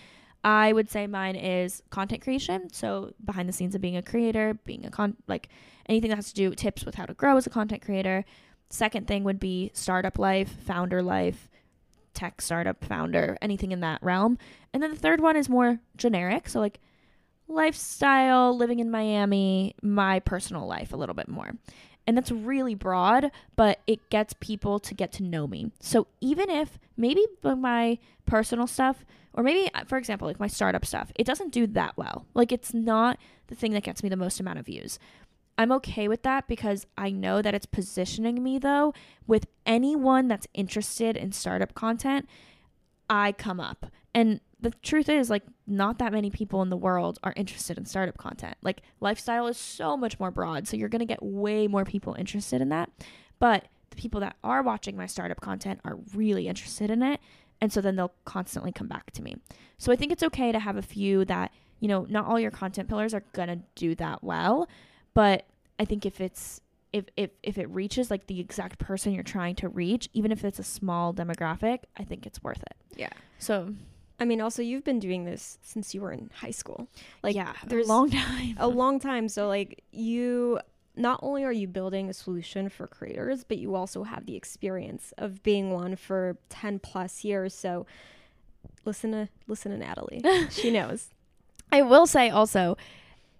I 0.47 0.71
would 0.71 0.89
say 0.89 1.07
mine 1.07 1.35
is 1.35 1.83
content 1.89 2.21
creation. 2.21 2.71
So 2.71 3.11
behind 3.23 3.49
the 3.49 3.53
scenes 3.53 3.75
of 3.75 3.81
being 3.81 3.97
a 3.97 4.01
creator, 4.01 4.57
being 4.63 4.85
a 4.85 4.89
con 4.89 5.17
like 5.27 5.49
anything 5.87 6.09
that 6.09 6.15
has 6.15 6.29
to 6.29 6.33
do 6.33 6.55
tips 6.55 6.85
with 6.85 6.95
how 6.95 7.05
to 7.05 7.13
grow 7.13 7.35
as 7.35 7.45
a 7.45 7.49
content 7.49 7.81
creator. 7.81 8.23
Second 8.69 9.07
thing 9.07 9.25
would 9.25 9.41
be 9.41 9.71
startup 9.73 10.17
life, 10.17 10.49
founder 10.49 11.03
life, 11.03 11.49
tech 12.13 12.39
startup 12.39 12.81
founder, 12.85 13.37
anything 13.41 13.73
in 13.73 13.81
that 13.81 14.01
realm. 14.01 14.37
And 14.73 14.81
then 14.81 14.91
the 14.91 14.97
third 14.97 15.19
one 15.19 15.35
is 15.35 15.49
more 15.49 15.81
generic. 15.97 16.47
So 16.47 16.61
like 16.61 16.79
lifestyle, 17.49 18.55
living 18.55 18.79
in 18.79 18.89
Miami, 18.89 19.75
my 19.81 20.21
personal 20.21 20.65
life 20.65 20.93
a 20.93 20.97
little 20.97 21.15
bit 21.15 21.27
more. 21.27 21.55
And 22.07 22.15
that's 22.15 22.31
really 22.31 22.73
broad, 22.73 23.31
but 23.57 23.81
it 23.85 24.09
gets 24.09 24.33
people 24.39 24.79
to 24.79 24.93
get 24.93 25.11
to 25.13 25.23
know 25.23 25.45
me. 25.45 25.73
So 25.81 26.07
even 26.21 26.49
if 26.49 26.79
maybe 26.97 27.25
my 27.43 27.99
personal 28.25 28.67
stuff, 28.67 29.05
or 29.33 29.43
maybe, 29.43 29.69
uh, 29.73 29.85
for 29.85 29.97
example, 29.97 30.27
like 30.27 30.39
my 30.39 30.47
startup 30.47 30.85
stuff, 30.85 31.11
it 31.15 31.25
doesn't 31.25 31.53
do 31.53 31.67
that 31.67 31.95
well. 31.95 32.25
Like 32.33 32.51
it's 32.51 32.73
not 32.73 33.17
the 33.47 33.55
thing 33.55 33.73
that 33.73 33.83
gets 33.83 34.03
me 34.03 34.09
the 34.09 34.15
most 34.15 34.39
amount 34.39 34.59
of 34.59 34.65
views. 34.65 34.99
I'm 35.57 35.71
okay 35.73 36.07
with 36.07 36.23
that 36.23 36.47
because 36.47 36.85
I 36.97 37.09
know 37.09 37.41
that 37.41 37.55
it's 37.55 37.65
positioning 37.65 38.43
me 38.43 38.59
though 38.59 38.93
with 39.25 39.47
anyone 39.65 40.27
that's 40.27 40.47
interested 40.53 41.17
in 41.17 41.31
startup 41.31 41.73
content, 41.73 42.27
I 43.09 43.31
come 43.31 43.59
up. 43.59 43.87
And 44.13 44.41
the 44.59 44.71
truth 44.81 45.09
is 45.09 45.29
like 45.29 45.43
not 45.65 45.99
that 45.99 46.11
many 46.11 46.29
people 46.29 46.61
in 46.61 46.69
the 46.69 46.77
world 46.77 47.19
are 47.23 47.33
interested 47.35 47.77
in 47.77 47.85
startup 47.85 48.17
content. 48.17 48.57
Like 48.61 48.81
lifestyle 48.99 49.47
is 49.47 49.57
so 49.57 49.95
much 49.95 50.19
more 50.19 50.31
broad, 50.31 50.67
so 50.67 50.77
you're 50.77 50.89
going 50.89 50.99
to 50.99 51.05
get 51.05 51.21
way 51.21 51.67
more 51.67 51.85
people 51.85 52.15
interested 52.15 52.61
in 52.61 52.69
that. 52.69 52.89
But 53.39 53.67
the 53.97 54.01
people 54.01 54.19
that 54.21 54.35
are 54.43 54.61
watching 54.61 54.95
my 54.95 55.07
startup 55.07 55.41
content 55.41 55.79
are 55.83 55.97
really 56.13 56.47
interested 56.47 56.91
in 56.91 57.01
it, 57.01 57.19
and 57.59 57.73
so 57.73 57.81
then 57.81 57.95
they'll 57.95 58.13
constantly 58.25 58.71
come 58.71 58.87
back 58.87 59.11
to 59.11 59.23
me. 59.23 59.35
So 59.77 59.91
I 59.91 59.95
think 59.95 60.11
it's 60.11 60.23
okay 60.23 60.51
to 60.51 60.59
have 60.59 60.77
a 60.77 60.81
few 60.81 61.25
that, 61.25 61.51
you 61.79 61.87
know, 61.87 62.05
not 62.09 62.25
all 62.25 62.39
your 62.39 62.51
content 62.51 62.87
pillars 62.89 63.13
are 63.13 63.23
going 63.33 63.49
to 63.49 63.59
do 63.75 63.95
that 63.95 64.23
well, 64.23 64.67
but 65.13 65.45
I 65.79 65.85
think 65.85 66.05
if 66.05 66.21
it's 66.21 66.61
if, 66.93 67.05
if 67.17 67.31
if 67.43 67.57
it 67.57 67.69
reaches 67.69 68.09
like 68.09 68.27
the 68.27 68.39
exact 68.39 68.79
person 68.79 69.13
you're 69.13 69.23
trying 69.23 69.55
to 69.55 69.69
reach, 69.69 70.09
even 70.13 70.31
if 70.31 70.45
it's 70.45 70.59
a 70.59 70.63
small 70.63 71.13
demographic, 71.13 71.79
I 71.97 72.03
think 72.03 72.25
it's 72.25 72.41
worth 72.43 72.61
it. 72.61 72.75
Yeah. 72.95 73.09
So 73.39 73.73
I 74.19 74.25
mean, 74.25 74.41
also 74.41 74.61
you've 74.61 74.83
been 74.83 74.99
doing 74.99 75.25
this 75.25 75.59
since 75.61 75.93
you 75.93 76.01
were 76.01 76.11
in 76.11 76.29
high 76.33 76.51
school. 76.51 76.87
Like, 77.21 77.35
yeah, 77.35 77.53
there's 77.67 77.87
a 77.87 77.89
long 77.89 78.09
time. 78.11 78.55
a 78.57 78.67
long 78.67 78.99
time. 78.99 79.29
So 79.29 79.47
like 79.47 79.83
you 79.91 80.59
not 80.97 81.19
only 81.21 81.43
are 81.43 81.51
you 81.51 81.67
building 81.67 82.09
a 82.09 82.13
solution 82.13 82.69
for 82.69 82.87
creators, 82.87 83.43
but 83.43 83.57
you 83.57 83.75
also 83.75 84.03
have 84.03 84.25
the 84.25 84.35
experience 84.35 85.13
of 85.17 85.43
being 85.43 85.71
one 85.71 85.95
for 85.95 86.37
10 86.49 86.79
plus 86.79 87.23
years. 87.23 87.53
So 87.53 87.85
listen 88.85 89.11
to 89.11 89.29
listen 89.47 89.71
to 89.71 89.77
Natalie. 89.77 90.23
she 90.49 90.71
knows. 90.71 91.09
I 91.71 91.81
will 91.81 92.07
say 92.07 92.29
also 92.29 92.77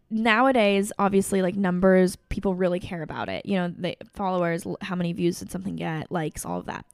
nowadays 0.10 0.92
obviously 0.98 1.42
like 1.42 1.56
numbers 1.56 2.16
people 2.30 2.54
really 2.54 2.80
care 2.80 3.02
about 3.02 3.30
it. 3.30 3.46
You 3.46 3.58
know, 3.58 3.74
the 3.78 3.98
followers, 4.14 4.66
how 4.82 4.96
many 4.96 5.14
views 5.14 5.40
did 5.40 5.52
something 5.52 5.76
get, 5.76 6.12
likes, 6.12 6.46
all 6.46 6.60
of 6.60 6.66
that. 6.66 6.86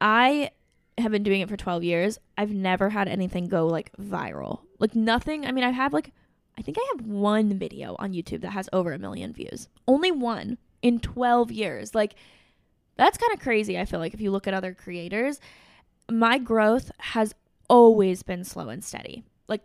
I 0.00 0.50
have 0.98 1.10
been 1.12 1.22
doing 1.22 1.40
it 1.40 1.48
for 1.48 1.56
12 1.56 1.82
years. 1.82 2.18
I've 2.36 2.52
never 2.52 2.90
had 2.90 3.08
anything 3.08 3.48
go 3.48 3.66
like 3.66 3.90
viral. 4.00 4.60
Like 4.78 4.94
nothing. 4.94 5.46
I 5.46 5.52
mean, 5.52 5.64
I 5.64 5.70
have 5.70 5.92
like 5.92 6.12
I 6.58 6.62
think 6.62 6.78
I 6.78 6.92
have 6.96 7.06
one 7.06 7.58
video 7.58 7.96
on 7.98 8.12
YouTube 8.12 8.42
that 8.42 8.50
has 8.50 8.68
over 8.72 8.92
a 8.92 8.98
million 8.98 9.32
views. 9.32 9.68
Only 9.88 10.12
one 10.12 10.58
in 10.82 11.00
12 11.00 11.50
years. 11.50 11.94
Like 11.94 12.14
that's 12.96 13.18
kind 13.18 13.32
of 13.32 13.40
crazy, 13.40 13.78
I 13.78 13.84
feel 13.84 14.00
like 14.00 14.14
if 14.14 14.20
you 14.20 14.30
look 14.30 14.46
at 14.46 14.54
other 14.54 14.74
creators. 14.74 15.40
My 16.10 16.38
growth 16.38 16.90
has 16.98 17.34
always 17.68 18.22
been 18.22 18.44
slow 18.44 18.68
and 18.68 18.84
steady. 18.84 19.24
Like 19.48 19.62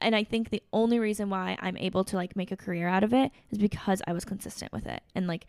and 0.00 0.14
I 0.14 0.24
think 0.24 0.50
the 0.50 0.62
only 0.72 0.98
reason 0.98 1.30
why 1.30 1.56
I'm 1.60 1.76
able 1.76 2.04
to 2.04 2.16
like 2.16 2.36
make 2.36 2.52
a 2.52 2.56
career 2.56 2.88
out 2.88 3.02
of 3.02 3.12
it 3.12 3.32
is 3.50 3.58
because 3.58 4.02
I 4.06 4.12
was 4.12 4.24
consistent 4.24 4.72
with 4.72 4.86
it 4.86 5.02
and 5.14 5.26
like 5.26 5.46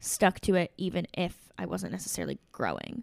stuck 0.00 0.40
to 0.40 0.54
it 0.54 0.72
even 0.76 1.06
if 1.14 1.50
I 1.58 1.66
wasn't 1.66 1.92
necessarily 1.92 2.38
growing. 2.52 3.02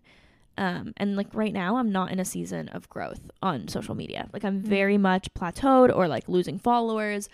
Um, 0.57 0.93
and 0.97 1.15
like 1.17 1.27
right 1.33 1.53
now, 1.53 1.77
I'm 1.77 1.91
not 1.91 2.11
in 2.11 2.19
a 2.19 2.25
season 2.25 2.69
of 2.69 2.87
growth 2.89 3.29
on 3.41 3.67
social 3.67 3.95
media. 3.95 4.29
Like 4.33 4.43
I'm 4.45 4.61
very 4.61 4.97
much 4.97 5.33
plateaued 5.33 5.93
or 5.95 6.07
like 6.07 6.29
losing 6.29 6.59
followers, 6.59 7.27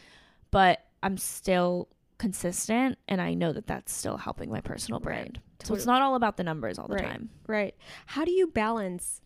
but 0.50 0.84
I'm 1.04 1.18
still 1.18 1.88
consistent, 2.18 2.98
and 3.08 3.20
I 3.22 3.34
know 3.34 3.52
that 3.54 3.68
that's 3.68 3.94
still 3.94 4.18
helping 4.18 4.50
my 4.52 4.62
personal 4.62 5.00
Right. 5.00 5.04
brand. 5.16 5.40
So 5.64 5.76
it's 5.76 5.86
not 5.86 6.02
all 6.02 6.16
about 6.16 6.38
the 6.38 6.44
numbers 6.44 6.80
all 6.80 6.88
the 6.88 6.96
Right. 6.96 7.04
time. 7.06 7.30
Right. 7.48 7.76
How 8.08 8.26
do 8.26 8.32
you 8.32 8.48
balance 8.48 9.22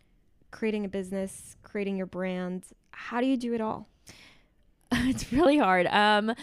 creating 0.52 0.86
a 0.86 0.90
business, 0.90 1.56
creating 1.64 1.98
your 1.98 2.06
brand? 2.06 2.66
How 2.92 3.20
do 3.22 3.28
you 3.28 3.38
do 3.38 3.54
it 3.54 3.62
all? 3.62 3.88
it's 4.92 5.32
really 5.34 5.58
hard. 5.58 5.88
Um, 5.88 6.34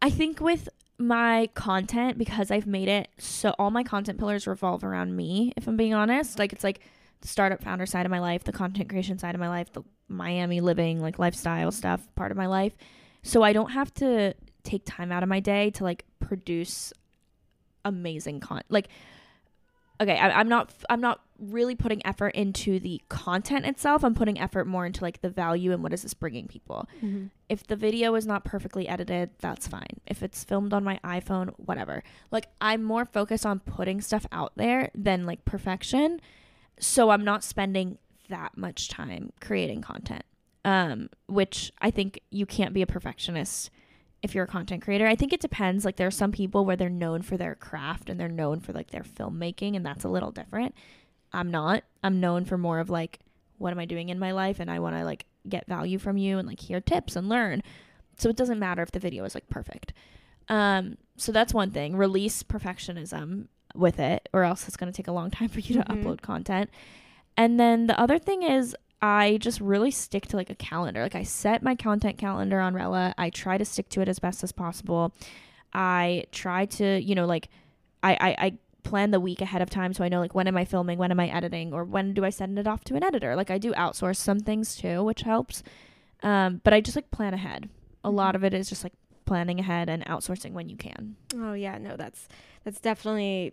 I 0.00 0.10
think 0.10 0.40
with 0.40 0.68
my 0.98 1.48
content 1.54 2.18
because 2.18 2.50
I've 2.50 2.66
made 2.66 2.88
it 2.88 3.08
so 3.18 3.54
all 3.58 3.70
my 3.70 3.84
content 3.84 4.18
pillars 4.18 4.46
revolve 4.46 4.82
around 4.82 5.14
me. 5.16 5.52
If 5.56 5.68
I'm 5.68 5.76
being 5.76 5.94
honest, 5.94 6.38
like 6.38 6.52
it's 6.52 6.64
like 6.64 6.80
the 7.20 7.28
startup 7.28 7.62
founder 7.62 7.86
side 7.86 8.04
of 8.04 8.10
my 8.10 8.20
life, 8.20 8.44
the 8.44 8.52
content 8.52 8.88
creation 8.88 9.18
side 9.18 9.34
of 9.34 9.40
my 9.40 9.48
life, 9.48 9.72
the 9.72 9.82
Miami 10.08 10.60
living 10.60 11.00
like 11.00 11.18
lifestyle 11.18 11.70
stuff 11.70 12.08
part 12.14 12.30
of 12.30 12.36
my 12.36 12.46
life. 12.46 12.76
So 13.22 13.42
I 13.42 13.52
don't 13.52 13.70
have 13.70 13.92
to 13.94 14.34
take 14.64 14.82
time 14.84 15.12
out 15.12 15.22
of 15.22 15.28
my 15.28 15.40
day 15.40 15.70
to 15.70 15.84
like 15.84 16.04
produce 16.20 16.92
amazing 17.84 18.40
content. 18.40 18.66
Like 18.68 18.88
okay 20.00 20.16
I, 20.18 20.40
i'm 20.40 20.48
not 20.48 20.72
i'm 20.90 21.00
not 21.00 21.20
really 21.38 21.74
putting 21.74 22.04
effort 22.04 22.30
into 22.30 22.80
the 22.80 23.00
content 23.08 23.64
itself. 23.64 24.02
I'm 24.04 24.14
putting 24.14 24.40
effort 24.40 24.66
more 24.66 24.84
into 24.84 25.04
like 25.04 25.20
the 25.20 25.30
value 25.30 25.72
and 25.72 25.84
what 25.84 25.92
is 25.92 26.02
this 26.02 26.12
bringing 26.12 26.48
people. 26.48 26.88
If 27.48 27.64
the 27.64 27.76
video 27.76 28.16
is 28.16 28.26
not 28.26 28.44
perfectly 28.44 28.88
edited 28.88 29.30
that's 29.38 29.68
fine. 29.68 30.00
If 30.06 30.22
it's 30.24 30.42
filmed 30.42 30.72
on 30.72 30.82
my 30.82 30.98
iphone 31.04 31.50
whatever. 31.56 32.02
Like 32.30 32.48
i'm 32.60 32.82
more 32.82 33.04
focused 33.04 33.46
on 33.46 33.60
putting 33.60 34.00
stuff 34.00 34.26
out 34.32 34.52
there 34.56 34.90
than 34.94 35.26
like 35.26 35.44
perfection. 35.44 36.20
So 36.80 37.10
i'm 37.10 37.24
not 37.24 37.44
spending 37.44 37.98
that 38.28 38.58
much 38.58 38.88
time 38.88 39.32
creating 39.40 39.80
content 39.80 40.22
um 40.64 41.08
which 41.28 41.72
i 41.80 41.90
think 41.90 42.20
you 42.30 42.44
can't 42.44 42.74
be 42.74 42.82
a 42.82 42.86
perfectionist 42.86 43.70
if 44.22 44.34
you're 44.34 44.44
a 44.44 44.48
content 44.48 44.82
creator. 44.82 45.06
I 45.06 45.14
think 45.14 45.32
it 45.32 45.40
depends. 45.40 45.84
Like 45.84 45.96
there 45.96 46.06
are 46.08 46.10
some 46.10 46.32
people 46.32 46.64
where 46.64 46.76
they're 46.76 46.88
known 46.90 47.22
for 47.22 47.36
their 47.36 47.54
craft 47.54 48.10
and 48.10 48.18
they're 48.18 48.28
known 48.28 48.60
for 48.60 48.72
like 48.72 48.90
their 48.90 49.02
filmmaking 49.04 49.76
and 49.76 49.86
that's 49.86 50.04
a 50.04 50.08
little 50.08 50.30
different. 50.32 50.74
I'm 51.32 51.50
not. 51.50 51.84
I'm 52.02 52.18
known 52.20 52.44
for 52.44 52.58
more 52.58 52.80
of 52.80 52.90
like 52.90 53.20
what 53.58 53.72
am 53.72 53.78
I 53.78 53.84
doing 53.84 54.08
in 54.08 54.18
my 54.18 54.32
life 54.32 54.60
and 54.60 54.70
I 54.70 54.78
want 54.80 54.96
to 54.96 55.04
like 55.04 55.26
get 55.48 55.66
value 55.66 55.98
from 55.98 56.16
you 56.16 56.38
and 56.38 56.46
like 56.48 56.60
hear 56.60 56.80
tips 56.80 57.14
and 57.16 57.28
learn. 57.28 57.62
So 58.16 58.28
it 58.28 58.36
doesn't 58.36 58.58
matter 58.58 58.82
if 58.82 58.90
the 58.90 58.98
video 58.98 59.24
is 59.24 59.34
like 59.34 59.48
perfect. 59.48 59.92
Um 60.48 60.96
so 61.16 61.30
that's 61.32 61.54
one 61.54 61.70
thing. 61.70 61.94
Release 61.96 62.42
perfectionism 62.42 63.46
with 63.74 64.00
it 64.00 64.28
or 64.32 64.44
else 64.44 64.66
it's 64.66 64.76
going 64.76 64.90
to 64.90 64.96
take 64.96 65.08
a 65.08 65.12
long 65.12 65.30
time 65.30 65.48
for 65.48 65.60
you 65.60 65.74
to 65.76 65.82
Mhm. 65.84 66.02
upload 66.02 66.22
content. 66.22 66.70
And 67.36 67.60
then 67.60 67.86
the 67.86 67.98
other 68.00 68.18
thing 68.18 68.42
is 68.42 68.74
I 69.00 69.38
just 69.40 69.60
really 69.60 69.90
stick 69.90 70.26
to 70.28 70.36
like 70.36 70.50
a 70.50 70.54
calendar. 70.54 71.02
Like 71.02 71.14
I 71.14 71.22
set 71.22 71.62
my 71.62 71.74
content 71.74 72.18
calendar 72.18 72.60
on 72.60 72.74
Rella. 72.74 73.14
I 73.16 73.30
try 73.30 73.56
to 73.58 73.64
stick 73.64 73.88
to 73.90 74.00
it 74.00 74.08
as 74.08 74.18
best 74.18 74.42
as 74.42 74.52
possible. 74.52 75.14
I 75.72 76.24
try 76.32 76.66
to, 76.66 77.00
you 77.00 77.14
know, 77.14 77.26
like 77.26 77.48
I, 78.02 78.12
I, 78.14 78.46
I 78.46 78.58
plan 78.82 79.10
the 79.10 79.20
week 79.20 79.40
ahead 79.40 79.62
of 79.62 79.70
time 79.70 79.92
so 79.92 80.02
I 80.02 80.08
know 80.08 80.20
like 80.20 80.34
when 80.34 80.48
am 80.48 80.56
I 80.56 80.64
filming, 80.64 80.98
when 80.98 81.10
am 81.10 81.20
I 81.20 81.28
editing, 81.28 81.72
or 81.72 81.84
when 81.84 82.14
do 82.14 82.24
I 82.24 82.30
send 82.30 82.58
it 82.58 82.66
off 82.66 82.84
to 82.84 82.96
an 82.96 83.04
editor. 83.04 83.36
Like 83.36 83.50
I 83.50 83.58
do 83.58 83.72
outsource 83.74 84.16
some 84.16 84.40
things 84.40 84.74
too, 84.76 85.04
which 85.04 85.22
helps. 85.22 85.62
Um, 86.22 86.60
but 86.64 86.72
I 86.72 86.80
just 86.80 86.96
like 86.96 87.10
plan 87.10 87.34
ahead. 87.34 87.68
A 88.02 88.10
lot 88.10 88.34
of 88.34 88.42
it 88.42 88.54
is 88.54 88.68
just 88.68 88.82
like 88.82 88.94
planning 89.26 89.60
ahead 89.60 89.88
and 89.88 90.04
outsourcing 90.06 90.52
when 90.52 90.68
you 90.68 90.76
can. 90.76 91.16
Oh 91.36 91.52
yeah, 91.52 91.78
no, 91.78 91.96
that's 91.96 92.28
that's 92.64 92.80
definitely 92.80 93.52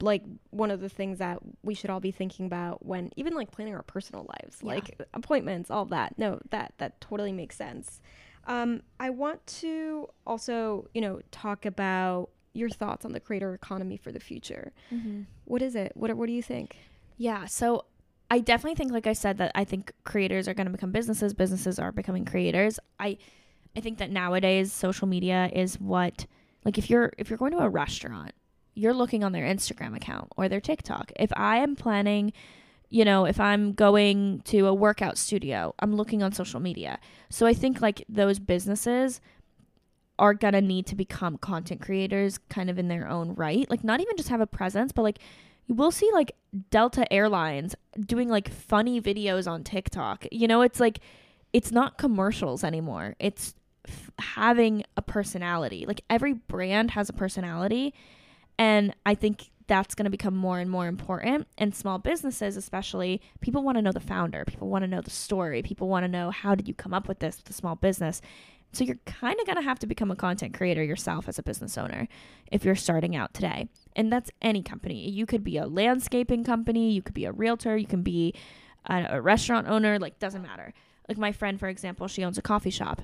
like 0.00 0.22
one 0.50 0.70
of 0.70 0.80
the 0.80 0.88
things 0.88 1.18
that 1.18 1.38
we 1.62 1.74
should 1.74 1.90
all 1.90 2.00
be 2.00 2.10
thinking 2.10 2.46
about 2.46 2.84
when 2.84 3.10
even 3.16 3.34
like 3.34 3.50
planning 3.50 3.74
our 3.74 3.82
personal 3.82 4.26
lives, 4.40 4.58
Yeah. 4.62 4.68
like 4.74 5.00
appointments, 5.14 5.70
all 5.70 5.84
that. 5.86 6.18
No, 6.18 6.40
that 6.50 6.74
that 6.78 7.00
totally 7.00 7.32
makes 7.32 7.56
sense. 7.56 8.00
Um, 8.46 8.82
I 8.98 9.10
want 9.10 9.46
to 9.58 10.08
also, 10.26 10.88
you 10.94 11.00
know, 11.00 11.20
talk 11.30 11.66
about 11.66 12.30
your 12.52 12.68
thoughts 12.70 13.04
on 13.04 13.12
the 13.12 13.20
creator 13.20 13.54
economy 13.54 13.96
for 13.96 14.10
the 14.10 14.18
future. 14.20 14.72
What 15.44 15.62
is 15.62 15.74
it? 15.76 15.92
What 15.94 16.12
what 16.16 16.26
do 16.26 16.32
you 16.32 16.42
think? 16.42 16.76
Yeah. 17.16 17.46
So 17.46 17.84
I 18.30 18.38
definitely 18.40 18.76
think, 18.76 18.92
like 18.92 19.06
I 19.06 19.12
said, 19.12 19.38
that 19.38 19.52
I 19.54 19.64
think 19.64 19.92
creators 20.04 20.46
are 20.48 20.54
going 20.54 20.66
to 20.66 20.72
become 20.72 20.90
businesses. 20.92 21.34
Businesses 21.34 21.78
are 21.78 21.90
becoming 21.92 22.24
creators. 22.24 22.78
I, 22.98 23.18
I 23.76 23.80
think 23.80 23.98
that 23.98 24.10
nowadays 24.10 24.72
social 24.72 25.06
media 25.08 25.50
is 25.52 25.80
what, 25.80 26.26
like, 26.64 26.78
if 26.78 26.88
you're 26.90 27.12
if 27.18 27.28
you're 27.28 27.36
going 27.38 27.52
to 27.52 27.58
a 27.58 27.68
restaurant, 27.68 28.32
you're 28.80 28.94
looking 28.94 29.22
on 29.22 29.32
their 29.32 29.44
Instagram 29.44 29.94
account 29.94 30.32
or 30.36 30.48
their 30.48 30.60
TikTok. 30.60 31.12
If 31.16 31.30
I 31.36 31.58
am 31.58 31.76
planning, 31.76 32.32
you 32.88 33.04
know, 33.04 33.26
if 33.26 33.38
I'm 33.38 33.72
going 33.74 34.40
to 34.46 34.66
a 34.66 34.74
workout 34.74 35.18
studio, 35.18 35.74
I'm 35.78 35.94
looking 35.94 36.22
on 36.22 36.32
social 36.32 36.60
media. 36.60 36.98
So 37.28 37.46
I 37.46 37.52
think 37.52 37.80
like 37.82 38.04
those 38.08 38.38
businesses 38.38 39.20
are 40.18 40.34
gonna 40.34 40.60
need 40.60 40.86
to 40.86 40.96
become 40.96 41.38
content 41.38 41.80
creators 41.80 42.38
kind 42.48 42.70
of 42.70 42.78
in 42.78 42.88
their 42.88 43.08
own 43.08 43.34
right. 43.34 43.68
Like 43.70 43.84
not 43.84 44.00
even 44.00 44.16
just 44.16 44.28
have 44.30 44.40
a 44.40 44.46
presence, 44.46 44.92
but 44.92 45.02
like 45.02 45.18
you 45.66 45.74
will 45.74 45.90
see 45.90 46.10
like 46.12 46.32
Delta 46.70 47.10
Airlines 47.12 47.76
doing 47.98 48.28
like 48.28 48.50
funny 48.50 49.00
videos 49.00 49.50
on 49.50 49.62
TikTok. 49.62 50.26
You 50.32 50.48
know, 50.48 50.62
it's 50.62 50.80
like 50.80 51.00
it's 51.52 51.70
not 51.70 51.98
commercials 51.98 52.64
anymore. 52.64 53.14
It's 53.18 53.54
f- 53.86 54.10
having 54.18 54.84
a 54.96 55.02
personality. 55.02 55.84
Like 55.86 56.02
every 56.10 56.32
brand 56.32 56.92
has 56.92 57.08
a 57.08 57.12
personality, 57.12 57.94
and 58.60 58.94
I 59.06 59.14
think 59.14 59.50
that's 59.68 59.94
going 59.94 60.04
to 60.04 60.10
become 60.10 60.36
more 60.36 60.58
and 60.58 60.70
more 60.70 60.86
important. 60.86 61.48
And 61.56 61.74
small 61.74 61.98
businesses, 61.98 62.58
especially, 62.58 63.22
people 63.40 63.62
want 63.62 63.78
to 63.78 63.82
know 63.82 63.90
the 63.90 64.00
founder. 64.00 64.44
People 64.46 64.68
want 64.68 64.82
to 64.82 64.88
know 64.88 65.00
the 65.00 65.10
story. 65.10 65.62
People 65.62 65.88
want 65.88 66.04
to 66.04 66.08
know 66.08 66.30
how 66.30 66.54
did 66.54 66.68
you 66.68 66.74
come 66.74 66.92
up 66.92 67.08
with 67.08 67.20
this 67.20 67.38
with 67.38 67.48
a 67.48 67.54
small 67.54 67.74
business. 67.74 68.20
So 68.72 68.84
you're 68.84 68.98
kind 69.06 69.40
of 69.40 69.46
going 69.46 69.56
to 69.56 69.62
have 69.62 69.78
to 69.78 69.86
become 69.86 70.10
a 70.10 70.16
content 70.16 70.52
creator 70.52 70.84
yourself 70.84 71.26
as 71.26 71.38
a 71.38 71.42
business 71.42 71.78
owner 71.78 72.06
if 72.52 72.62
you're 72.62 72.76
starting 72.76 73.16
out 73.16 73.32
today. 73.32 73.70
And 73.96 74.12
that's 74.12 74.30
any 74.42 74.62
company. 74.62 75.08
You 75.08 75.24
could 75.24 75.42
be 75.42 75.56
a 75.56 75.66
landscaping 75.66 76.44
company, 76.44 76.92
you 76.92 77.00
could 77.00 77.14
be 77.14 77.24
a 77.24 77.32
realtor, 77.32 77.78
you 77.78 77.86
can 77.86 78.02
be 78.02 78.34
a, 78.84 79.06
a 79.08 79.20
restaurant 79.22 79.68
owner, 79.68 79.98
like 79.98 80.18
doesn't 80.18 80.42
matter. 80.42 80.74
Like 81.08 81.16
my 81.16 81.32
friend 81.32 81.58
for 81.58 81.68
example, 81.68 82.08
she 82.08 82.22
owns 82.22 82.36
a 82.36 82.42
coffee 82.42 82.70
shop. 82.70 83.00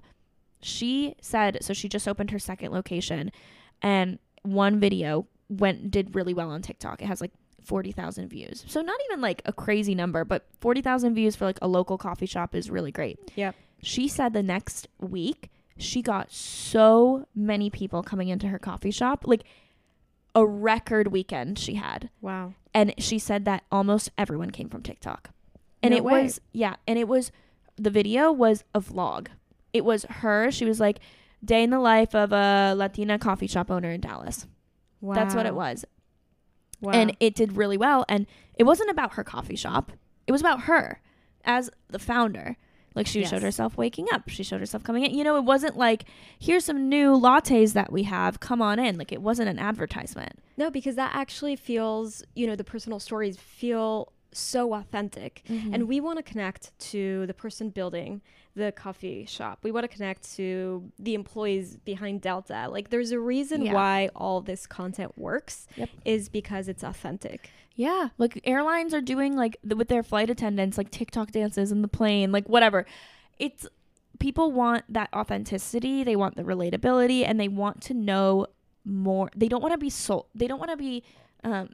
She 0.60 1.14
said 1.22 1.58
so 1.62 1.72
she 1.72 1.88
just 1.88 2.06
opened 2.06 2.30
her 2.30 2.38
second 2.38 2.72
location 2.72 3.32
and 3.80 4.18
one 4.42 4.78
video 4.78 5.26
went 5.48 5.90
did 5.90 6.14
really 6.14 6.34
well 6.34 6.50
on 6.50 6.62
TikTok. 6.62 7.02
It 7.02 7.06
has 7.06 7.20
like 7.20 7.32
40,000 7.64 8.28
views. 8.28 8.64
So 8.68 8.80
not 8.80 8.98
even 9.10 9.20
like 9.20 9.42
a 9.44 9.52
crazy 9.52 9.94
number, 9.94 10.24
but 10.24 10.46
40,000 10.60 11.14
views 11.14 11.36
for 11.36 11.44
like 11.44 11.58
a 11.60 11.68
local 11.68 11.98
coffee 11.98 12.26
shop 12.26 12.54
is 12.54 12.70
really 12.70 12.92
great. 12.92 13.18
Yep. 13.34 13.54
She 13.82 14.08
said 14.08 14.32
the 14.32 14.42
next 14.42 14.88
week 15.00 15.50
she 15.76 16.00
got 16.00 16.32
so 16.32 17.26
many 17.34 17.68
people 17.70 18.02
coming 18.02 18.28
into 18.28 18.48
her 18.48 18.58
coffee 18.58 18.90
shop, 18.90 19.24
like 19.26 19.44
a 20.34 20.46
record 20.46 21.08
weekend 21.08 21.58
she 21.58 21.74
had. 21.74 22.08
Wow. 22.20 22.54
And 22.72 22.94
she 22.98 23.18
said 23.18 23.44
that 23.46 23.64
almost 23.70 24.10
everyone 24.16 24.50
came 24.50 24.68
from 24.68 24.82
TikTok. 24.82 25.30
And 25.82 25.92
No 25.92 25.98
it 25.98 26.04
way. 26.04 26.22
was 26.22 26.40
yeah, 26.52 26.76
and 26.86 26.98
it 26.98 27.08
was 27.08 27.30
the 27.76 27.90
video 27.90 28.32
was 28.32 28.64
a 28.74 28.80
vlog. 28.80 29.28
It 29.72 29.84
was 29.84 30.04
her, 30.04 30.50
she 30.50 30.64
was 30.64 30.80
like 30.80 30.98
day 31.44 31.62
in 31.62 31.70
the 31.70 31.78
life 31.80 32.14
of 32.14 32.32
a 32.32 32.74
Latina 32.74 33.18
coffee 33.18 33.46
shop 33.46 33.70
owner 33.70 33.90
in 33.90 34.00
Dallas. 34.00 34.46
Wow. 35.00 35.14
That's 35.14 35.34
what 35.34 35.46
it 35.46 35.54
was. 35.54 35.84
Wow. 36.80 36.92
And 36.92 37.16
it 37.20 37.34
did 37.34 37.56
really 37.56 37.76
well. 37.76 38.04
And 38.08 38.26
it 38.54 38.64
wasn't 38.64 38.90
about 38.90 39.14
her 39.14 39.24
coffee 39.24 39.56
shop, 39.56 39.92
it 40.26 40.32
was 40.32 40.40
about 40.40 40.62
her 40.62 41.00
as 41.44 41.70
the 41.88 41.98
founder. 41.98 42.56
Like 42.94 43.06
she 43.06 43.20
Yes. 43.20 43.28
showed 43.28 43.42
herself 43.42 43.76
waking 43.76 44.06
up, 44.12 44.28
she 44.30 44.42
showed 44.42 44.60
herself 44.60 44.82
coming 44.82 45.04
in. 45.04 45.14
You 45.14 45.22
know, 45.22 45.36
it 45.36 45.44
wasn't 45.44 45.76
like, 45.76 46.04
here's 46.38 46.64
some 46.64 46.88
new 46.88 47.12
lattes 47.12 47.74
that 47.74 47.92
we 47.92 48.04
have, 48.04 48.40
come 48.40 48.62
on 48.62 48.78
in. 48.78 48.96
Like 48.96 49.12
it 49.12 49.20
wasn't 49.20 49.50
an 49.50 49.58
advertisement. 49.58 50.38
no, 50.56 50.70
because 50.70 50.96
that 50.96 51.14
actually 51.14 51.56
feels, 51.56 52.24
you 52.34 52.46
know, 52.46 52.56
the 52.56 52.64
personal 52.64 52.98
stories 52.98 53.36
feel 53.36 54.10
so 54.36 54.74
authentic. 54.74 55.42
Mm-hmm. 55.48 55.74
And 55.74 55.88
we 55.88 56.00
want 56.00 56.18
to 56.18 56.22
connect 56.22 56.78
to 56.90 57.26
the 57.26 57.34
person 57.34 57.70
building 57.70 58.22
the 58.54 58.72
coffee 58.72 59.26
shop. 59.26 59.58
We 59.62 59.70
want 59.70 59.84
to 59.84 59.88
connect 59.88 60.34
to 60.36 60.90
the 60.98 61.14
employees 61.14 61.76
behind 61.84 62.22
Delta. 62.22 62.68
Like 62.70 62.90
there's 62.90 63.10
a 63.12 63.18
reason 63.20 63.62
Yeah. 63.66 63.74
why 63.74 64.10
all 64.16 64.40
this 64.40 64.66
content 64.66 65.16
works 65.18 65.66
Yep. 65.76 65.90
is 66.04 66.28
because 66.28 66.68
it's 66.68 66.82
authentic. 66.82 67.50
Yeah, 67.74 68.08
like 68.16 68.40
airlines 68.44 68.94
are 68.94 69.02
doing 69.02 69.36
like 69.36 69.58
the, 69.62 69.76
with 69.76 69.88
their 69.88 70.02
flight 70.02 70.30
attendants, 70.30 70.78
like 70.78 70.90
TikTok 70.90 71.32
dances 71.32 71.70
in 71.70 71.82
the 71.82 71.88
plane, 71.88 72.32
like 72.32 72.48
whatever. 72.48 72.86
It's 73.38 73.66
people 74.18 74.50
want 74.50 74.84
that 74.88 75.10
authenticity, 75.14 76.02
they 76.02 76.16
want 76.16 76.36
the 76.36 76.42
relatability, 76.42 77.22
and 77.26 77.38
they 77.38 77.48
want 77.48 77.82
to 77.82 77.92
know 77.92 78.46
more. 78.86 79.30
They 79.36 79.48
don't 79.48 79.60
want 79.60 79.72
to 79.72 79.78
be 79.78 79.90
sold. 79.90 80.24
They 80.34 80.46
don't 80.46 80.58
want 80.58 80.70
to 80.70 80.76
be 80.78 81.02
um, 81.44 81.68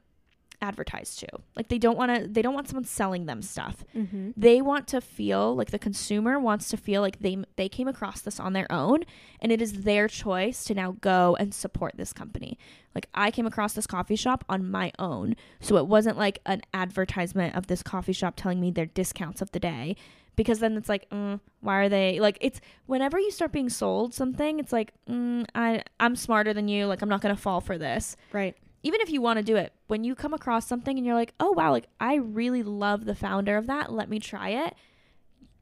advertised 0.63 1.19
to. 1.19 1.27
Like 1.55 1.67
they 1.67 1.77
don't 1.77 1.97
want 1.97 2.15
to. 2.15 2.27
They 2.27 2.41
don't 2.41 2.53
want 2.53 2.69
someone 2.69 2.85
selling 2.85 3.25
them 3.25 3.41
stuff. 3.41 3.83
Mm-hmm. 3.95 4.31
They 4.37 4.61
want 4.61 4.87
to 4.87 5.01
feel 5.01 5.55
like 5.55 5.71
the 5.71 5.77
consumer 5.77 6.39
wants 6.39 6.69
to 6.69 6.77
feel 6.77 7.01
like 7.01 7.19
they 7.19 7.37
they 7.57 7.69
came 7.69 7.87
across 7.87 8.21
this 8.21 8.39
on 8.39 8.53
their 8.53 8.71
own, 8.71 9.03
and 9.41 9.51
it 9.51 9.61
is 9.61 9.83
their 9.83 10.07
choice 10.07 10.63
to 10.65 10.73
now 10.73 10.95
go 11.01 11.35
and 11.39 11.53
support 11.53 11.93
this 11.97 12.13
company. 12.13 12.57
Like 12.95 13.09
I 13.13 13.29
came 13.29 13.45
across 13.45 13.73
this 13.73 13.85
coffee 13.85 14.15
shop 14.15 14.45
on 14.47 14.71
my 14.71 14.91
own. 14.97 15.35
So 15.59 15.75
it 15.77 15.87
wasn't 15.87 16.17
like 16.17 16.39
an 16.45 16.61
advertisement 16.73 17.55
of 17.55 17.67
this 17.67 17.83
coffee 17.83 18.13
shop 18.13 18.35
telling 18.37 18.59
me 18.61 18.71
their 18.71 18.85
discounts 18.85 19.41
of 19.41 19.51
the 19.51 19.59
day. 19.59 19.97
Because 20.35 20.57
then 20.59 20.75
it's 20.77 20.89
like, 20.89 21.07
mm, 21.11 21.39
why 21.61 21.75
are 21.75 21.89
they 21.89 22.19
like? 22.19 22.39
It's 22.41 22.59
whenever 22.87 23.19
you 23.19 23.29
start 23.29 23.51
being 23.51 23.69
sold 23.69 24.15
something, 24.15 24.59
it's 24.59 24.73
like, 24.73 24.91
mm, 25.07 25.45
I 25.53 25.83
I'm 25.99 26.15
smarter 26.15 26.53
than 26.53 26.67
you. 26.67 26.87
Like 26.87 27.01
I'm 27.03 27.09
not 27.09 27.21
gonna 27.21 27.35
fall 27.35 27.61
for 27.61 27.77
this. 27.77 28.15
Right. 28.31 28.55
Even 28.83 28.99
if 29.01 29.09
you 29.09 29.21
want 29.21 29.37
to 29.37 29.43
do 29.43 29.55
it, 29.55 29.73
when 29.87 30.03
you 30.03 30.13
come 30.13 30.33
across 30.33 30.67
something 30.67 30.97
and 30.97 31.05
you're 31.05 31.15
like, 31.15 31.33
oh 31.39 31.51
wow, 31.51 31.71
like 31.71 31.87
I 31.99 32.15
really 32.15 32.63
love 32.63 33.05
the 33.05 33.15
founder 33.15 33.55
of 33.57 33.65
that. 33.67 33.91
Let 33.91 34.09
me 34.09 34.19
try 34.19 34.49
it. 34.49 34.75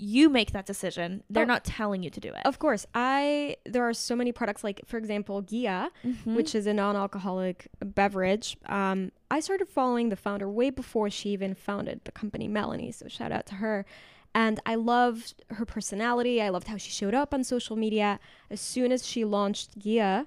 You 0.04 0.30
make 0.30 0.52
that 0.52 0.66
decision. 0.66 1.24
They're 1.30 1.44
Oh. 1.44 1.46
not 1.46 1.64
telling 1.64 2.02
you 2.02 2.10
to 2.10 2.20
do 2.20 2.30
it. 2.30 2.42
Of 2.44 2.58
course, 2.58 2.88
I 2.96 3.58
there 3.66 3.84
are 3.88 3.94
so 3.94 4.16
many 4.16 4.32
products 4.32 4.64
like 4.64 4.82
for 4.88 4.98
example, 4.98 5.44
Ghia, 5.44 5.90
Mhm. 6.04 6.36
which 6.36 6.56
is 6.56 6.66
a 6.66 6.74
non-alcoholic 6.74 7.68
beverage. 7.80 8.58
Um, 8.66 9.12
I 9.30 9.40
started 9.42 9.70
following 9.70 10.10
the 10.10 10.16
founder 10.16 10.50
way 10.50 10.72
before 10.72 11.12
she 11.12 11.30
even 11.30 11.54
founded 11.54 12.02
the 12.06 12.12
company, 12.12 12.48
Melanie. 12.48 12.92
So 12.92 13.08
shout 13.08 13.32
out 13.32 13.46
to 13.48 13.56
her. 13.56 13.86
And 14.34 14.60
I 14.66 14.74
loved 14.76 15.44
her 15.52 15.66
personality. 15.66 16.42
I 16.42 16.50
loved 16.50 16.68
how 16.70 16.78
she 16.78 16.90
showed 16.90 17.14
up 17.14 17.34
on 17.34 17.44
social 17.44 17.76
media. 17.76 18.20
As 18.50 18.60
soon 18.62 18.92
as 18.92 19.06
she 19.06 19.24
launched 19.24 19.78
Ghia, 19.78 20.26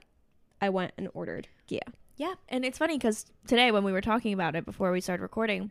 I 0.60 0.68
went 0.68 0.92
and 0.96 1.08
ordered 1.14 1.48
Ghia. 1.68 1.92
Yeah, 2.16 2.34
and 2.48 2.64
it's 2.64 2.78
funny 2.78 2.96
because 2.96 3.26
today 3.46 3.70
when 3.72 3.82
we 3.84 3.92
were 3.92 4.00
talking 4.00 4.32
about 4.32 4.54
it 4.54 4.64
before 4.64 4.92
we 4.92 5.00
started 5.00 5.22
recording, 5.22 5.70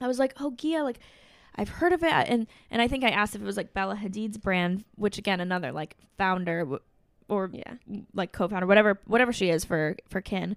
I 0.00 0.06
was 0.06 0.18
like, 0.18 0.34
"Oh, 0.40 0.52
Ghia, 0.52 0.84
like 0.84 1.00
I've 1.56 1.68
heard 1.68 1.92
of 1.92 2.02
it," 2.02 2.12
and 2.12 2.46
and 2.70 2.80
I 2.80 2.88
think 2.88 3.02
I 3.04 3.08
asked 3.10 3.34
if 3.34 3.42
it 3.42 3.44
was 3.44 3.56
like 3.56 3.74
Bella 3.74 3.96
Hadid's 3.96 4.38
brand, 4.38 4.84
which 4.96 5.18
again 5.18 5.40
another 5.40 5.72
like 5.72 5.96
founder 6.16 6.78
or 7.28 7.50
Yeah. 7.52 7.74
like 8.12 8.32
co-founder, 8.32 8.66
whatever 8.66 9.00
whatever 9.06 9.32
she 9.32 9.50
is 9.50 9.64
for 9.64 9.96
for 10.08 10.20
Kin. 10.20 10.56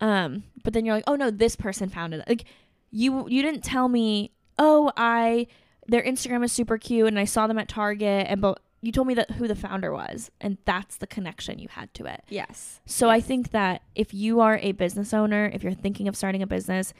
Um, 0.00 0.42
but 0.64 0.72
then 0.72 0.84
you're 0.84 0.94
like, 0.96 1.04
"Oh 1.06 1.14
no, 1.16 1.30
this 1.30 1.54
person 1.56 1.88
founded 1.88 2.20
it." 2.20 2.28
Like 2.28 2.44
you 2.90 3.28
you 3.28 3.42
didn't 3.42 3.62
tell 3.62 3.88
me, 3.88 4.32
"Oh, 4.58 4.90
I 4.96 5.46
their 5.86 6.02
Instagram 6.02 6.44
is 6.44 6.50
super 6.52 6.76
cute 6.78 7.06
and 7.06 7.18
I 7.20 7.24
saw 7.24 7.46
them 7.46 7.58
at 7.58 7.68
Target," 7.68 8.26
and 8.28 8.40
but 8.40 8.60
you 8.86 8.92
told 8.92 9.06
me 9.08 9.14
that 9.14 9.32
who 9.32 9.46
the 9.48 9.54
founder 9.54 9.92
was, 9.92 10.30
and 10.40 10.56
that's 10.64 10.96
the 10.96 11.06
connection 11.06 11.58
you 11.58 11.68
had 11.68 11.92
to 11.94 12.06
it. 12.06 12.22
Yes. 12.28 12.80
So 12.86 13.10
I 13.10 13.20
think 13.20 13.50
that 13.50 13.82
if 13.94 14.14
you 14.14 14.40
are 14.40 14.58
a 14.62 14.72
business 14.72 15.12
owner, 15.12 15.50
if 15.52 15.62
you're 15.62 15.72
thinking 15.74 16.08
of 16.08 16.16
starting 16.16 16.42
a 16.42 16.46
business 16.46 16.94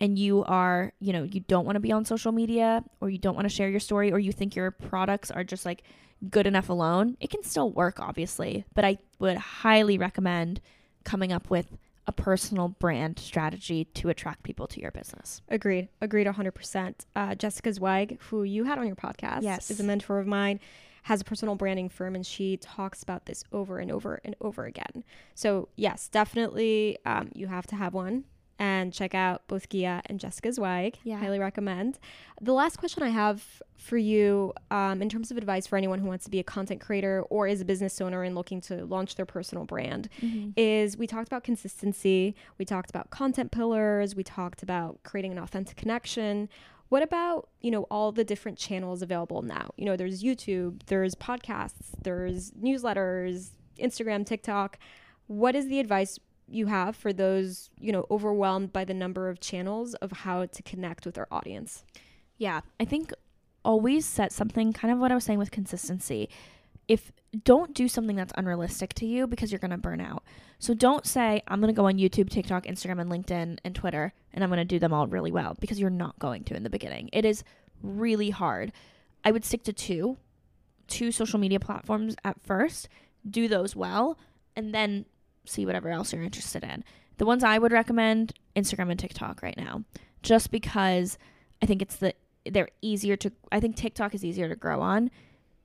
and 0.00 0.18
you 0.18 0.44
are, 0.44 0.92
you 1.00 1.12
know, 1.12 1.22
you 1.22 1.40
don't 1.40 1.64
want 1.64 1.76
to 1.76 1.80
be 1.80 1.92
on 1.92 2.04
social 2.04 2.32
media 2.32 2.84
or 3.00 3.08
you 3.10 3.18
don't 3.18 3.34
want 3.34 3.46
to 3.46 3.54
share 3.54 3.68
your 3.68 3.80
story 3.80 4.12
or 4.12 4.18
you 4.18 4.32
think 4.32 4.54
your 4.54 4.70
products 4.70 5.30
are 5.30 5.44
just 5.44 5.64
like 5.64 5.82
good 6.30 6.46
enough 6.46 6.68
alone, 6.68 7.16
it 7.20 7.30
can 7.30 7.42
still 7.44 7.70
work 7.70 8.00
obviously, 8.00 8.64
but 8.74 8.84
I 8.84 8.98
would 9.20 9.36
highly 9.36 9.96
recommend 9.98 10.60
coming 11.04 11.32
up 11.32 11.48
with 11.48 11.76
a 12.08 12.12
personal 12.12 12.68
brand 12.68 13.18
strategy 13.18 13.84
to 13.84 14.08
attract 14.08 14.42
people 14.42 14.66
to 14.66 14.80
your 14.80 14.90
business. 14.90 15.42
Agreed. 15.48 15.88
Agreed 16.00 16.26
100%. 16.26 16.94
Uh, 17.14 17.34
Jessica 17.34 17.72
Zweig, 17.72 18.18
who 18.22 18.42
you 18.44 18.64
had 18.64 18.78
on 18.78 18.86
your 18.86 18.96
podcast, 18.96 19.42
Yes. 19.42 19.70
is 19.70 19.78
a 19.78 19.84
mentor 19.84 20.18
of 20.18 20.26
mine, 20.26 20.58
has 21.08 21.22
a 21.22 21.24
personal 21.24 21.54
branding 21.54 21.88
firm, 21.88 22.14
and 22.14 22.26
she 22.26 22.58
talks 22.58 23.02
about 23.02 23.24
this 23.24 23.42
over 23.50 23.78
and 23.78 23.90
over 23.90 24.20
and 24.24 24.36
over 24.42 24.66
again. 24.66 25.02
So, 25.34 25.70
yes, 25.74 26.06
definitely 26.08 26.98
um, 27.06 27.30
you 27.34 27.46
have 27.46 27.66
to 27.68 27.76
have 27.76 27.94
one. 27.94 28.24
And 28.58 28.92
check 28.92 29.14
out 29.14 29.42
both 29.46 29.68
Ghia 29.68 30.02
and 30.06 30.18
Jessica 30.20 30.52
Zweig. 30.52 30.98
Yeah. 31.04 31.18
Highly 31.18 31.38
recommend. 31.38 31.98
The 32.42 32.52
last 32.52 32.76
question 32.76 33.04
I 33.04 33.08
have 33.08 33.62
for 33.76 33.96
you, 33.96 34.52
um, 34.70 35.00
in 35.00 35.08
terms 35.08 35.30
of 35.30 35.38
advice 35.38 35.66
for 35.66 35.78
anyone 35.78 36.00
who 36.00 36.08
wants 36.08 36.24
to 36.24 36.30
be 36.30 36.40
a 36.40 36.44
content 36.44 36.80
creator 36.80 37.22
or 37.30 37.46
is 37.46 37.60
a 37.60 37.64
business 37.64 38.00
owner 38.00 38.24
and 38.24 38.34
looking 38.34 38.60
to 38.62 38.84
launch 38.84 39.14
their 39.14 39.26
personal 39.26 39.64
brand, 39.64 40.08
is 40.56 40.98
we 40.98 41.06
talked 41.06 41.28
about 41.28 41.44
consistency, 41.44 42.34
we 42.58 42.64
talked 42.64 42.90
about 42.90 43.08
content 43.10 43.52
pillars, 43.52 44.14
we 44.16 44.24
talked 44.24 44.62
about 44.62 44.98
creating 45.04 45.32
an 45.32 45.38
authentic 45.38 45.76
connection. 45.76 46.48
What 46.88 47.02
about, 47.02 47.48
you 47.60 47.70
know, 47.70 47.82
all 47.90 48.12
the 48.12 48.24
different 48.24 48.58
channels 48.58 49.02
available 49.02 49.42
now? 49.42 49.70
You 49.76 49.84
know, 49.84 49.96
there's 49.96 50.22
YouTube, 50.22 50.82
there's 50.86 51.14
podcasts, 51.14 51.90
there's 52.02 52.52
newsletters, 52.52 53.50
Instagram, 53.78 54.24
TikTok. 54.24 54.78
What 55.26 55.54
is 55.54 55.68
the 55.68 55.80
advice 55.80 56.18
you 56.48 56.66
have 56.66 56.96
for 56.96 57.12
those, 57.12 57.68
you 57.78 57.92
know, 57.92 58.06
overwhelmed 58.10 58.72
by 58.72 58.84
the 58.84 58.94
number 58.94 59.28
of 59.28 59.38
channels 59.38 59.94
of 59.94 60.12
how 60.12 60.46
to 60.46 60.62
connect 60.62 61.04
with 61.04 61.18
our 61.18 61.28
audience? 61.30 61.84
Yeah, 62.38 62.60
I 62.80 62.84
think 62.84 63.12
always 63.64 64.06
set 64.06 64.32
something 64.32 64.72
kind 64.72 64.92
of 64.92 64.98
what 64.98 65.12
I 65.12 65.14
was 65.14 65.24
saying 65.24 65.38
with 65.38 65.50
consistency. 65.50 66.30
If 66.88 67.12
don't 67.44 67.74
do 67.74 67.88
something 67.88 68.16
that's 68.16 68.32
unrealistic 68.36 68.94
to 68.94 69.06
you 69.06 69.26
because 69.26 69.52
you're 69.52 69.58
going 69.58 69.70
to 69.70 69.76
burn 69.76 70.00
out. 70.00 70.24
So 70.58 70.72
don't 70.74 71.06
say 71.06 71.42
I'm 71.46 71.60
going 71.60 71.72
to 71.72 71.76
go 71.76 71.86
on 71.86 71.98
YouTube, 71.98 72.30
TikTok, 72.30 72.64
Instagram 72.64 73.00
and 73.00 73.10
LinkedIn 73.10 73.58
and 73.62 73.74
Twitter 73.74 74.14
and 74.32 74.42
I'm 74.42 74.50
going 74.50 74.58
to 74.58 74.64
do 74.64 74.78
them 74.78 74.92
all 74.92 75.06
really 75.06 75.30
well 75.30 75.54
because 75.60 75.78
you're 75.78 75.90
not 75.90 76.18
going 76.18 76.44
to 76.44 76.56
in 76.56 76.62
the 76.62 76.70
beginning. 76.70 77.10
It 77.12 77.24
is 77.24 77.44
really 77.82 78.30
hard. 78.30 78.72
I 79.24 79.30
would 79.30 79.44
stick 79.44 79.62
to 79.64 79.72
two 79.72 80.16
two 80.86 81.12
social 81.12 81.38
media 81.38 81.60
platforms 81.60 82.16
at 82.24 82.40
first, 82.42 82.88
do 83.28 83.46
those 83.46 83.76
well 83.76 84.18
and 84.56 84.74
then 84.74 85.04
see 85.44 85.66
whatever 85.66 85.90
else 85.90 86.12
you're 86.12 86.22
interested 86.22 86.64
in. 86.64 86.82
The 87.18 87.26
ones 87.26 87.44
I 87.44 87.58
would 87.58 87.72
recommend 87.72 88.32
Instagram 88.56 88.90
and 88.90 88.98
TikTok 88.98 89.42
right 89.42 89.56
now 89.56 89.84
just 90.22 90.50
because 90.50 91.18
I 91.62 91.66
think 91.66 91.82
it's 91.82 91.96
the 91.96 92.14
they're 92.46 92.70
easier 92.80 93.16
to 93.16 93.30
I 93.52 93.60
think 93.60 93.76
TikTok 93.76 94.14
is 94.14 94.24
easier 94.24 94.48
to 94.48 94.56
grow 94.56 94.80
on. 94.80 95.10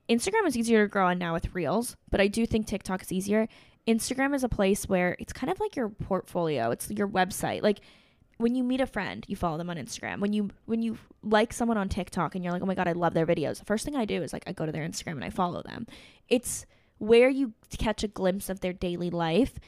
Instagram 0.08 0.46
is 0.46 0.56
easier 0.56 0.84
to 0.84 0.88
grow 0.88 1.06
on 1.06 1.18
now 1.18 1.32
with 1.32 1.54
Reels, 1.54 1.96
but 2.10 2.20
I 2.20 2.28
do 2.28 2.46
think 2.46 2.66
TikTok 2.66 3.02
is 3.02 3.12
easier. 3.12 3.48
Instagram 3.86 4.34
is 4.34 4.44
a 4.44 4.48
place 4.48 4.88
where 4.88 5.16
it's 5.18 5.32
kind 5.32 5.50
of 5.50 5.60
like 5.60 5.76
your 5.76 5.88
portfolio. 5.88 6.70
It's 6.70 6.90
your 6.90 7.08
website. 7.08 7.62
Like 7.62 7.80
when 8.38 8.54
you 8.54 8.64
meet 8.64 8.80
a 8.80 8.86
friend, 8.86 9.24
you 9.28 9.36
follow 9.36 9.58
them 9.58 9.70
on 9.70 9.76
Instagram. 9.76 10.20
When 10.20 10.32
you 10.32 10.50
when 10.66 10.82
you 10.82 10.98
like 11.22 11.52
someone 11.52 11.78
on 11.78 11.88
TikTok 11.88 12.34
and 12.34 12.44
you're 12.44 12.52
like, 12.52 12.62
"Oh 12.62 12.66
my 12.66 12.74
god, 12.74 12.88
I 12.88 12.92
love 12.92 13.14
their 13.14 13.26
videos." 13.26 13.58
The 13.58 13.64
first 13.64 13.84
thing 13.84 13.96
I 13.96 14.04
do 14.04 14.22
is 14.22 14.32
like 14.32 14.44
I 14.46 14.52
go 14.52 14.66
to 14.66 14.72
their 14.72 14.86
Instagram 14.86 15.12
and 15.12 15.24
I 15.24 15.30
follow 15.30 15.62
them. 15.62 15.86
It's 16.28 16.66
where 16.98 17.28
you 17.28 17.52
catch 17.78 18.02
a 18.02 18.08
glimpse 18.08 18.48
of 18.48 18.60
their 18.60 18.72
daily 18.72 19.10
life. 19.10 19.58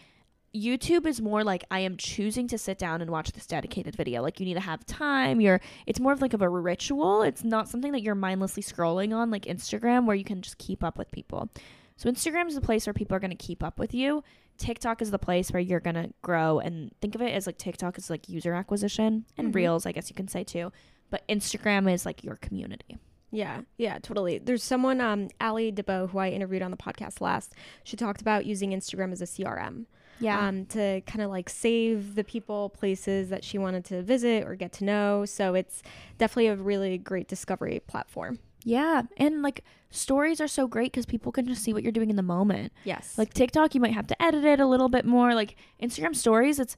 YouTube 0.60 1.06
is 1.06 1.20
more 1.20 1.44
like 1.44 1.64
I 1.70 1.80
am 1.80 1.96
choosing 1.96 2.48
to 2.48 2.58
sit 2.58 2.78
down 2.78 3.00
and 3.02 3.10
watch 3.10 3.32
this 3.32 3.46
dedicated 3.46 3.94
video. 3.96 4.22
Like 4.22 4.40
you 4.40 4.46
need 4.46 4.54
to 4.54 4.60
have 4.60 4.84
time. 4.86 5.40
You're 5.40 5.60
it's 5.86 6.00
more 6.00 6.12
of 6.12 6.22
like 6.22 6.32
of 6.32 6.42
a 6.42 6.48
ritual. 6.48 7.22
It's 7.22 7.44
not 7.44 7.68
something 7.68 7.92
that 7.92 8.02
you're 8.02 8.14
mindlessly 8.14 8.62
scrolling 8.62 9.14
on 9.16 9.30
like 9.30 9.44
Instagram 9.44 10.06
where 10.06 10.16
you 10.16 10.24
can 10.24 10.42
just 10.42 10.58
keep 10.58 10.82
up 10.82 10.98
with 10.98 11.10
people. 11.10 11.48
So 11.96 12.10
Instagram 12.10 12.48
is 12.48 12.54
the 12.54 12.60
place 12.60 12.86
where 12.86 12.92
people 12.94 13.16
are 13.16 13.20
going 13.20 13.30
to 13.30 13.36
keep 13.36 13.62
up 13.62 13.78
with 13.78 13.94
you. 13.94 14.22
TikTok 14.58 15.02
is 15.02 15.10
the 15.10 15.18
place 15.18 15.50
where 15.50 15.60
you're 15.60 15.80
going 15.80 15.94
to 15.96 16.10
grow 16.22 16.58
and 16.60 16.90
think 17.00 17.14
of 17.14 17.22
it 17.22 17.32
as 17.32 17.46
like 17.46 17.58
TikTok 17.58 17.98
is 17.98 18.08
like 18.10 18.28
user 18.28 18.52
acquisition 18.54 19.24
and 19.36 19.52
Mhm. 19.52 19.54
Reels, 19.54 19.86
I 19.86 19.92
guess 19.92 20.08
you 20.10 20.14
can 20.16 20.28
say 20.28 20.44
too. 20.44 20.72
But 21.10 21.26
Instagram 21.28 21.90
is 21.92 22.04
like 22.06 22.24
your 22.24 22.36
community. 22.36 22.96
Yeah, 23.30 23.62
yeah, 23.76 23.98
totally. 23.98 24.38
There's 24.38 24.62
someone, 24.62 25.00
um, 25.00 25.28
Ali 25.40 25.72
DeBo, 25.72 26.10
who 26.10 26.18
I 26.18 26.30
interviewed 26.30 26.62
on 26.62 26.70
the 26.70 26.76
podcast 26.76 27.20
last. 27.20 27.54
She 27.84 27.96
talked 27.96 28.20
about 28.20 28.46
using 28.46 28.70
Instagram 28.70 29.12
as 29.12 29.20
a 29.20 29.26
CRM. 29.26 29.86
Yeah. 30.18 30.46
um, 30.46 30.66
to 30.66 31.00
kind 31.02 31.22
of 31.22 31.30
like 31.30 31.48
save 31.48 32.14
the 32.14 32.24
people, 32.24 32.70
places 32.70 33.28
that 33.28 33.44
she 33.44 33.58
wanted 33.58 33.84
to 33.86 34.02
visit 34.02 34.44
or 34.46 34.54
get 34.54 34.72
to 34.74 34.84
know. 34.84 35.24
So 35.24 35.54
it's 35.54 35.82
definitely 36.18 36.48
a 36.48 36.56
really 36.56 36.98
great 36.98 37.28
discovery 37.28 37.80
platform. 37.86 38.38
yeah. 38.64 39.02
And 39.16 39.42
like 39.42 39.62
stories 39.90 40.40
are 40.40 40.48
so 40.48 40.66
great 40.66 40.92
because 40.92 41.06
people 41.06 41.32
can 41.32 41.46
just 41.46 41.62
see 41.62 41.72
what 41.72 41.82
you're 41.82 41.92
doing 41.92 42.10
in 42.10 42.16
the 42.16 42.22
moment. 42.22 42.72
Yes. 42.84 43.16
Like 43.16 43.32
TikTok, 43.34 43.74
you 43.74 43.80
might 43.80 43.92
have 43.94 44.06
to 44.08 44.22
edit 44.22 44.44
it 44.44 44.60
a 44.60 44.66
little 44.66 44.88
bit 44.88 45.04
more. 45.04 45.34
Like 45.34 45.56
Instagram 45.82 46.14
stories, 46.16 46.58
it's 46.58 46.76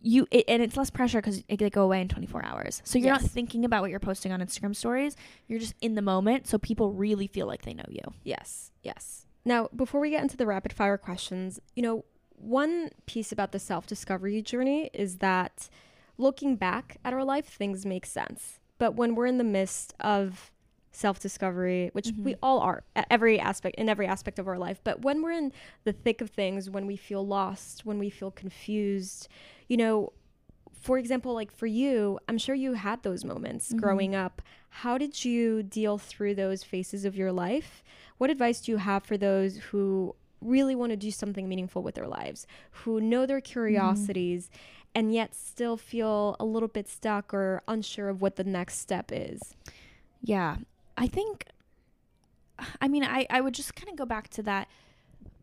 you 0.00 0.26
it, 0.30 0.44
and 0.48 0.62
it's 0.62 0.76
less 0.76 0.90
pressure 0.90 1.18
because 1.20 1.42
they 1.48 1.70
go 1.70 1.82
away 1.82 2.00
in 2.00 2.08
24 2.08 2.44
hours. 2.44 2.82
So 2.84 2.98
you're 2.98 3.10
not 3.10 3.22
thinking 3.22 3.64
about 3.64 3.82
what 3.82 3.90
you're 3.90 3.98
posting 3.98 4.30
on 4.32 4.40
Instagram 4.40 4.74
stories. 4.76 5.16
You're 5.48 5.58
just 5.58 5.74
in 5.80 5.94
the 5.96 6.02
moment, 6.02 6.46
so 6.46 6.56
people 6.58 6.92
really 6.92 7.26
feel 7.26 7.46
like 7.48 7.62
they 7.62 7.74
know 7.74 7.84
you. 7.88 8.02
yes. 8.24 8.70
Yes. 8.82 9.26
Now, 9.44 9.68
before 9.74 10.00
we 10.00 10.10
get 10.10 10.22
into 10.22 10.36
the 10.36 10.46
rapid 10.46 10.72
fire 10.72 10.98
questions, 10.98 11.58
you 11.74 11.82
know, 11.82 12.04
one 12.40 12.90
piece 13.06 13.32
about 13.32 13.52
the 13.52 13.58
self 13.58 13.86
discovery 13.86 14.42
journey 14.42 14.90
is 14.92 15.18
that 15.18 15.68
looking 16.16 16.56
back 16.56 16.96
at 17.04 17.12
our 17.12 17.24
life, 17.24 17.46
things 17.46 17.84
make 17.86 18.06
sense. 18.06 18.58
But 18.78 18.94
when 18.94 19.14
we're 19.14 19.26
in 19.26 19.38
the 19.38 19.44
midst 19.44 19.94
of 20.00 20.50
self 20.92 21.20
discovery, 21.20 21.90
which 21.92 22.12
we 22.16 22.34
Mhm. 22.34 22.38
all 22.42 22.60
are 22.60 22.82
at 22.96 23.06
every 23.10 23.38
aspect 23.38 23.76
in 23.76 23.88
every 23.88 24.06
aspect 24.06 24.38
of 24.38 24.48
our 24.48 24.58
life, 24.58 24.80
but 24.82 25.02
when 25.02 25.22
we're 25.22 25.32
in 25.32 25.52
the 25.84 25.92
thick 25.92 26.20
of 26.20 26.30
things, 26.30 26.70
when 26.70 26.86
we 26.86 26.96
feel 26.96 27.24
lost, 27.26 27.84
when 27.86 27.98
we 27.98 28.10
feel 28.10 28.30
confused, 28.30 29.28
you 29.68 29.76
know, 29.76 30.12
for 30.72 30.96
example, 30.98 31.34
like 31.34 31.50
for 31.52 31.66
you, 31.66 32.18
I'm 32.28 32.38
sure 32.38 32.54
you 32.54 32.74
had 32.74 33.02
those 33.02 33.24
moments 33.24 33.72
Mhm. 33.72 33.78
growing 33.80 34.14
up. 34.14 34.42
How 34.70 34.96
did 34.98 35.24
you 35.24 35.62
deal 35.62 35.98
through 35.98 36.34
those 36.36 36.62
phases 36.64 37.04
of 37.04 37.16
your 37.16 37.32
life? 37.32 37.82
What 38.18 38.30
advice 38.30 38.60
do 38.60 38.72
you 38.72 38.78
have 38.78 39.04
for 39.04 39.16
those 39.16 39.56
who 39.58 40.14
really 40.40 40.74
want 40.74 40.90
to 40.90 40.96
do 40.96 41.10
something 41.10 41.48
meaningful 41.48 41.82
with 41.82 41.94
their 41.94 42.06
lives, 42.06 42.46
who 42.70 43.00
know 43.00 43.26
their 43.26 43.40
curiosities 43.40 44.50
and 44.94 45.12
yet 45.12 45.34
still 45.34 45.76
feel 45.76 46.36
a 46.40 46.44
little 46.44 46.68
bit 46.68 46.88
stuck 46.88 47.32
or 47.34 47.62
unsure 47.68 48.08
of 48.08 48.20
what 48.22 48.36
the 48.36 48.44
next 48.44 48.78
step 48.78 49.10
is? 49.12 49.54
Yeah. 50.22 50.56
I 50.96 51.06
think 51.06 51.44
I 52.80 52.88
mean, 52.88 53.04
I 53.04 53.26
I 53.30 53.40
would 53.40 53.54
just 53.54 53.74
kind 53.74 53.88
of 53.88 53.96
go 53.96 54.04
back 54.04 54.28
to 54.30 54.42
that 54.44 54.68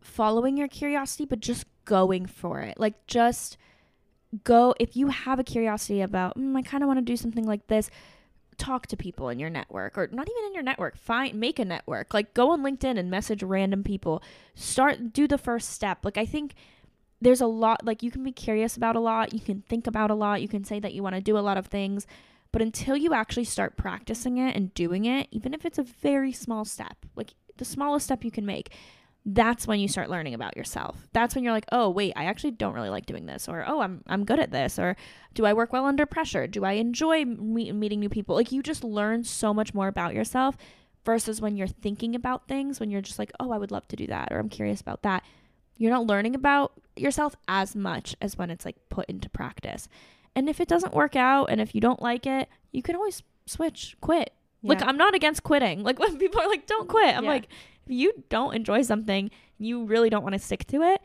following 0.00 0.56
your 0.56 0.68
curiosity 0.68 1.24
but 1.24 1.40
just 1.40 1.64
going 1.84 2.26
for 2.26 2.60
it. 2.60 2.78
Like 2.78 3.06
just 3.06 3.56
go 4.44 4.74
if 4.78 4.96
you 4.96 5.08
have 5.08 5.38
a 5.38 5.44
curiosity 5.44 6.00
about, 6.00 6.38
mm, 6.38 6.56
I 6.56 6.62
kind 6.62 6.82
of 6.82 6.88
want 6.88 6.98
to 6.98 7.04
do 7.04 7.16
something 7.16 7.46
like 7.46 7.66
this, 7.68 7.90
talk 8.58 8.86
to 8.88 8.96
people 8.96 9.28
in 9.28 9.38
your 9.38 9.50
network 9.50 9.96
or 9.98 10.08
not 10.10 10.28
even 10.28 10.44
in 10.46 10.54
your 10.54 10.62
network. 10.62 10.96
Find 10.96 11.34
make 11.34 11.58
a 11.58 11.64
network. 11.64 12.14
Like 12.14 12.34
go 12.34 12.50
on 12.50 12.62
LinkedIn 12.62 12.98
and 12.98 13.10
message 13.10 13.42
random 13.42 13.82
people. 13.84 14.22
Start 14.54 15.12
do 15.12 15.26
the 15.26 15.38
first 15.38 15.70
step. 15.70 16.04
Like 16.04 16.18
I 16.18 16.26
think 16.26 16.54
there's 17.20 17.40
a 17.40 17.46
lot 17.46 17.84
like 17.84 18.02
you 18.02 18.10
can 18.10 18.22
be 18.22 18.32
curious 18.32 18.76
about 18.76 18.96
a 18.96 19.00
lot, 19.00 19.32
you 19.32 19.40
can 19.40 19.62
think 19.62 19.86
about 19.86 20.10
a 20.10 20.14
lot, 20.14 20.42
you 20.42 20.48
can 20.48 20.64
say 20.64 20.80
that 20.80 20.92
you 20.92 21.02
want 21.02 21.14
to 21.14 21.20
do 21.20 21.38
a 21.38 21.40
lot 21.40 21.56
of 21.56 21.66
things, 21.66 22.06
but 22.52 22.62
until 22.62 22.96
you 22.96 23.14
actually 23.14 23.44
start 23.44 23.76
practicing 23.76 24.38
it 24.38 24.54
and 24.54 24.74
doing 24.74 25.04
it, 25.04 25.28
even 25.30 25.54
if 25.54 25.64
it's 25.64 25.78
a 25.78 25.82
very 25.82 26.32
small 26.32 26.64
step, 26.64 26.96
like 27.14 27.34
the 27.56 27.64
smallest 27.64 28.06
step 28.06 28.24
you 28.24 28.30
can 28.30 28.44
make, 28.44 28.74
that's 29.28 29.66
when 29.66 29.80
you 29.80 29.88
start 29.88 30.08
learning 30.08 30.34
about 30.34 30.56
yourself. 30.56 31.08
That's 31.12 31.34
when 31.34 31.42
you're 31.42 31.52
like, 31.52 31.66
"Oh, 31.72 31.90
wait, 31.90 32.12
I 32.14 32.26
actually 32.26 32.52
don't 32.52 32.74
really 32.74 32.90
like 32.90 33.06
doing 33.06 33.26
this," 33.26 33.48
or 33.48 33.64
"Oh, 33.66 33.80
I'm 33.80 34.02
I'm 34.06 34.24
good 34.24 34.38
at 34.38 34.52
this," 34.52 34.78
or 34.78 34.96
"Do 35.34 35.44
I 35.44 35.52
work 35.52 35.72
well 35.72 35.84
under 35.84 36.06
pressure? 36.06 36.46
Do 36.46 36.64
I 36.64 36.72
enjoy 36.74 37.24
me- 37.24 37.72
meeting 37.72 37.98
new 38.00 38.08
people?" 38.08 38.36
Like 38.36 38.52
you 38.52 38.62
just 38.62 38.84
learn 38.84 39.24
so 39.24 39.52
much 39.52 39.74
more 39.74 39.88
about 39.88 40.14
yourself 40.14 40.56
versus 41.04 41.40
when 41.40 41.56
you're 41.56 41.66
thinking 41.66 42.14
about 42.14 42.46
things 42.48 42.78
when 42.80 42.90
you're 42.90 43.00
just 43.02 43.18
like, 43.18 43.32
"Oh, 43.40 43.50
I 43.50 43.58
would 43.58 43.72
love 43.72 43.88
to 43.88 43.96
do 43.96 44.06
that," 44.06 44.28
or 44.30 44.38
"I'm 44.38 44.48
curious 44.48 44.80
about 44.80 45.02
that." 45.02 45.24
You're 45.76 45.90
not 45.92 46.06
learning 46.06 46.34
about 46.36 46.72
yourself 46.96 47.34
as 47.48 47.74
much 47.76 48.14
as 48.22 48.38
when 48.38 48.48
it's 48.50 48.64
like 48.64 48.76
put 48.88 49.06
into 49.10 49.28
practice. 49.28 49.88
And 50.34 50.48
if 50.48 50.60
it 50.60 50.68
doesn't 50.68 50.94
work 50.94 51.16
out 51.16 51.46
and 51.50 51.60
if 51.60 51.74
you 51.74 51.80
don't 51.80 52.00
like 52.00 52.26
it, 52.26 52.48
you 52.72 52.80
can 52.82 52.94
always 52.96 53.22
switch, 53.46 53.96
quit. 54.00 54.32
Like 54.62 54.82
I'm 54.82 54.96
not 54.96 55.14
against 55.14 55.42
quitting. 55.42 55.82
Like 55.82 55.98
when 56.04 56.16
people 56.16 56.40
are 56.40 56.48
like, 56.48 56.66
"Don't 56.66 56.88
quit," 56.88 57.16
I'm 57.16 57.24
Yeah. 57.24 57.30
like, 57.30 57.48
if 57.86 57.92
you 57.92 58.12
don't 58.28 58.54
enjoy 58.54 58.82
something, 58.82 59.30
you 59.58 59.84
really 59.84 60.10
don't 60.10 60.22
want 60.22 60.34
to 60.34 60.38
stick 60.38 60.66
to 60.68 60.82
it, 60.82 61.00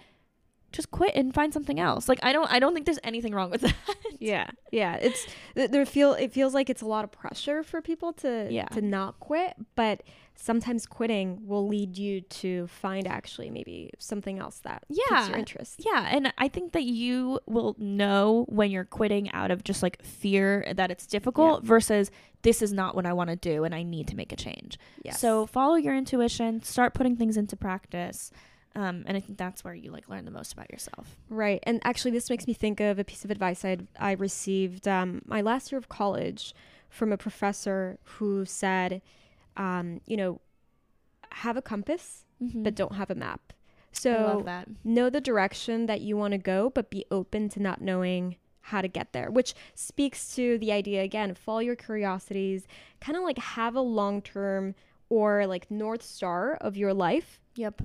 just 0.71 0.89
quit 0.91 1.11
and 1.15 1.33
find 1.33 1.53
something 1.53 1.79
else. 1.79 2.07
Like 2.09 2.19
I 2.23 2.33
don't, 2.33 2.51
I 2.51 2.59
don't 2.59 2.73
think 2.73 2.85
there's 2.85 2.99
anything 3.03 3.33
wrong 3.33 3.49
with 3.51 3.61
that. 3.67 3.75
yeah 4.19 4.49
yeah 4.71 4.95
it's 4.97 5.25
there 5.55 5.85
feel 5.85 6.13
it 6.13 6.31
feels 6.31 6.53
like 6.53 6.69
it's 6.69 6.81
a 6.81 6.85
lot 6.85 7.03
of 7.03 7.11
pressure 7.11 7.63
for 7.63 7.81
people 7.81 8.13
to 8.13 8.47
Yeah. 8.51 8.65
to 8.65 8.81
not 8.81 9.19
quit 9.19 9.53
but 9.75 10.03
sometimes 10.35 10.85
quitting 10.85 11.39
will 11.45 11.67
lead 11.67 11.97
you 11.97 12.21
to 12.21 12.65
find 12.67 13.07
actually 13.07 13.49
maybe 13.51 13.91
something 13.99 14.39
else 14.39 14.57
that 14.59 14.83
Yeah. 14.89 15.27
your 15.29 15.37
interest 15.37 15.81
Yeah, 15.85 16.07
and 16.09 16.33
I 16.37 16.47
think 16.47 16.71
that 16.71 16.83
you 16.83 17.39
will 17.45 17.75
know 17.77 18.45
when 18.49 18.71
you're 18.71 18.85
quitting 18.85 19.31
out 19.33 19.51
of 19.51 19.63
just 19.63 19.83
like 19.83 20.01
fear 20.03 20.65
that 20.75 20.89
it's 20.89 21.05
difficult 21.05 21.63
versus 21.63 22.09
this 22.41 22.61
is 22.63 22.73
not 22.73 22.95
what 22.95 23.05
I 23.05 23.13
want 23.13 23.29
to 23.29 23.35
do 23.35 23.63
and 23.63 23.75
I 23.75 23.83
need 23.83 24.07
to 24.07 24.15
make 24.15 24.31
a 24.31 24.35
change. 24.35 24.79
yes 25.03 25.19
So 25.19 25.45
follow 25.45 25.75
your 25.75 25.95
intuition, 25.95 26.63
start 26.63 26.93
putting 26.95 27.15
things 27.15 27.37
into 27.37 27.55
practice. 27.55 28.31
Um, 28.73 29.03
and 29.05 29.17
I 29.17 29.19
think 29.19 29.37
that's 29.37 29.63
where 29.65 29.73
you 29.75 29.91
like 29.91 30.07
learn 30.09 30.23
the 30.25 30.31
most 30.31 30.53
about 30.53 30.71
yourself. 30.71 31.17
right 31.29 31.59
and 31.63 31.81
actually 31.83 32.11
this 32.11 32.29
makes 32.29 32.47
me 32.47 32.53
think 32.53 32.79
of 32.79 32.97
a 32.97 33.03
piece 33.03 33.25
of 33.25 33.29
advice 33.29 33.63
i 33.65 33.77
i 33.99 34.13
received 34.13 34.87
um, 34.87 35.21
my 35.25 35.41
last 35.41 35.71
year 35.71 35.77
of 35.77 35.89
college 35.89 36.55
from 36.89 37.11
a 37.11 37.17
professor 37.17 37.97
who 38.15 38.45
said 38.45 39.01
um, 39.57 40.01
you 40.05 40.17
know 40.17 40.39
have 41.31 41.57
a 41.57 41.61
compass 41.61 42.25
but 42.39 42.75
don't 42.75 42.95
have 42.95 43.09
a 43.09 43.15
map 43.15 43.53
so 43.91 44.11
Mm-hmm. 44.13 44.23
I 44.23 44.33
love 44.33 44.45
that. 44.45 44.67
know 44.83 45.09
the 45.09 45.21
direction 45.21 45.85
that 45.87 46.01
you 46.01 46.15
want 46.17 46.31
to 46.31 46.37
go, 46.37 46.69
but 46.69 46.89
be 46.89 47.05
open 47.11 47.49
to 47.49 47.59
not 47.61 47.81
knowing 47.81 48.37
how 48.61 48.81
to 48.81 48.87
get 48.87 49.11
there, 49.11 49.29
which 49.29 49.53
speaks 49.75 50.33
to 50.35 50.57
the 50.59 50.71
idea 50.71 51.03
again 51.03 51.33
follow 51.33 51.59
your 51.59 51.75
curiosities, 51.75 52.67
kind 52.99 53.17
of 53.17 53.23
like 53.23 53.37
have 53.37 53.75
a 53.75 53.81
long 53.81 54.21
term 54.21 54.75
or 55.09 55.45
like 55.45 55.69
North 55.69 56.03
Star 56.03 56.55
of 56.61 56.77
your 56.77 56.93
life. 56.93 57.39
Yep. 57.55 57.81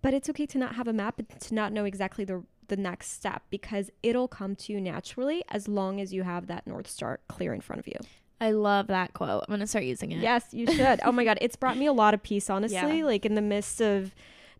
But 0.00 0.14
it's 0.14 0.28
okay 0.30 0.46
to 0.46 0.58
not 0.58 0.74
have 0.76 0.88
a 0.88 0.92
map, 0.92 1.18
and 1.18 1.28
to 1.28 1.54
not 1.54 1.72
know 1.72 1.84
exactly 1.84 2.24
the, 2.24 2.42
the 2.68 2.76
next 2.76 3.12
step 3.12 3.42
because 3.50 3.90
it'll 4.02 4.28
come 4.28 4.56
to 4.56 4.72
you 4.72 4.80
naturally 4.80 5.44
as 5.48 5.68
long 5.68 6.00
as 6.00 6.12
you 6.14 6.22
have 6.22 6.46
that 6.46 6.66
North 6.66 6.88
Star 6.88 7.20
clear 7.28 7.52
in 7.52 7.60
front 7.60 7.78
of 7.80 7.86
you. 7.86 7.96
I 8.42 8.50
love 8.50 8.88
that 8.88 9.14
quote. 9.14 9.44
I'm 9.48 9.52
gonna 9.52 9.66
start 9.66 9.84
using 9.84 10.12
it. 10.12 10.18
Yes, 10.18 10.46
you 10.52 10.66
should. 10.66 11.00
oh 11.04 11.12
my 11.12 11.24
God. 11.24 11.38
It's 11.40 11.56
brought 11.56 11.76
me 11.76 11.86
a 11.86 11.92
lot 11.92 12.12
of 12.14 12.22
peace, 12.22 12.50
honestly. 12.56 12.98
Yeah. 12.98 13.04
Like 13.04 13.24
in 13.24 13.34
the 13.34 13.42
midst 13.42 13.80
of 13.80 14.14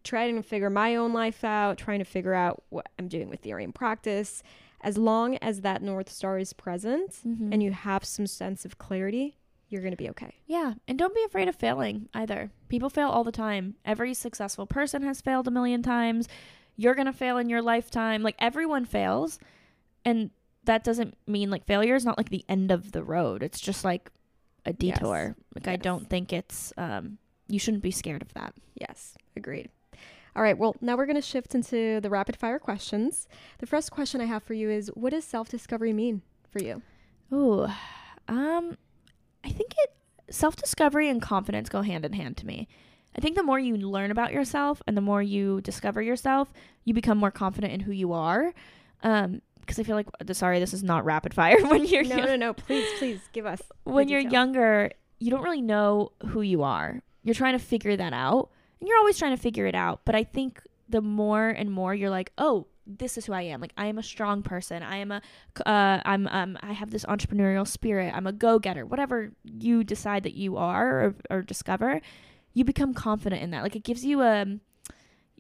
trying 0.04 0.36
to 0.36 0.42
figure 0.42 0.70
my 0.70 0.96
own 0.96 1.12
life 1.12 1.44
out, 1.44 1.78
trying 1.78 1.98
to 1.98 2.04
figure 2.04 2.34
out 2.34 2.62
what 2.70 2.86
I'm 2.98 3.08
doing 3.08 3.28
with 3.28 3.40
theory 3.40 3.64
and 3.64 3.74
practice. 3.74 4.42
As 4.80 4.98
long 4.98 5.36
as 5.36 5.60
that 5.60 5.80
North 5.82 6.08
Star 6.10 6.38
is 6.38 6.52
present 6.52 7.10
Mhm. 7.26 7.52
and 7.52 7.62
you 7.62 7.70
have 7.72 8.04
some 8.04 8.26
sense 8.26 8.64
of 8.64 8.78
clarity, 8.78 9.36
you're 9.68 9.80
going 9.80 9.92
to 9.92 9.96
be 9.96 10.10
okay. 10.10 10.34
Yeah, 10.46 10.74
and 10.88 10.98
don't 10.98 11.14
be 11.14 11.22
afraid 11.24 11.46
of 11.48 11.54
failing 11.54 12.08
either. 12.14 12.50
People 12.68 12.90
fail 12.90 13.08
all 13.08 13.22
the 13.24 13.30
time. 13.32 13.76
Every 13.84 14.12
successful 14.12 14.66
person 14.66 15.02
has 15.04 15.20
failed 15.20 15.46
a 15.46 15.52
million 15.52 15.82
times. 15.82 16.28
You're 16.76 16.94
going 16.96 17.06
to 17.06 17.12
fail 17.12 17.38
in 17.38 17.48
your 17.48 17.62
lifetime. 17.62 18.22
Like 18.22 18.34
everyone 18.40 18.84
fails. 18.86 19.38
And 20.04 20.30
that 20.64 20.84
doesn't 20.84 21.16
mean 21.26 21.50
like 21.50 21.64
failure 21.64 21.94
is 21.94 22.04
not 22.04 22.16
like 22.18 22.30
the 22.30 22.44
end 22.48 22.70
of 22.70 22.92
the 22.92 23.02
road. 23.02 23.42
It's 23.42 23.60
just 23.60 23.84
like 23.84 24.10
a 24.64 24.70
Yes. 24.78 24.98
detour. 24.98 25.36
Like 25.54 25.68
I 25.68 25.76
don't 25.76 26.08
think 26.08 26.32
it's 26.32 26.72
um 26.76 27.18
you 27.48 27.58
shouldn't 27.58 27.82
be 27.82 27.90
scared 27.90 28.22
of 28.22 28.32
that. 28.34 28.54
Yes, 28.74 29.16
agreed. 29.36 29.68
All 30.34 30.42
right, 30.42 30.56
well, 30.56 30.74
now 30.80 30.96
we're 30.96 31.04
going 31.04 31.16
to 31.16 31.20
shift 31.20 31.54
into 31.54 32.00
the 32.00 32.08
rapid 32.08 32.36
fire 32.36 32.58
questions. 32.58 33.28
The 33.58 33.66
first 33.66 33.90
question 33.90 34.20
I 34.22 34.24
have 34.24 34.42
for 34.42 34.54
you 34.54 34.70
is 34.70 34.88
what 34.94 35.10
does 35.10 35.24
self 35.24 35.48
discovery 35.50 35.92
mean 35.92 36.22
for 36.50 36.62
you? 36.62 36.80
Ooh. 37.32 37.66
Um 38.28 38.76
I 39.44 39.50
think 39.50 39.72
it 39.78 39.92
self-discovery 40.30 41.08
and 41.10 41.20
confidence 41.20 41.68
go 41.68 41.82
hand 41.82 42.04
in 42.06 42.12
hand 42.14 42.36
to 42.38 42.46
me. 42.46 42.68
I 43.16 43.20
think 43.20 43.36
the 43.36 43.42
more 43.42 43.58
you 43.58 43.76
learn 43.76 44.10
about 44.10 44.32
yourself 44.32 44.80
and 44.86 44.96
the 44.96 45.00
more 45.02 45.20
you 45.22 45.60
discover 45.60 46.00
yourself, 46.00 46.52
you 46.84 46.94
become 46.94 47.18
more 47.18 47.30
confident 47.32 47.72
in 47.74 47.80
who 47.80 47.92
you 47.92 48.12
are. 48.12 48.54
Um 49.02 49.42
because 49.62 49.78
I 49.78 49.82
feel 49.82 49.96
like 49.96 50.08
sorry, 50.32 50.60
this 50.60 50.74
is 50.74 50.82
not 50.82 51.04
rapid 51.04 51.32
fire 51.34 51.60
when 51.66 51.84
you're 51.86 52.04
No, 52.04 52.16
no, 52.16 52.36
no. 52.36 52.52
Please, 52.52 52.86
please 52.98 53.20
give 53.32 53.46
us. 53.46 53.62
when 53.84 54.08
you're 54.08 54.20
younger, 54.20 54.90
you 55.18 55.30
don't 55.30 55.42
really 55.42 55.62
know 55.62 56.12
who 56.28 56.42
you 56.42 56.62
are. 56.62 57.00
You're 57.22 57.34
trying 57.34 57.56
to 57.58 57.64
figure 57.64 57.96
that 57.96 58.12
out 58.12 58.50
and 58.80 58.88
you're 58.88 58.98
always 58.98 59.18
trying 59.18 59.36
to 59.36 59.40
figure 59.40 59.66
it 59.66 59.74
out. 59.74 60.00
But 60.04 60.14
I 60.14 60.24
think 60.24 60.60
the 60.88 61.00
more 61.00 61.48
and 61.48 61.70
more 61.70 61.94
you're 61.94 62.10
like, 62.10 62.32
oh, 62.36 62.66
this 62.84 63.16
is 63.16 63.26
who 63.26 63.32
I 63.32 63.42
am. 63.42 63.60
Like 63.60 63.72
I 63.76 63.86
am 63.86 63.98
a 63.98 64.02
strong 64.02 64.42
person. 64.42 64.82
I 64.82 64.96
am 64.96 65.12
a, 65.12 65.22
uh, 65.64 66.00
I'm, 66.04 66.26
um, 66.26 66.58
I 66.62 66.72
have 66.72 66.90
this 66.90 67.04
entrepreneurial 67.04 67.66
spirit. 67.66 68.12
I'm 68.14 68.26
a 68.26 68.32
go 68.32 68.58
getter. 68.58 68.84
Whatever 68.84 69.32
you 69.44 69.84
decide 69.84 70.24
that 70.24 70.34
you 70.34 70.56
are 70.56 71.04
or, 71.04 71.14
or 71.30 71.42
discover, 71.42 72.00
you 72.54 72.64
become 72.64 72.92
confident 72.92 73.42
in 73.42 73.52
that. 73.52 73.62
Like 73.62 73.76
it 73.76 73.84
gives 73.84 74.04
you 74.04 74.22
a, 74.22 74.46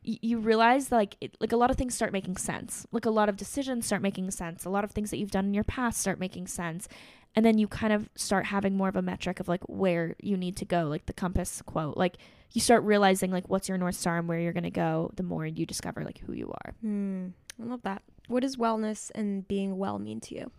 you 0.04 0.38
realize 0.38 0.90
like 0.90 1.16
it, 1.20 1.36
like 1.40 1.52
a 1.52 1.56
lot 1.56 1.70
of 1.70 1.76
things 1.76 1.94
start 1.94 2.12
making 2.12 2.36
sense. 2.36 2.86
Like 2.92 3.06
a 3.06 3.10
lot 3.10 3.28
of 3.28 3.36
decisions 3.36 3.86
start 3.86 4.02
making 4.02 4.30
sense. 4.30 4.64
A 4.64 4.70
lot 4.70 4.84
of 4.84 4.90
things 4.90 5.10
that 5.10 5.18
you've 5.18 5.30
done 5.30 5.46
in 5.46 5.54
your 5.54 5.64
past 5.64 6.00
start 6.00 6.18
making 6.18 6.48
sense. 6.48 6.88
And 7.34 7.46
then 7.46 7.56
you 7.56 7.66
kind 7.68 7.92
of 7.92 8.10
start 8.14 8.46
having 8.46 8.76
more 8.76 8.88
of 8.88 8.96
a 8.96 9.02
metric 9.02 9.40
of 9.40 9.48
like 9.48 9.62
where 9.64 10.16
you 10.20 10.36
need 10.36 10.56
to 10.56 10.64
go, 10.64 10.84
like 10.84 11.06
the 11.06 11.12
compass 11.12 11.62
quote. 11.62 11.96
Like 11.96 12.16
you 12.52 12.60
start 12.60 12.82
realizing 12.82 13.30
like 13.30 13.48
what's 13.48 13.68
your 13.68 13.78
north 13.78 13.94
star 13.94 14.18
and 14.18 14.28
where 14.28 14.38
you're 14.38 14.52
going 14.52 14.64
to 14.64 14.70
go 14.70 15.10
the 15.16 15.22
more 15.22 15.46
you 15.46 15.64
discover 15.64 16.04
like 16.04 16.18
who 16.18 16.32
you 16.32 16.50
are. 16.50 16.74
Hmm. 16.80 17.28
I 17.60 17.66
love 17.66 17.82
that. 17.82 18.02
What 18.28 18.40
does 18.40 18.56
wellness 18.56 19.10
and 19.14 19.46
being 19.46 19.78
well 19.78 19.98
mean 19.98 20.20
to 20.20 20.34
you? 20.34 20.50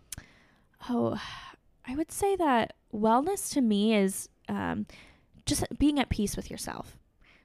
Oh, 0.88 1.20
I 1.86 1.96
would 1.96 2.10
say 2.10 2.36
that 2.36 2.74
wellness 2.92 3.52
to 3.52 3.60
me 3.60 3.94
is 3.94 4.28
um, 4.48 4.86
just 5.44 5.64
being 5.78 5.98
at 5.98 6.08
peace 6.08 6.36
with 6.36 6.50
yourself. 6.50 6.96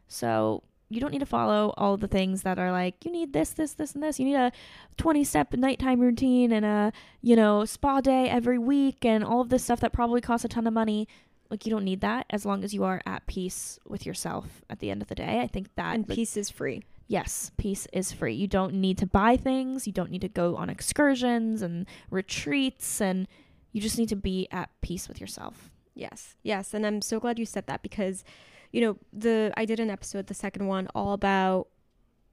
So 0.08 0.64
you 0.90 1.00
don't 1.00 1.12
need 1.12 1.20
to 1.20 1.26
follow 1.26 1.74
all 1.78 1.98
the 1.98 2.08
things 2.08 2.42
that 2.42 2.58
are 2.58 2.72
like 2.72 3.06
you 3.06 3.12
need 3.12 3.32
this 3.34 3.52
this 3.52 3.74
this 3.74 3.94
and 3.94 4.02
this 4.04 4.20
you 4.20 4.26
need 4.26 4.36
a 4.36 4.52
20 4.98 5.24
step 5.24 5.54
nighttime 5.54 6.00
routine 6.00 6.52
and 6.52 6.66
a 6.66 6.92
you 7.22 7.36
know 7.36 7.64
spa 7.66 8.02
day 8.02 8.28
every 8.30 8.58
week 8.58 9.06
and 9.06 9.24
all 9.24 9.42
of 9.42 9.50
this 9.50 9.64
stuff 9.64 9.80
that 9.80 9.94
probably 9.94 10.20
costs 10.22 10.44
a 10.46 10.48
ton 10.48 10.66
of 10.66 10.74
money 10.74 11.08
like 11.52 11.66
you 11.66 11.72
don't 11.72 11.84
need 11.86 12.02
that 12.02 12.26
as 12.30 12.46
long 12.46 12.64
as 12.64 12.74
you 12.74 12.84
are 12.84 13.02
at 13.06 13.26
peace 13.28 13.80
with 13.88 14.06
yourself 14.06 14.62
at 14.70 14.80
the 14.80 14.90
end 14.90 15.02
of 15.02 15.08
the 15.08 15.16
day 15.16 15.40
i 15.42 15.48
think 15.48 15.68
that 15.76 15.94
And 15.94 16.08
like, 16.10 16.16
peace 16.16 16.36
is 16.36 16.50
free. 16.50 16.84
yes 17.08 17.52
peace 17.58 17.88
is 17.94 18.12
free 18.12 18.34
you 18.34 18.48
don't 18.48 18.74
need 18.74 18.98
to 18.98 19.06
buy 19.06 19.38
things 19.38 19.86
you 19.86 19.94
don't 19.94 20.10
need 20.12 20.22
to 20.22 20.28
go 20.30 20.56
on 20.56 20.70
excursions 20.72 21.62
and 21.62 21.86
retreats 22.10 23.00
and 23.02 23.28
you 23.72 23.80
just 23.82 23.98
need 24.00 24.10
to 24.10 24.16
be 24.16 24.48
at 24.52 24.70
peace 24.82 25.08
with 25.08 25.22
yourself 25.22 25.70
Yes. 25.96 26.36
Yes. 26.44 26.74
And 26.74 26.86
I'm 26.86 27.02
so 27.02 27.20
glad 27.20 27.38
you 27.38 27.46
said 27.46 27.68
that 27.68 27.82
because, 27.82 28.24
you 28.72 28.82
know, 28.82 28.98
the 29.14 29.52
I 29.58 29.66
did 29.66 29.80
an 29.80 29.90
episode, 29.90 30.28
the 30.28 30.34
second 30.34 30.68
one, 30.68 30.88
all 30.94 31.14
about 31.14 31.68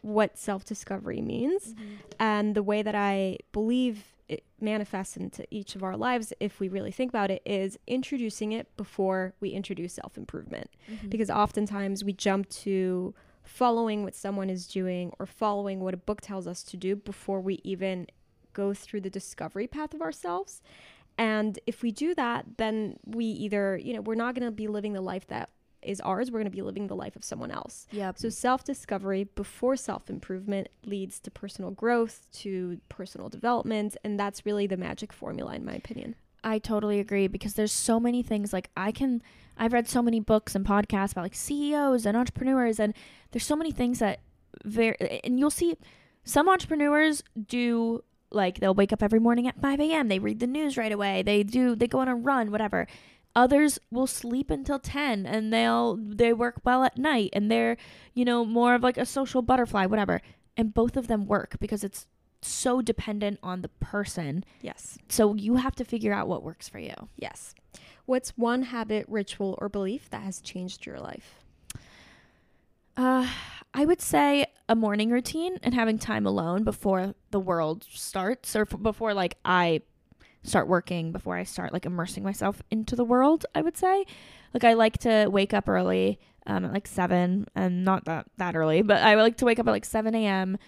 what 0.02 0.38
self 0.38 0.64
discovery 0.64 1.20
means 1.20 1.74
and 2.20 2.54
the 2.54 2.62
way 2.62 2.82
that 2.82 2.94
I 2.94 3.38
believe 3.52 4.04
it 4.28 4.44
manifests 4.60 5.16
into 5.16 5.44
each 5.50 5.76
of 5.76 5.82
our 5.82 5.96
lives, 5.96 6.32
if 6.40 6.58
we 6.58 6.68
really 6.68 6.90
think 6.90 7.10
about 7.10 7.30
it, 7.30 7.42
is 7.44 7.78
introducing 7.86 8.52
it 8.52 8.68
before 8.76 9.34
we 9.40 9.50
introduce 9.50 9.94
self 9.94 10.16
improvement. 10.16 10.70
Mm-hmm. 10.90 11.08
Because 11.08 11.30
oftentimes 11.30 12.04
we 12.04 12.12
jump 12.12 12.48
to 12.50 13.14
following 13.42 14.02
what 14.02 14.14
someone 14.14 14.50
is 14.50 14.66
doing 14.66 15.12
or 15.18 15.26
following 15.26 15.80
what 15.80 15.94
a 15.94 15.96
book 15.96 16.20
tells 16.20 16.46
us 16.46 16.62
to 16.64 16.76
do 16.76 16.96
before 16.96 17.40
we 17.40 17.60
even 17.62 18.06
go 18.52 18.74
through 18.74 19.00
the 19.00 19.10
discovery 19.10 19.66
path 19.66 19.94
of 19.94 20.02
ourselves. 20.02 20.62
And 21.18 21.58
if 21.66 21.82
we 21.82 21.92
do 21.92 22.14
that, 22.14 22.44
then 22.58 22.98
we 23.04 23.24
either, 23.24 23.76
you 23.76 23.94
know, 23.94 24.00
we're 24.00 24.16
not 24.16 24.34
going 24.34 24.46
to 24.46 24.50
be 24.50 24.66
living 24.66 24.92
the 24.92 25.00
life 25.00 25.26
that 25.28 25.50
is 25.86 26.00
ours. 26.00 26.30
We're 26.30 26.40
going 26.40 26.50
to 26.50 26.56
be 26.56 26.62
living 26.62 26.86
the 26.86 26.96
life 26.96 27.16
of 27.16 27.24
someone 27.24 27.50
else. 27.50 27.86
yep 27.90 28.18
So 28.18 28.28
self 28.28 28.64
discovery 28.64 29.24
before 29.24 29.76
self 29.76 30.10
improvement 30.10 30.68
leads 30.84 31.20
to 31.20 31.30
personal 31.30 31.70
growth, 31.70 32.26
to 32.40 32.80
personal 32.88 33.28
development. 33.28 33.96
And 34.04 34.18
that's 34.18 34.44
really 34.44 34.66
the 34.66 34.76
magic 34.76 35.12
formula, 35.12 35.54
in 35.54 35.64
my 35.64 35.74
opinion. 35.74 36.16
I 36.44 36.58
totally 36.60 37.00
agree 37.00 37.26
because 37.26 37.54
there's 37.54 37.72
so 37.72 37.98
many 37.98 38.22
things 38.22 38.52
like 38.52 38.70
I 38.76 38.92
can 38.92 39.22
I've 39.58 39.72
read 39.72 39.88
so 39.88 40.00
many 40.00 40.20
books 40.20 40.54
and 40.54 40.64
podcasts 40.64 41.12
about 41.12 41.24
like 41.24 41.34
CEOs 41.34 42.06
and 42.06 42.16
entrepreneurs 42.16 42.78
and 42.78 42.94
there's 43.32 43.44
so 43.44 43.56
many 43.56 43.72
things 43.72 43.98
that 43.98 44.20
very 44.64 44.96
and 45.24 45.40
you'll 45.40 45.50
see 45.50 45.76
some 46.22 46.48
entrepreneurs 46.48 47.22
do 47.48 48.02
like 48.30 48.60
they'll 48.60 48.74
wake 48.74 48.92
up 48.92 49.02
every 49.02 49.20
morning 49.20 49.46
at 49.46 49.60
5 49.60 49.80
a.m. 49.80 50.08
They 50.08 50.18
read 50.18 50.40
the 50.40 50.46
news 50.46 50.76
right 50.76 50.92
away. 50.92 51.22
They 51.22 51.42
do 51.42 51.74
they 51.74 51.86
go 51.86 51.98
on 51.98 52.08
a 52.08 52.14
run, 52.14 52.50
whatever. 52.50 52.86
Others 53.36 53.78
will 53.90 54.06
sleep 54.06 54.50
until 54.50 54.78
10 54.78 55.26
and 55.26 55.52
they'll 55.52 55.96
they 55.96 56.32
work 56.32 56.62
well 56.64 56.84
at 56.84 56.96
night 56.96 57.30
and 57.34 57.50
they're, 57.50 57.76
you 58.14 58.24
know, 58.24 58.46
more 58.46 58.74
of 58.74 58.82
like 58.82 58.96
a 58.96 59.04
social 59.04 59.42
butterfly, 59.42 59.84
whatever. 59.84 60.22
And 60.56 60.72
both 60.72 60.96
of 60.96 61.06
them 61.06 61.26
work 61.26 61.56
because 61.60 61.84
it's 61.84 62.06
so 62.40 62.80
dependent 62.80 63.38
on 63.42 63.60
the 63.60 63.68
person. 63.68 64.42
Yes. 64.62 64.96
So 65.10 65.34
you 65.34 65.56
have 65.56 65.76
to 65.76 65.84
figure 65.84 66.14
out 66.14 66.28
what 66.28 66.42
works 66.42 66.66
for 66.66 66.78
you. 66.78 66.94
Yes. 67.16 67.54
What's 68.06 68.30
one 68.30 68.62
habit, 68.62 69.04
ritual, 69.06 69.58
or 69.60 69.68
belief 69.68 70.08
that 70.10 70.22
has 70.22 70.40
changed 70.40 70.86
your 70.86 70.98
life? 70.98 71.44
Uh, 72.96 73.28
I 73.74 73.84
would 73.84 74.00
say 74.00 74.46
a 74.68 74.74
morning 74.74 75.10
routine 75.10 75.58
and 75.62 75.74
having 75.74 75.98
time 75.98 76.24
alone 76.24 76.64
before 76.64 77.14
the 77.32 77.40
world 77.40 77.84
starts 77.90 78.56
or 78.56 78.62
f- 78.62 78.80
before 78.80 79.12
like 79.12 79.36
I 79.44 79.82
start 80.48 80.68
working, 80.68 81.12
before 81.12 81.36
I 81.36 81.44
start 81.44 81.72
like 81.72 81.86
immersing 81.86 82.22
myself 82.22 82.62
into 82.70 82.96
the 82.96 83.04
world, 83.04 83.46
I 83.54 83.62
would 83.62 83.76
say. 83.76 84.04
Like 84.54 84.64
I 84.64 84.74
like 84.74 84.98
to 84.98 85.28
wake 85.28 85.52
up 85.52 85.68
early, 85.68 86.18
um, 86.46 86.64
at 86.64 86.72
like 86.72 86.86
7 86.86 87.46
and 87.54 87.84
not 87.84 88.04
that 88.04 88.26
that 88.36 88.56
early, 88.56 88.82
but 88.82 89.02
I 89.02 89.14
like 89.14 89.36
to 89.38 89.44
wake 89.44 89.58
up 89.58 89.66
at 89.66 89.72
like 89.72 89.84
7 89.84 90.14
a.m., 90.14 90.58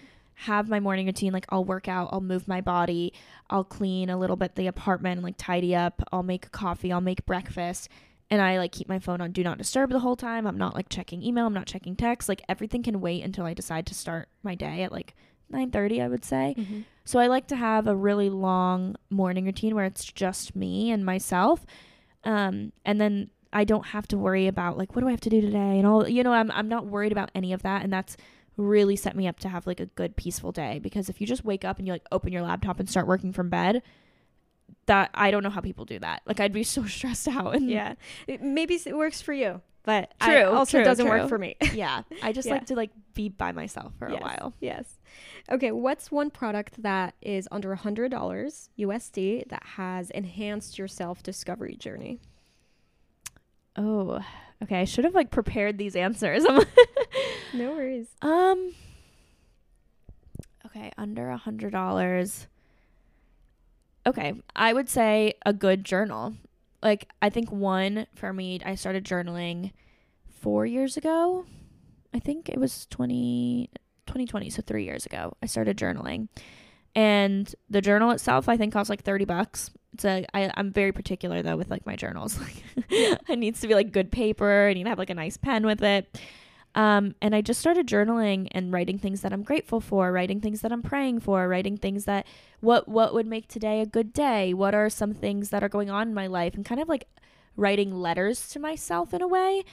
have 0.43 0.69
my 0.69 0.79
morning 0.79 1.05
routine, 1.05 1.33
like 1.33 1.45
I'll 1.49 1.65
work 1.65 1.89
out, 1.89 2.09
I'll 2.13 2.21
move 2.21 2.47
my 2.47 2.61
body, 2.61 3.11
I'll 3.49 3.65
clean 3.65 4.09
a 4.09 4.17
little 4.17 4.37
bit 4.37 4.55
the 4.55 4.67
apartment 4.67 5.17
and 5.17 5.23
like 5.23 5.35
tidy 5.37 5.75
up, 5.75 6.01
I'll 6.13 6.23
make 6.23 6.51
coffee, 6.51 6.93
I'll 6.93 7.01
make 7.01 7.25
breakfast 7.25 7.89
and 8.29 8.41
I 8.41 8.57
like 8.57 8.71
keep 8.71 8.87
my 8.87 8.99
phone 8.99 9.21
on 9.21 9.31
do 9.31 9.43
not 9.43 9.57
disturb 9.57 9.89
the 9.89 9.99
whole 9.99 10.15
time. 10.15 10.45
I'm 10.45 10.57
not 10.57 10.75
like 10.75 10.89
checking 10.89 11.23
email, 11.23 11.47
I'm 11.47 11.53
not 11.53 11.65
checking 11.65 11.95
text. 11.95 12.29
Like 12.29 12.41
everything 12.47 12.83
can 12.83 13.01
wait 13.01 13.23
until 13.23 13.45
I 13.45 13.53
decide 13.53 13.85
to 13.87 13.95
start 13.95 14.29
my 14.43 14.55
day 14.55 14.83
at 14.83 14.91
like 14.91 15.15
9:30, 15.51 16.01
I 16.03 16.07
would 16.07 16.25
say. 16.25 16.55
Mm-hmm. 16.57 16.81
So 17.05 17.19
I 17.19 17.27
like 17.27 17.47
to 17.47 17.55
have 17.55 17.87
a 17.87 17.95
really 17.95 18.29
long 18.29 18.95
morning 19.09 19.45
routine 19.45 19.75
where 19.75 19.85
it's 19.85 20.05
just 20.05 20.55
me 20.55 20.91
and 20.91 21.05
myself. 21.05 21.65
Um 22.23 22.71
and 22.85 22.99
then 22.99 23.29
I 23.51 23.63
don't 23.63 23.87
have 23.87 24.07
to 24.09 24.17
worry 24.17 24.47
about 24.47 24.77
like 24.77 24.95
what 24.95 25.01
do 25.01 25.07
I 25.07 25.11
have 25.11 25.21
to 25.21 25.29
do 25.29 25.41
today 25.41 25.77
and 25.77 25.87
all 25.87 26.07
you 26.07 26.23
know, 26.23 26.33
I'm 26.33 26.51
I'm 26.51 26.69
not 26.69 26.85
worried 26.85 27.11
about 27.11 27.31
any 27.33 27.53
of 27.53 27.63
that 27.63 27.83
and 27.83 27.91
that's 27.91 28.15
really 28.57 28.95
set 28.95 29.15
me 29.15 29.27
up 29.27 29.39
to 29.39 29.49
have 29.49 29.65
like 29.65 29.79
a 29.79 29.85
good 29.85 30.15
peaceful 30.15 30.51
day 30.51 30.79
because 30.79 31.09
if 31.09 31.21
you 31.21 31.25
just 31.25 31.45
wake 31.45 31.63
up 31.63 31.77
and 31.77 31.87
you 31.87 31.93
like 31.93 32.05
open 32.11 32.33
your 32.33 32.41
laptop 32.41 32.79
and 32.79 32.89
start 32.89 33.07
working 33.07 33.31
from 33.31 33.49
bed, 33.49 33.81
that 34.85 35.09
I 35.13 35.31
don't 35.31 35.43
know 35.43 35.49
how 35.49 35.61
people 35.61 35.85
do 35.85 35.99
that. 35.99 36.21
Like 36.25 36.39
I'd 36.39 36.53
be 36.53 36.63
so 36.63 36.85
stressed 36.97 37.27
out 37.27 37.55
and 37.55 37.69
Yeah. 37.69 37.95
It, 38.27 38.41
maybe 38.41 38.75
it 38.75 38.97
works 38.97 39.21
for 39.21 39.33
you, 39.33 39.61
but 39.83 40.13
I- 40.21 40.41
True, 40.41 40.51
also 40.51 40.77
true, 40.79 40.85
doesn't 40.85 41.05
true. 41.05 41.19
work 41.19 41.29
for 41.29 41.37
me. 41.37 41.55
yeah 41.73 42.01
i 42.21 42.31
just 42.31 42.47
Yeah. 42.47 42.55
like 42.55 42.65
to 42.67 42.75
like 42.75 42.91
be 43.13 43.29
by 43.29 43.51
myself 43.51 43.93
for 43.97 44.09
Yes. 44.09 44.19
a 44.21 44.23
while 44.23 44.53
Yes. 44.59 44.97
Okay. 45.51 45.71
What's 45.71 46.11
one 46.11 46.29
product 46.29 46.83
that 46.83 47.15
is 47.21 47.47
under 47.51 47.71
a 47.71 47.75
hundred 47.75 48.11
dollars 48.11 48.69
USD 48.77 49.47
that 49.49 49.63
has 49.75 50.11
enhanced 50.11 50.77
your 50.77 50.87
self 50.87 51.23
discovery 51.23 51.75
journey? 51.75 52.19
oh 53.75 54.19
okay 54.61 54.79
i 54.81 54.83
should 54.83 55.05
have 55.05 55.15
like 55.15 55.31
prepared 55.31 55.77
these 55.77 55.95
answers 55.95 56.43
No 57.53 57.71
worries. 57.71 58.07
um 58.21 58.73
okay 60.65 60.91
under 60.97 61.29
a 61.29 61.37
hundred 61.37 61.71
dollars 61.71 62.47
okay 64.05 64.33
i 64.55 64.73
would 64.73 64.89
say 64.89 65.33
a 65.45 65.53
good 65.53 65.83
journal 65.85 66.33
like 66.81 67.09
i 67.21 67.29
think 67.29 67.51
one 67.51 68.07
for 68.15 68.31
me 68.33 68.59
i 68.65 68.75
started 68.75 69.03
journaling 69.03 69.71
four 70.41 70.65
years 70.65 70.95
ago. 70.95 71.45
I 72.13 72.19
think 72.19 72.49
it 72.49 72.57
was 72.57 72.87
20 72.89 73.69
2020 74.07 74.49
so 74.49 74.61
three 74.61 74.85
years 74.85 75.05
ago 75.05 75.35
i 75.43 75.45
started 75.45 75.77
journaling. 75.77 76.29
And 76.95 77.53
the 77.69 77.81
journal 77.81 78.11
itself 78.11 78.49
i 78.49 78.57
think 78.57 78.73
costs 78.73 78.89
like 78.89 79.03
30 79.03 79.25
bucks. 79.25 79.71
It's 79.93 80.05
a 80.05 80.25
I, 80.33 80.51
i'm 80.55 80.71
very 80.71 80.91
particular 80.91 81.41
though 81.41 81.57
with 81.57 81.69
like 81.69 81.85
my 81.85 81.95
journals. 81.95 82.39
Like 82.89 83.29
it 83.29 83.39
needs 83.39 83.59
to 83.61 83.67
be 83.67 83.75
like 83.75 83.91
good 83.91 84.11
paper. 84.11 84.67
You 84.69 84.75
need 84.75 84.83
to 84.83 84.89
have 84.89 84.99
like 84.99 85.09
a 85.09 85.15
nice 85.15 85.37
pen 85.37 85.65
with 85.65 85.83
it 85.83 86.19
um, 86.83 87.03
and 87.21 87.31
i 87.37 87.41
just 87.49 87.59
started 87.59 87.85
journaling 87.87 88.47
and 88.51 88.71
writing 88.73 88.97
things 88.99 89.21
that 89.21 89.31
i'm 89.33 89.43
grateful 89.43 89.79
for 89.89 90.11
writing 90.11 90.39
things 90.41 90.61
that 90.61 90.71
i'm 90.71 90.81
praying 90.81 91.19
for 91.19 91.47
writing 91.47 91.77
things 91.77 92.05
that 92.05 92.25
what 92.61 92.87
what 92.87 93.13
would 93.13 93.27
make 93.27 93.47
today 93.47 93.81
a 93.81 93.85
good 93.97 94.13
day 94.13 94.53
what 94.53 94.73
are 94.79 94.89
some 94.89 95.13
things 95.13 95.49
that 95.49 95.63
are 95.63 95.69
going 95.77 95.89
on 95.89 96.07
in 96.09 96.13
my 96.13 96.27
life 96.27 96.53
and 96.55 96.65
kind 96.65 96.81
of 96.81 96.87
like 96.87 97.05
writing 97.55 97.91
letters 97.93 98.47
to 98.49 98.59
myself 98.59 99.13
in 99.13 99.21
a 99.21 99.27
way 99.27 99.63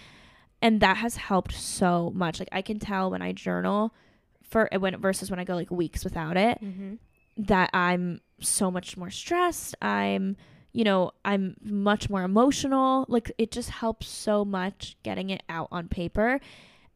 and 0.60 0.80
that 0.80 0.96
has 0.98 1.16
helped 1.16 1.52
so 1.54 2.10
much 2.14 2.38
like 2.40 2.48
i 2.52 2.62
can 2.62 2.78
tell 2.78 3.10
when 3.10 3.22
i 3.22 3.32
journal 3.32 3.94
for 4.42 4.68
when 4.78 4.96
versus 5.00 5.30
when 5.30 5.38
i 5.40 5.44
go 5.44 5.54
like 5.54 5.70
weeks 5.70 6.02
without 6.04 6.36
it 6.36 6.58
Mm-hmm. 6.62 6.94
that 7.38 7.68
I'm 7.74 8.20
so 8.40 8.70
much 8.70 8.96
more 8.96 9.10
stressed. 9.10 9.74
I'm, 9.82 10.36
you 10.72 10.84
know, 10.84 11.12
I'm 11.24 11.56
much 11.62 12.08
more 12.10 12.22
emotional. 12.22 13.04
Like 13.08 13.30
it 13.38 13.50
just 13.50 13.70
helps 13.70 14.08
so 14.08 14.44
much 14.44 14.96
getting 15.02 15.30
it 15.30 15.42
out 15.48 15.68
on 15.72 15.88
paper. 15.88 16.40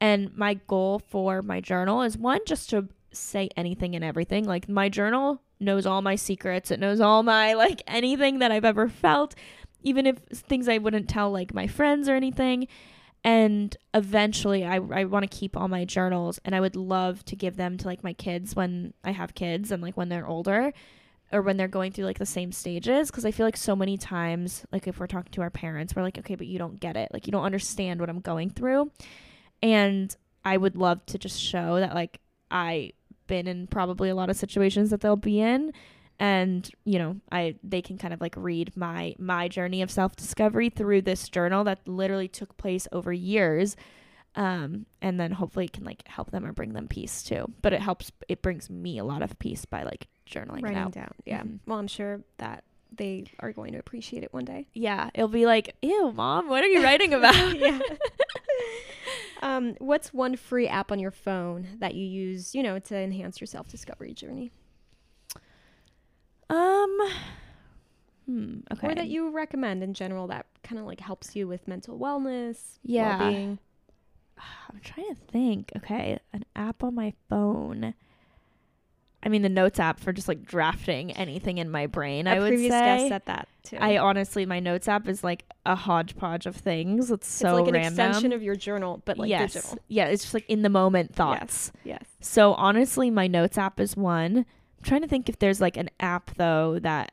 And 0.00 0.36
my 0.36 0.54
goal 0.54 0.98
for 0.98 1.42
my 1.42 1.60
journal 1.60 2.02
is 2.02 2.16
one, 2.16 2.40
just 2.46 2.70
to 2.70 2.88
say 3.12 3.50
anything 3.56 3.94
and 3.94 4.04
everything. 4.04 4.44
Like 4.44 4.68
my 4.68 4.88
journal 4.88 5.42
knows 5.58 5.84
all 5.84 6.00
my 6.00 6.16
secrets. 6.16 6.70
It 6.70 6.80
knows 6.80 7.00
all 7.00 7.22
my, 7.22 7.52
like 7.52 7.82
anything 7.86 8.38
that 8.38 8.50
I've 8.50 8.64
ever 8.64 8.88
felt, 8.88 9.34
even 9.82 10.06
if 10.06 10.18
things 10.32 10.68
I 10.68 10.78
wouldn't 10.78 11.08
tell 11.08 11.30
like 11.30 11.52
my 11.52 11.66
friends 11.66 12.08
or 12.08 12.14
anything. 12.14 12.66
And 13.22 13.76
eventually, 13.92 14.64
I, 14.64 14.76
I 14.76 15.04
want 15.04 15.30
to 15.30 15.38
keep 15.38 15.54
all 15.54 15.68
my 15.68 15.84
journals 15.84 16.40
and 16.44 16.54
I 16.54 16.60
would 16.60 16.76
love 16.76 17.22
to 17.26 17.36
give 17.36 17.56
them 17.56 17.76
to 17.76 17.86
like 17.86 18.02
my 18.02 18.14
kids 18.14 18.56
when 18.56 18.94
I 19.04 19.10
have 19.10 19.34
kids 19.34 19.70
and 19.70 19.82
like 19.82 19.96
when 19.96 20.08
they're 20.08 20.26
older 20.26 20.72
or 21.30 21.42
when 21.42 21.58
they're 21.58 21.68
going 21.68 21.92
through 21.92 22.06
like 22.06 22.18
the 22.18 22.24
same 22.24 22.50
stages. 22.50 23.10
Cause 23.10 23.26
I 23.26 23.30
feel 23.30 23.46
like 23.46 23.58
so 23.58 23.76
many 23.76 23.98
times, 23.98 24.64
like 24.72 24.88
if 24.88 24.98
we're 24.98 25.06
talking 25.06 25.32
to 25.32 25.42
our 25.42 25.50
parents, 25.50 25.94
we're 25.94 26.02
like, 26.02 26.18
okay, 26.18 26.34
but 26.34 26.46
you 26.46 26.58
don't 26.58 26.80
get 26.80 26.96
it. 26.96 27.10
Like 27.12 27.26
you 27.26 27.32
don't 27.32 27.44
understand 27.44 28.00
what 28.00 28.08
I'm 28.08 28.20
going 28.20 28.48
through. 28.48 28.90
And 29.62 30.14
I 30.44 30.56
would 30.56 30.76
love 30.76 31.04
to 31.06 31.18
just 31.18 31.40
show 31.40 31.80
that 31.80 31.94
like 31.94 32.20
I've 32.50 32.92
been 33.26 33.46
in 33.46 33.66
probably 33.66 34.08
a 34.08 34.14
lot 34.14 34.30
of 34.30 34.36
situations 34.36 34.90
that 34.90 35.00
they'll 35.00 35.14
be 35.16 35.40
in 35.40 35.72
and 36.18 36.68
you 36.84 36.98
know 36.98 37.16
i 37.30 37.54
they 37.62 37.80
can 37.80 37.96
kind 37.96 38.12
of 38.12 38.20
like 38.20 38.34
read 38.36 38.76
my 38.76 39.14
my 39.18 39.46
journey 39.46 39.80
of 39.82 39.90
self-discovery 39.90 40.68
through 40.68 41.00
this 41.00 41.28
journal 41.28 41.62
that 41.64 41.78
literally 41.86 42.26
took 42.26 42.56
place 42.56 42.88
over 42.90 43.12
years 43.12 43.76
um 44.34 44.84
and 45.00 45.18
then 45.20 45.30
hopefully 45.30 45.66
it 45.66 45.72
can 45.72 45.84
like 45.84 46.06
help 46.08 46.30
them 46.32 46.44
or 46.44 46.52
bring 46.52 46.72
them 46.72 46.88
peace 46.88 47.22
too 47.22 47.46
but 47.62 47.72
it 47.72 47.80
helps 47.80 48.10
it 48.28 48.42
brings 48.42 48.68
me 48.68 48.98
a 48.98 49.04
lot 49.04 49.22
of 49.22 49.38
peace 49.38 49.64
by 49.64 49.84
like 49.84 50.08
journaling 50.28 50.62
Writing 50.62 50.76
it 50.76 50.80
out 50.80 50.92
down. 50.92 51.14
Yeah. 51.24 51.42
Mhm. 51.42 51.58
Well, 51.66 51.78
I'm 51.78 51.86
sure 51.88 52.20
that 52.38 52.64
they 52.92 53.24
are 53.38 53.52
going 53.52 53.72
to 53.72 53.78
appreciate 53.78 54.22
it 54.24 54.32
one 54.34 54.44
day. 54.44 54.66
yeah 54.74 55.08
it'll 55.14 55.28
be 55.28 55.46
like 55.46 55.76
ew 55.82 56.10
mom 56.12 56.48
what 56.48 56.64
are 56.64 56.68
you 56.68 56.82
writing 56.82 57.14
about 57.20 57.56
yeah. 57.56 57.78
um, 59.40 59.74
what's 59.78 60.12
one 60.12 60.36
free 60.36 60.68
app 60.68 60.90
on 60.92 60.98
your 60.98 61.10
phone 61.10 61.66
that 61.78 61.94
you 61.94 62.04
use, 62.06 62.54
you 62.54 62.62
know, 62.62 62.78
to 62.78 62.96
enhance 62.96 63.40
your 63.40 63.46
self 63.46 63.68
discovery 63.68 64.12
journey? 64.14 64.50
um 66.48 66.98
hmm 68.26 68.54
okay 68.72 68.88
Or 68.88 68.94
that 68.94 69.08
you 69.08 69.30
recommend 69.30 69.82
in 69.82 69.94
general 69.94 70.26
that 70.28 70.46
kind 70.62 70.78
of 70.80 70.86
like 70.86 71.00
helps 71.00 71.36
you 71.36 71.46
with 71.46 71.68
mental 71.68 71.98
wellness, 71.98 72.78
Yeah. 72.82 73.18
well-being. 73.18 73.58
I'm 74.38 74.80
trying 74.80 75.08
to 75.14 75.20
think. 75.30 75.72
Okay, 75.76 76.18
an 76.32 76.44
app 76.56 76.82
on 76.82 76.94
my 76.94 77.12
phone. 77.28 77.94
I 79.22 79.28
mean, 79.28 79.42
the 79.42 79.50
notes 79.50 79.78
app 79.78 80.00
for 80.00 80.12
just 80.12 80.28
like 80.28 80.44
drafting 80.44 81.12
anything 81.12 81.58
in 81.58 81.70
my 81.70 81.86
brain. 81.86 82.26
I 82.26 82.38
would 82.38 82.48
previous 82.48 82.72
say. 82.72 82.80
guest 82.80 83.08
said 83.08 83.22
that 83.26 83.48
too. 83.64 83.76
I 83.78 83.98
honestly, 83.98 84.46
my 84.46 84.60
notes 84.60 84.88
app 84.88 85.08
is 85.08 85.22
like 85.22 85.44
a 85.66 85.74
hodgepodge 85.74 86.46
of 86.46 86.56
things. 86.56 87.10
It's 87.10 87.28
so 87.28 87.48
it's 87.48 87.60
like 87.60 87.68
an 87.68 87.74
random. 87.74 88.06
extension 88.06 88.32
of 88.32 88.42
your 88.42 88.56
journal, 88.56 89.02
but 89.04 89.18
like 89.18 89.28
yes, 89.28 89.52
digital. 89.52 89.78
yeah, 89.88 90.06
it's 90.06 90.22
just 90.22 90.34
like 90.34 90.48
in 90.48 90.62
the 90.62 90.70
moment 90.70 91.14
thoughts. 91.14 91.70
Yes. 91.84 92.02
So 92.20 92.54
honestly, 92.54 93.10
my 93.10 93.26
notes 93.26 93.58
app 93.58 93.78
is 93.78 93.96
one. 93.96 94.38
I'm 94.38 94.84
trying 94.84 95.02
to 95.02 95.08
think 95.08 95.28
if 95.28 95.38
there's 95.38 95.60
like 95.60 95.76
an 95.76 95.90
app 96.00 96.34
though 96.36 96.78
that 96.78 97.12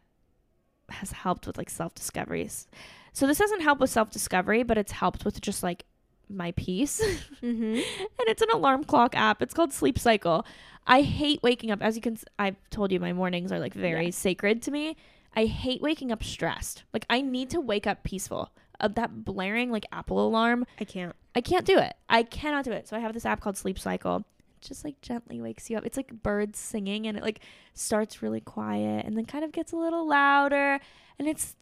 has 0.89 1.11
helped 1.11 1.45
with 1.45 1.57
like 1.57 1.69
self 1.69 1.93
discoveries. 1.93 2.67
So 3.11 3.27
this 3.27 3.37
doesn't 3.37 3.61
help 3.61 3.79
with 3.79 3.89
self 3.89 4.11
discovery, 4.11 4.63
but 4.63 4.77
it's 4.77 4.93
helped 4.93 5.25
with 5.25 5.41
just 5.41 5.61
like 5.61 5.83
my 6.29 6.51
peace. 6.53 7.01
Mm-hmm. 7.43 7.75
and 7.75 8.27
it's 8.27 8.41
an 8.41 8.49
alarm 8.51 8.83
clock 8.83 9.15
app. 9.15 9.41
It's 9.43 9.53
called 9.53 9.71
Sleep 9.71 9.97
Cycle. 9.99 10.45
I 10.87 11.01
hate 11.01 11.41
waking 11.43 11.69
up. 11.69 11.81
As 11.83 11.95
you 11.95 12.01
can, 12.01 12.13
s- 12.13 12.25
I've 12.39 12.55
told 12.71 12.91
you 12.91 12.99
my 12.99 13.13
mornings 13.13 13.51
are 13.51 13.59
like 13.59 13.73
very 13.75 14.05
Yeah. 14.05 14.11
sacred 14.11 14.61
to 14.63 14.71
me. 14.71 14.95
I 15.35 15.45
hate 15.45 15.81
waking 15.81 16.11
up 16.11 16.23
stressed. 16.23 16.83
Like 16.93 17.05
I 17.09 17.21
need 17.21 17.51
to 17.51 17.61
wake 17.61 17.85
up 17.85 18.03
peaceful. 18.03 18.49
Uh, 18.79 18.87
that 18.89 19.23
blaring 19.23 19.71
like 19.71 19.85
Apple 19.91 20.25
alarm, 20.25 20.65
I 20.79 20.83
can't. 20.85 21.15
I 21.35 21.41
can't 21.41 21.65
do 21.65 21.77
it. 21.77 21.93
I 22.09 22.23
cannot 22.23 22.65
do 22.65 22.71
it. 22.71 22.87
So 22.87 22.95
I 22.97 22.99
have 22.99 23.13
this 23.13 23.25
app 23.25 23.39
called 23.41 23.55
Sleep 23.57 23.77
Cycle. 23.77 24.17
It 24.17 24.61
just 24.67 24.83
like 24.83 24.99
gently 25.01 25.39
wakes 25.39 25.69
you 25.69 25.77
up. 25.77 25.85
It's 25.85 25.97
like 25.97 26.23
birds 26.23 26.57
singing 26.57 27.05
and 27.05 27.15
it 27.17 27.23
like 27.23 27.41
starts 27.75 28.23
really 28.23 28.41
quiet 28.41 29.05
and 29.05 29.15
then 29.15 29.25
kind 29.25 29.43
of 29.45 29.51
gets 29.51 29.71
a 29.73 29.75
little 29.77 30.07
louder 30.07 30.79
and 31.19 31.27
it's 31.27 31.55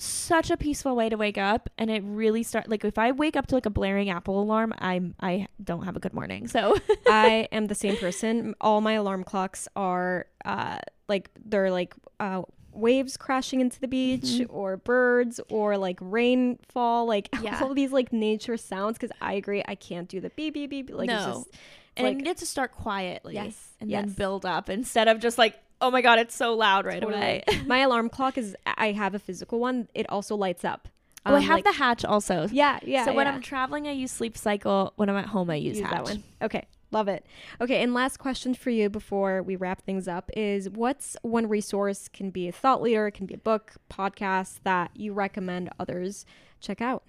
such 0.00 0.50
a 0.50 0.56
peaceful 0.56 0.96
way 0.96 1.08
to 1.08 1.16
wake 1.16 1.38
up 1.38 1.68
and 1.78 1.90
it 1.90 2.02
really 2.04 2.42
start 2.42 2.68
like 2.68 2.84
if 2.84 2.98
I 2.98 3.12
wake 3.12 3.36
up 3.36 3.46
to 3.48 3.54
like 3.54 3.66
a 3.66 3.70
blaring 3.70 4.10
Apple 4.10 4.40
alarm, 4.42 4.74
I'm 4.78 5.14
I 5.20 5.46
don't 5.62 5.84
have 5.84 5.96
a 5.96 6.00
good 6.00 6.14
morning. 6.14 6.48
So 6.48 6.76
I 7.06 7.48
am 7.52 7.66
the 7.66 7.74
same 7.74 7.96
person. 7.96 8.54
All 8.60 8.80
my 8.80 8.94
alarm 8.94 9.24
clocks 9.24 9.68
are 9.76 10.26
uh 10.44 10.78
like 11.08 11.30
they're 11.44 11.70
like 11.70 11.94
uh 12.18 12.42
waves 12.72 13.16
crashing 13.16 13.60
into 13.60 13.80
the 13.80 13.88
beach 13.88 14.22
Mhm. 14.22 14.46
or 14.48 14.76
birds 14.76 15.40
or 15.48 15.76
like 15.76 15.98
rainfall 16.00 17.06
like 17.06 17.28
Yeah. 17.42 17.60
all 17.62 17.74
these 17.74 17.92
like 17.92 18.12
nature 18.12 18.56
sounds 18.56 18.96
because 18.98 19.14
I 19.20 19.34
agree 19.34 19.62
I 19.66 19.74
can't 19.74 20.08
do 20.08 20.20
the 20.20 20.30
beep 20.30 20.54
beep 20.54 20.70
beep 20.70 20.90
like 20.90 21.10
it's 21.10 21.26
No. 21.26 21.32
just 21.32 21.48
and 21.96 22.06
like- 22.06 22.18
it 22.18 22.22
needs 22.22 22.40
to 22.40 22.46
start 22.46 22.72
quietly 22.72 23.34
yes 23.34 23.72
and 23.80 23.90
yes. 23.90 24.04
then 24.04 24.12
build 24.14 24.46
up 24.46 24.70
instead 24.70 25.08
of 25.08 25.18
just 25.18 25.36
like 25.36 25.58
oh 25.80 25.90
my 25.90 26.02
god 26.02 26.18
it's 26.18 26.34
so 26.34 26.54
loud 26.54 26.84
right 26.86 27.00
Totally. 27.02 27.20
away. 27.20 27.44
my 27.66 27.78
alarm 27.78 28.08
clock 28.08 28.36
is 28.38 28.56
I 28.66 28.92
have 28.92 29.14
a 29.14 29.18
physical 29.18 29.58
one 29.60 29.88
it 29.94 30.06
also 30.10 30.36
lights 30.36 30.64
up 30.64 30.88
oh, 31.26 31.34
I 31.34 31.36
Um, 31.38 31.42
have 31.42 31.54
like- 31.56 31.64
the 31.64 31.72
hatch 31.72 32.04
also. 32.04 32.48
yeah 32.50 32.78
yeah 32.82 33.04
so 33.04 33.12
when. 33.12 33.26
I'm 33.26 33.40
traveling, 33.42 33.86
I 33.88 33.92
use 33.92 34.10
Sleep 34.10 34.36
Cycle. 34.36 34.92
When 34.96 35.08
I'm 35.10 35.16
at 35.16 35.26
home, 35.26 35.50
I 35.50 35.56
use, 35.56 35.78
use 35.78 35.86
Hatch. 35.86 35.96
that 35.96 36.04
one. 36.04 36.24
Okay, 36.42 36.66
love 36.90 37.08
it. 37.08 37.24
Okay, 37.60 37.82
and 37.82 37.92
last 37.94 38.18
question 38.18 38.54
for 38.54 38.70
you 38.70 38.88
before 38.88 39.42
we 39.42 39.54
wrap 39.56 39.82
things 39.82 40.08
up 40.08 40.30
is 40.36 40.68
what's 40.70 41.16
one 41.22 41.46
resource 41.48 42.08
can 42.08 42.30
be 42.30 42.48
a 42.48 42.52
thought 42.52 42.80
leader, 42.82 43.10
can 43.10 43.26
be 43.26 43.34
a 43.34 43.38
book, 43.38 43.74
podcast 43.90 44.60
that 44.64 44.90
you 44.94 45.12
recommend 45.12 45.68
others 45.78 46.24
check 46.60 46.80
out? 46.80 47.02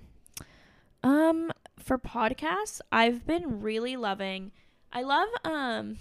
Um, 1.04 1.52
for 1.80 1.98
podcasts, 1.98 2.82
I've 2.92 3.26
been 3.26 3.62
really 3.62 3.96
loving. 3.96 4.52
I 4.94 5.02
love 5.04 5.30
um, 5.44 5.98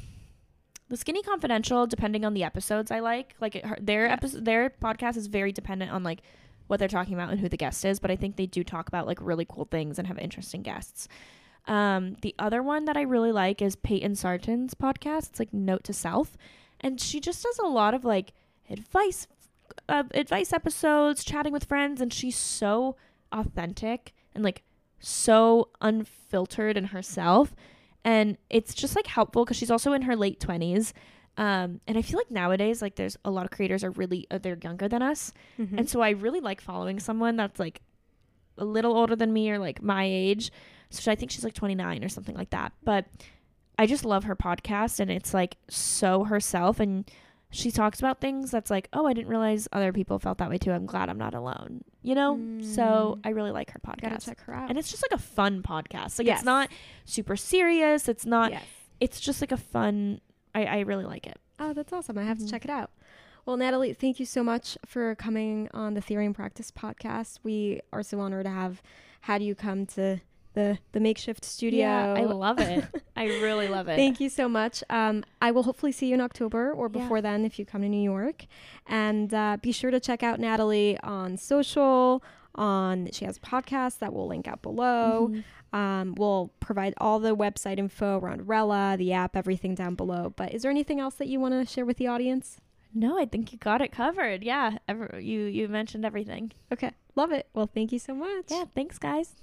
the 0.90 0.96
Skinny 0.98 1.22
Confidential. 1.22 1.86
Depending 1.86 2.24
on 2.26 2.34
the 2.34 2.44
episodes, 2.44 2.90
I 2.90 3.00
like 3.00 3.34
like 3.40 3.56
it, 3.56 3.64
their 3.84 4.04
Yes. 4.06 4.12
episode. 4.12 4.44
Their 4.44 4.70
podcast 4.70 5.16
is 5.16 5.26
very 5.28 5.52
dependent 5.52 5.90
on 5.90 6.02
like 6.04 6.20
what 6.66 6.78
they're 6.78 6.88
talking 6.88 7.14
about 7.14 7.30
and 7.30 7.40
who 7.40 7.48
the 7.48 7.56
guest 7.56 7.84
is. 7.84 7.98
But 7.98 8.10
I 8.10 8.16
think 8.16 8.36
they 8.36 8.46
do 8.46 8.62
talk 8.62 8.88
about 8.88 9.06
like 9.06 9.18
really 9.22 9.46
cool 9.48 9.64
things 9.64 9.98
and 9.98 10.06
have 10.06 10.18
interesting 10.18 10.62
guests. 10.62 11.08
Um, 11.66 12.16
the 12.22 12.34
other 12.38 12.62
one 12.62 12.84
that 12.86 12.96
I 12.96 13.02
really 13.02 13.32
like 13.32 13.60
is 13.62 13.76
Payton 13.76 14.12
Sartain's 14.12 14.74
podcast. 14.74 15.30
It's 15.30 15.38
like 15.38 15.52
Note 15.54 15.84
to 15.84 15.92
Self, 15.92 16.36
and 16.80 17.00
she 17.00 17.20
just 17.20 17.42
does 17.42 17.58
a 17.58 17.66
lot 17.68 17.94
of 17.94 18.04
like 18.04 18.32
advice, 18.68 19.26
uh, 19.88 20.04
advice 20.12 20.52
episodes, 20.52 21.22
chatting 21.24 21.52
with 21.52 21.64
friends, 21.64 22.00
and 22.00 22.12
she's 22.12 22.36
so 22.36 22.96
authentic 23.32 24.12
and 24.34 24.42
like 24.42 24.62
so 25.00 25.68
unfiltered 25.80 26.76
in 26.76 26.84
herself, 26.86 27.54
and 28.04 28.36
it's 28.48 28.74
just 28.74 28.96
like 28.96 29.06
helpful 29.06 29.44
because 29.44 29.56
she's 29.56 29.70
also 29.70 29.92
in 29.92 30.02
her 30.02 30.16
late 30.16 30.40
twenties. 30.40 30.92
Um, 31.36 31.80
and 31.86 31.96
I 31.96 32.02
feel 32.02 32.18
like 32.18 32.30
nowadays, 32.30 32.82
like 32.82 32.96
there's 32.96 33.16
a 33.24 33.30
lot 33.30 33.44
of 33.44 33.50
creators 33.50 33.82
are 33.84 33.90
really 33.92 34.26
uh, 34.30 34.38
they're 34.38 34.58
younger 34.62 34.88
than 34.88 35.00
us, 35.02 35.32
Mhm. 35.58 35.78
and 35.78 35.88
so 35.88 36.00
I 36.00 36.10
really 36.10 36.40
like 36.40 36.60
following 36.60 36.98
someone 37.00 37.36
that's 37.36 37.58
like 37.60 37.80
a 38.58 38.64
little 38.64 38.96
older 38.96 39.16
than 39.16 39.32
me 39.32 39.50
or 39.50 39.58
like 39.58 39.80
my 39.82 40.04
age. 40.04 40.50
So 40.90 41.10
I 41.10 41.14
think 41.14 41.30
she's 41.30 41.44
like 41.44 41.54
29 41.54 42.02
or 42.04 42.08
something 42.08 42.34
like 42.34 42.50
that. 42.50 42.72
But 42.84 43.06
I 43.78 43.86
just 43.86 44.04
love 44.04 44.24
her 44.24 44.36
podcast 44.36 44.98
and 45.00 45.10
it's 45.10 45.32
like 45.32 45.56
so 45.68 46.24
herself 46.24 46.80
and 46.80 47.08
she 47.50 47.70
talks 47.70 47.98
about 47.98 48.20
things 48.20 48.50
that's 48.50 48.70
like, 48.70 48.88
"Oh, 48.92 49.06
I 49.06 49.12
didn't 49.12 49.28
realize 49.28 49.66
other 49.72 49.92
people 49.92 50.18
felt 50.18 50.38
that 50.38 50.48
way 50.50 50.58
too. 50.58 50.70
I'm 50.72 50.86
glad 50.86 51.08
I'm 51.08 51.18
not 51.18 51.34
alone." 51.34 51.82
You 52.02 52.14
know? 52.14 52.36
So 52.62 53.16
Mm. 53.18 53.20
I 53.24 53.30
really 53.30 53.50
like 53.50 53.70
her 53.72 53.80
gotta 53.84 54.00
podcast. 54.16 54.24
check 54.26 54.40
her 54.42 54.54
out. 54.54 54.68
And 54.70 54.78
it's 54.78 54.90
just 54.90 55.02
like 55.02 55.18
a 55.18 55.22
fun 55.22 55.62
podcast. 55.62 56.18
Like 56.18 56.26
Yes. 56.26 56.38
it's 56.40 56.44
not 56.46 56.70
super 57.04 57.36
serious. 57.36 58.08
It's 58.08 58.24
not 58.24 58.52
yes. 58.52 58.62
it's 59.00 59.20
just 59.20 59.40
like 59.40 59.52
a 59.52 59.56
fun 59.56 60.20
I, 60.54 60.64
I 60.64 60.78
really 60.80 61.04
like 61.04 61.26
it. 61.26 61.38
Oh, 61.58 61.72
that's 61.72 61.92
awesome. 61.92 62.18
I 62.18 62.22
have 62.24 62.38
Mhm. 62.38 62.44
to 62.46 62.50
check 62.50 62.64
it 62.64 62.70
out. 62.70 62.90
Well, 63.46 63.56
Natalie, 63.56 63.92
thank 63.94 64.18
you 64.20 64.26
so 64.26 64.42
much 64.42 64.76
for 64.84 65.14
coming 65.14 65.68
on 65.72 65.94
the 65.94 66.00
Theory 66.00 66.26
and 66.26 66.34
Practice 66.34 66.70
podcast. 66.70 67.38
We 67.42 67.80
are 67.92 68.02
so 68.02 68.20
honored 68.20 68.44
to 68.44 68.50
have 68.50 68.82
had 69.22 69.42
you 69.42 69.54
come 69.54 69.86
to 69.86 70.20
the 70.54 70.78
the 70.92 71.00
makeshift 71.00 71.44
studio. 71.44 71.80
Yeah, 71.80 72.14
I 72.14 72.22
love 72.24 72.58
it. 72.58 72.84
I 73.16 73.24
really 73.26 73.68
love 73.68 73.88
it. 73.88 73.96
Thank 73.96 74.20
you 74.20 74.28
so 74.28 74.48
much. 74.48 74.82
Um, 74.90 75.24
I 75.40 75.50
will 75.50 75.62
hopefully 75.62 75.92
see 75.92 76.06
you 76.08 76.14
in 76.14 76.20
October 76.20 76.72
or 76.72 76.86
Yeah. 76.92 77.00
before 77.02 77.20
then 77.20 77.44
if 77.44 77.58
you 77.58 77.64
come 77.64 77.82
to 77.82 77.88
New 77.88 78.02
York. 78.02 78.46
And 78.86 79.32
uh, 79.32 79.58
be 79.60 79.72
sure 79.72 79.90
to 79.90 80.00
check 80.00 80.22
out 80.22 80.40
Natalie 80.40 80.98
on 81.02 81.36
social. 81.36 82.22
On 82.56 83.08
she 83.12 83.24
has 83.26 83.38
podcasts 83.38 83.98
that 83.98 84.12
we'll 84.12 84.26
link 84.26 84.48
out 84.48 84.60
below. 84.60 85.30
Mhm. 85.30 85.44
Um, 85.72 86.14
we'll 86.16 86.50
provide 86.58 86.94
all 86.98 87.20
the 87.20 87.36
website 87.36 87.78
info 87.78 88.18
around 88.18 88.48
Rella, 88.48 88.96
the 88.98 89.12
app, 89.12 89.36
everything 89.36 89.76
down 89.76 89.94
below. 89.94 90.32
But 90.34 90.52
is 90.52 90.62
there 90.62 90.70
anything 90.70 90.98
else 90.98 91.14
that 91.14 91.28
you 91.28 91.38
want 91.38 91.54
to 91.54 91.64
share 91.72 91.84
with 91.86 91.96
the 91.96 92.08
audience? 92.08 92.58
No, 92.92 93.16
I 93.20 93.24
think 93.24 93.52
you 93.52 93.58
got 93.58 93.80
it 93.80 93.92
covered. 93.92 94.42
Yeah, 94.42 94.78
ever, 94.88 95.20
you 95.22 95.42
you 95.44 95.68
mentioned 95.68 96.04
everything. 96.04 96.50
Okay, 96.72 96.90
love 97.14 97.30
it. 97.30 97.46
Well, 97.54 97.70
thank 97.72 97.92
you 97.92 98.00
so 98.00 98.14
much. 98.16 98.46
Yeah, 98.50 98.64
thanks 98.74 98.98
guys. 98.98 99.36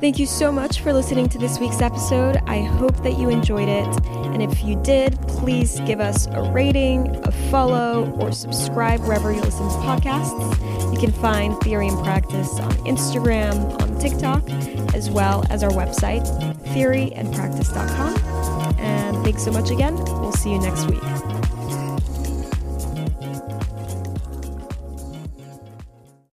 Thank 0.00 0.18
you 0.18 0.26
so 0.26 0.50
much 0.50 0.80
for 0.80 0.92
listening 0.92 1.28
to 1.30 1.38
this 1.38 1.58
week's 1.58 1.80
episode. 1.80 2.36
I 2.46 2.62
hope 2.62 3.02
that 3.04 3.18
you 3.18 3.28
enjoyed 3.28 3.68
it. 3.68 4.06
And 4.06 4.42
if 4.42 4.64
you 4.64 4.80
did, 4.82 5.20
please 5.28 5.80
give 5.80 6.00
us 6.00 6.26
a 6.26 6.50
rating, 6.52 7.14
a 7.24 7.32
follow, 7.50 8.10
or 8.18 8.32
subscribe 8.32 9.00
wherever 9.00 9.32
you 9.32 9.40
listen 9.40 9.68
to 9.68 9.74
podcasts. 9.76 10.92
You 10.92 10.98
can 10.98 11.12
find 11.12 11.58
Theory 11.60 11.88
and 11.88 12.04
Practice 12.04 12.58
on 12.58 12.72
Instagram, 12.84 13.80
on 13.80 13.98
TikTok, 13.98 14.48
as 14.94 15.10
well 15.10 15.44
as 15.48 15.62
our 15.62 15.70
website, 15.70 16.26
theoryandpractice.com. 16.64 18.78
And 18.78 19.24
thanks 19.24 19.44
so 19.44 19.52
much 19.52 19.70
again. 19.70 19.96
We'll 19.96 20.32
see 20.32 20.52
you 20.52 20.58
next 20.58 20.90
week. 20.90 21.33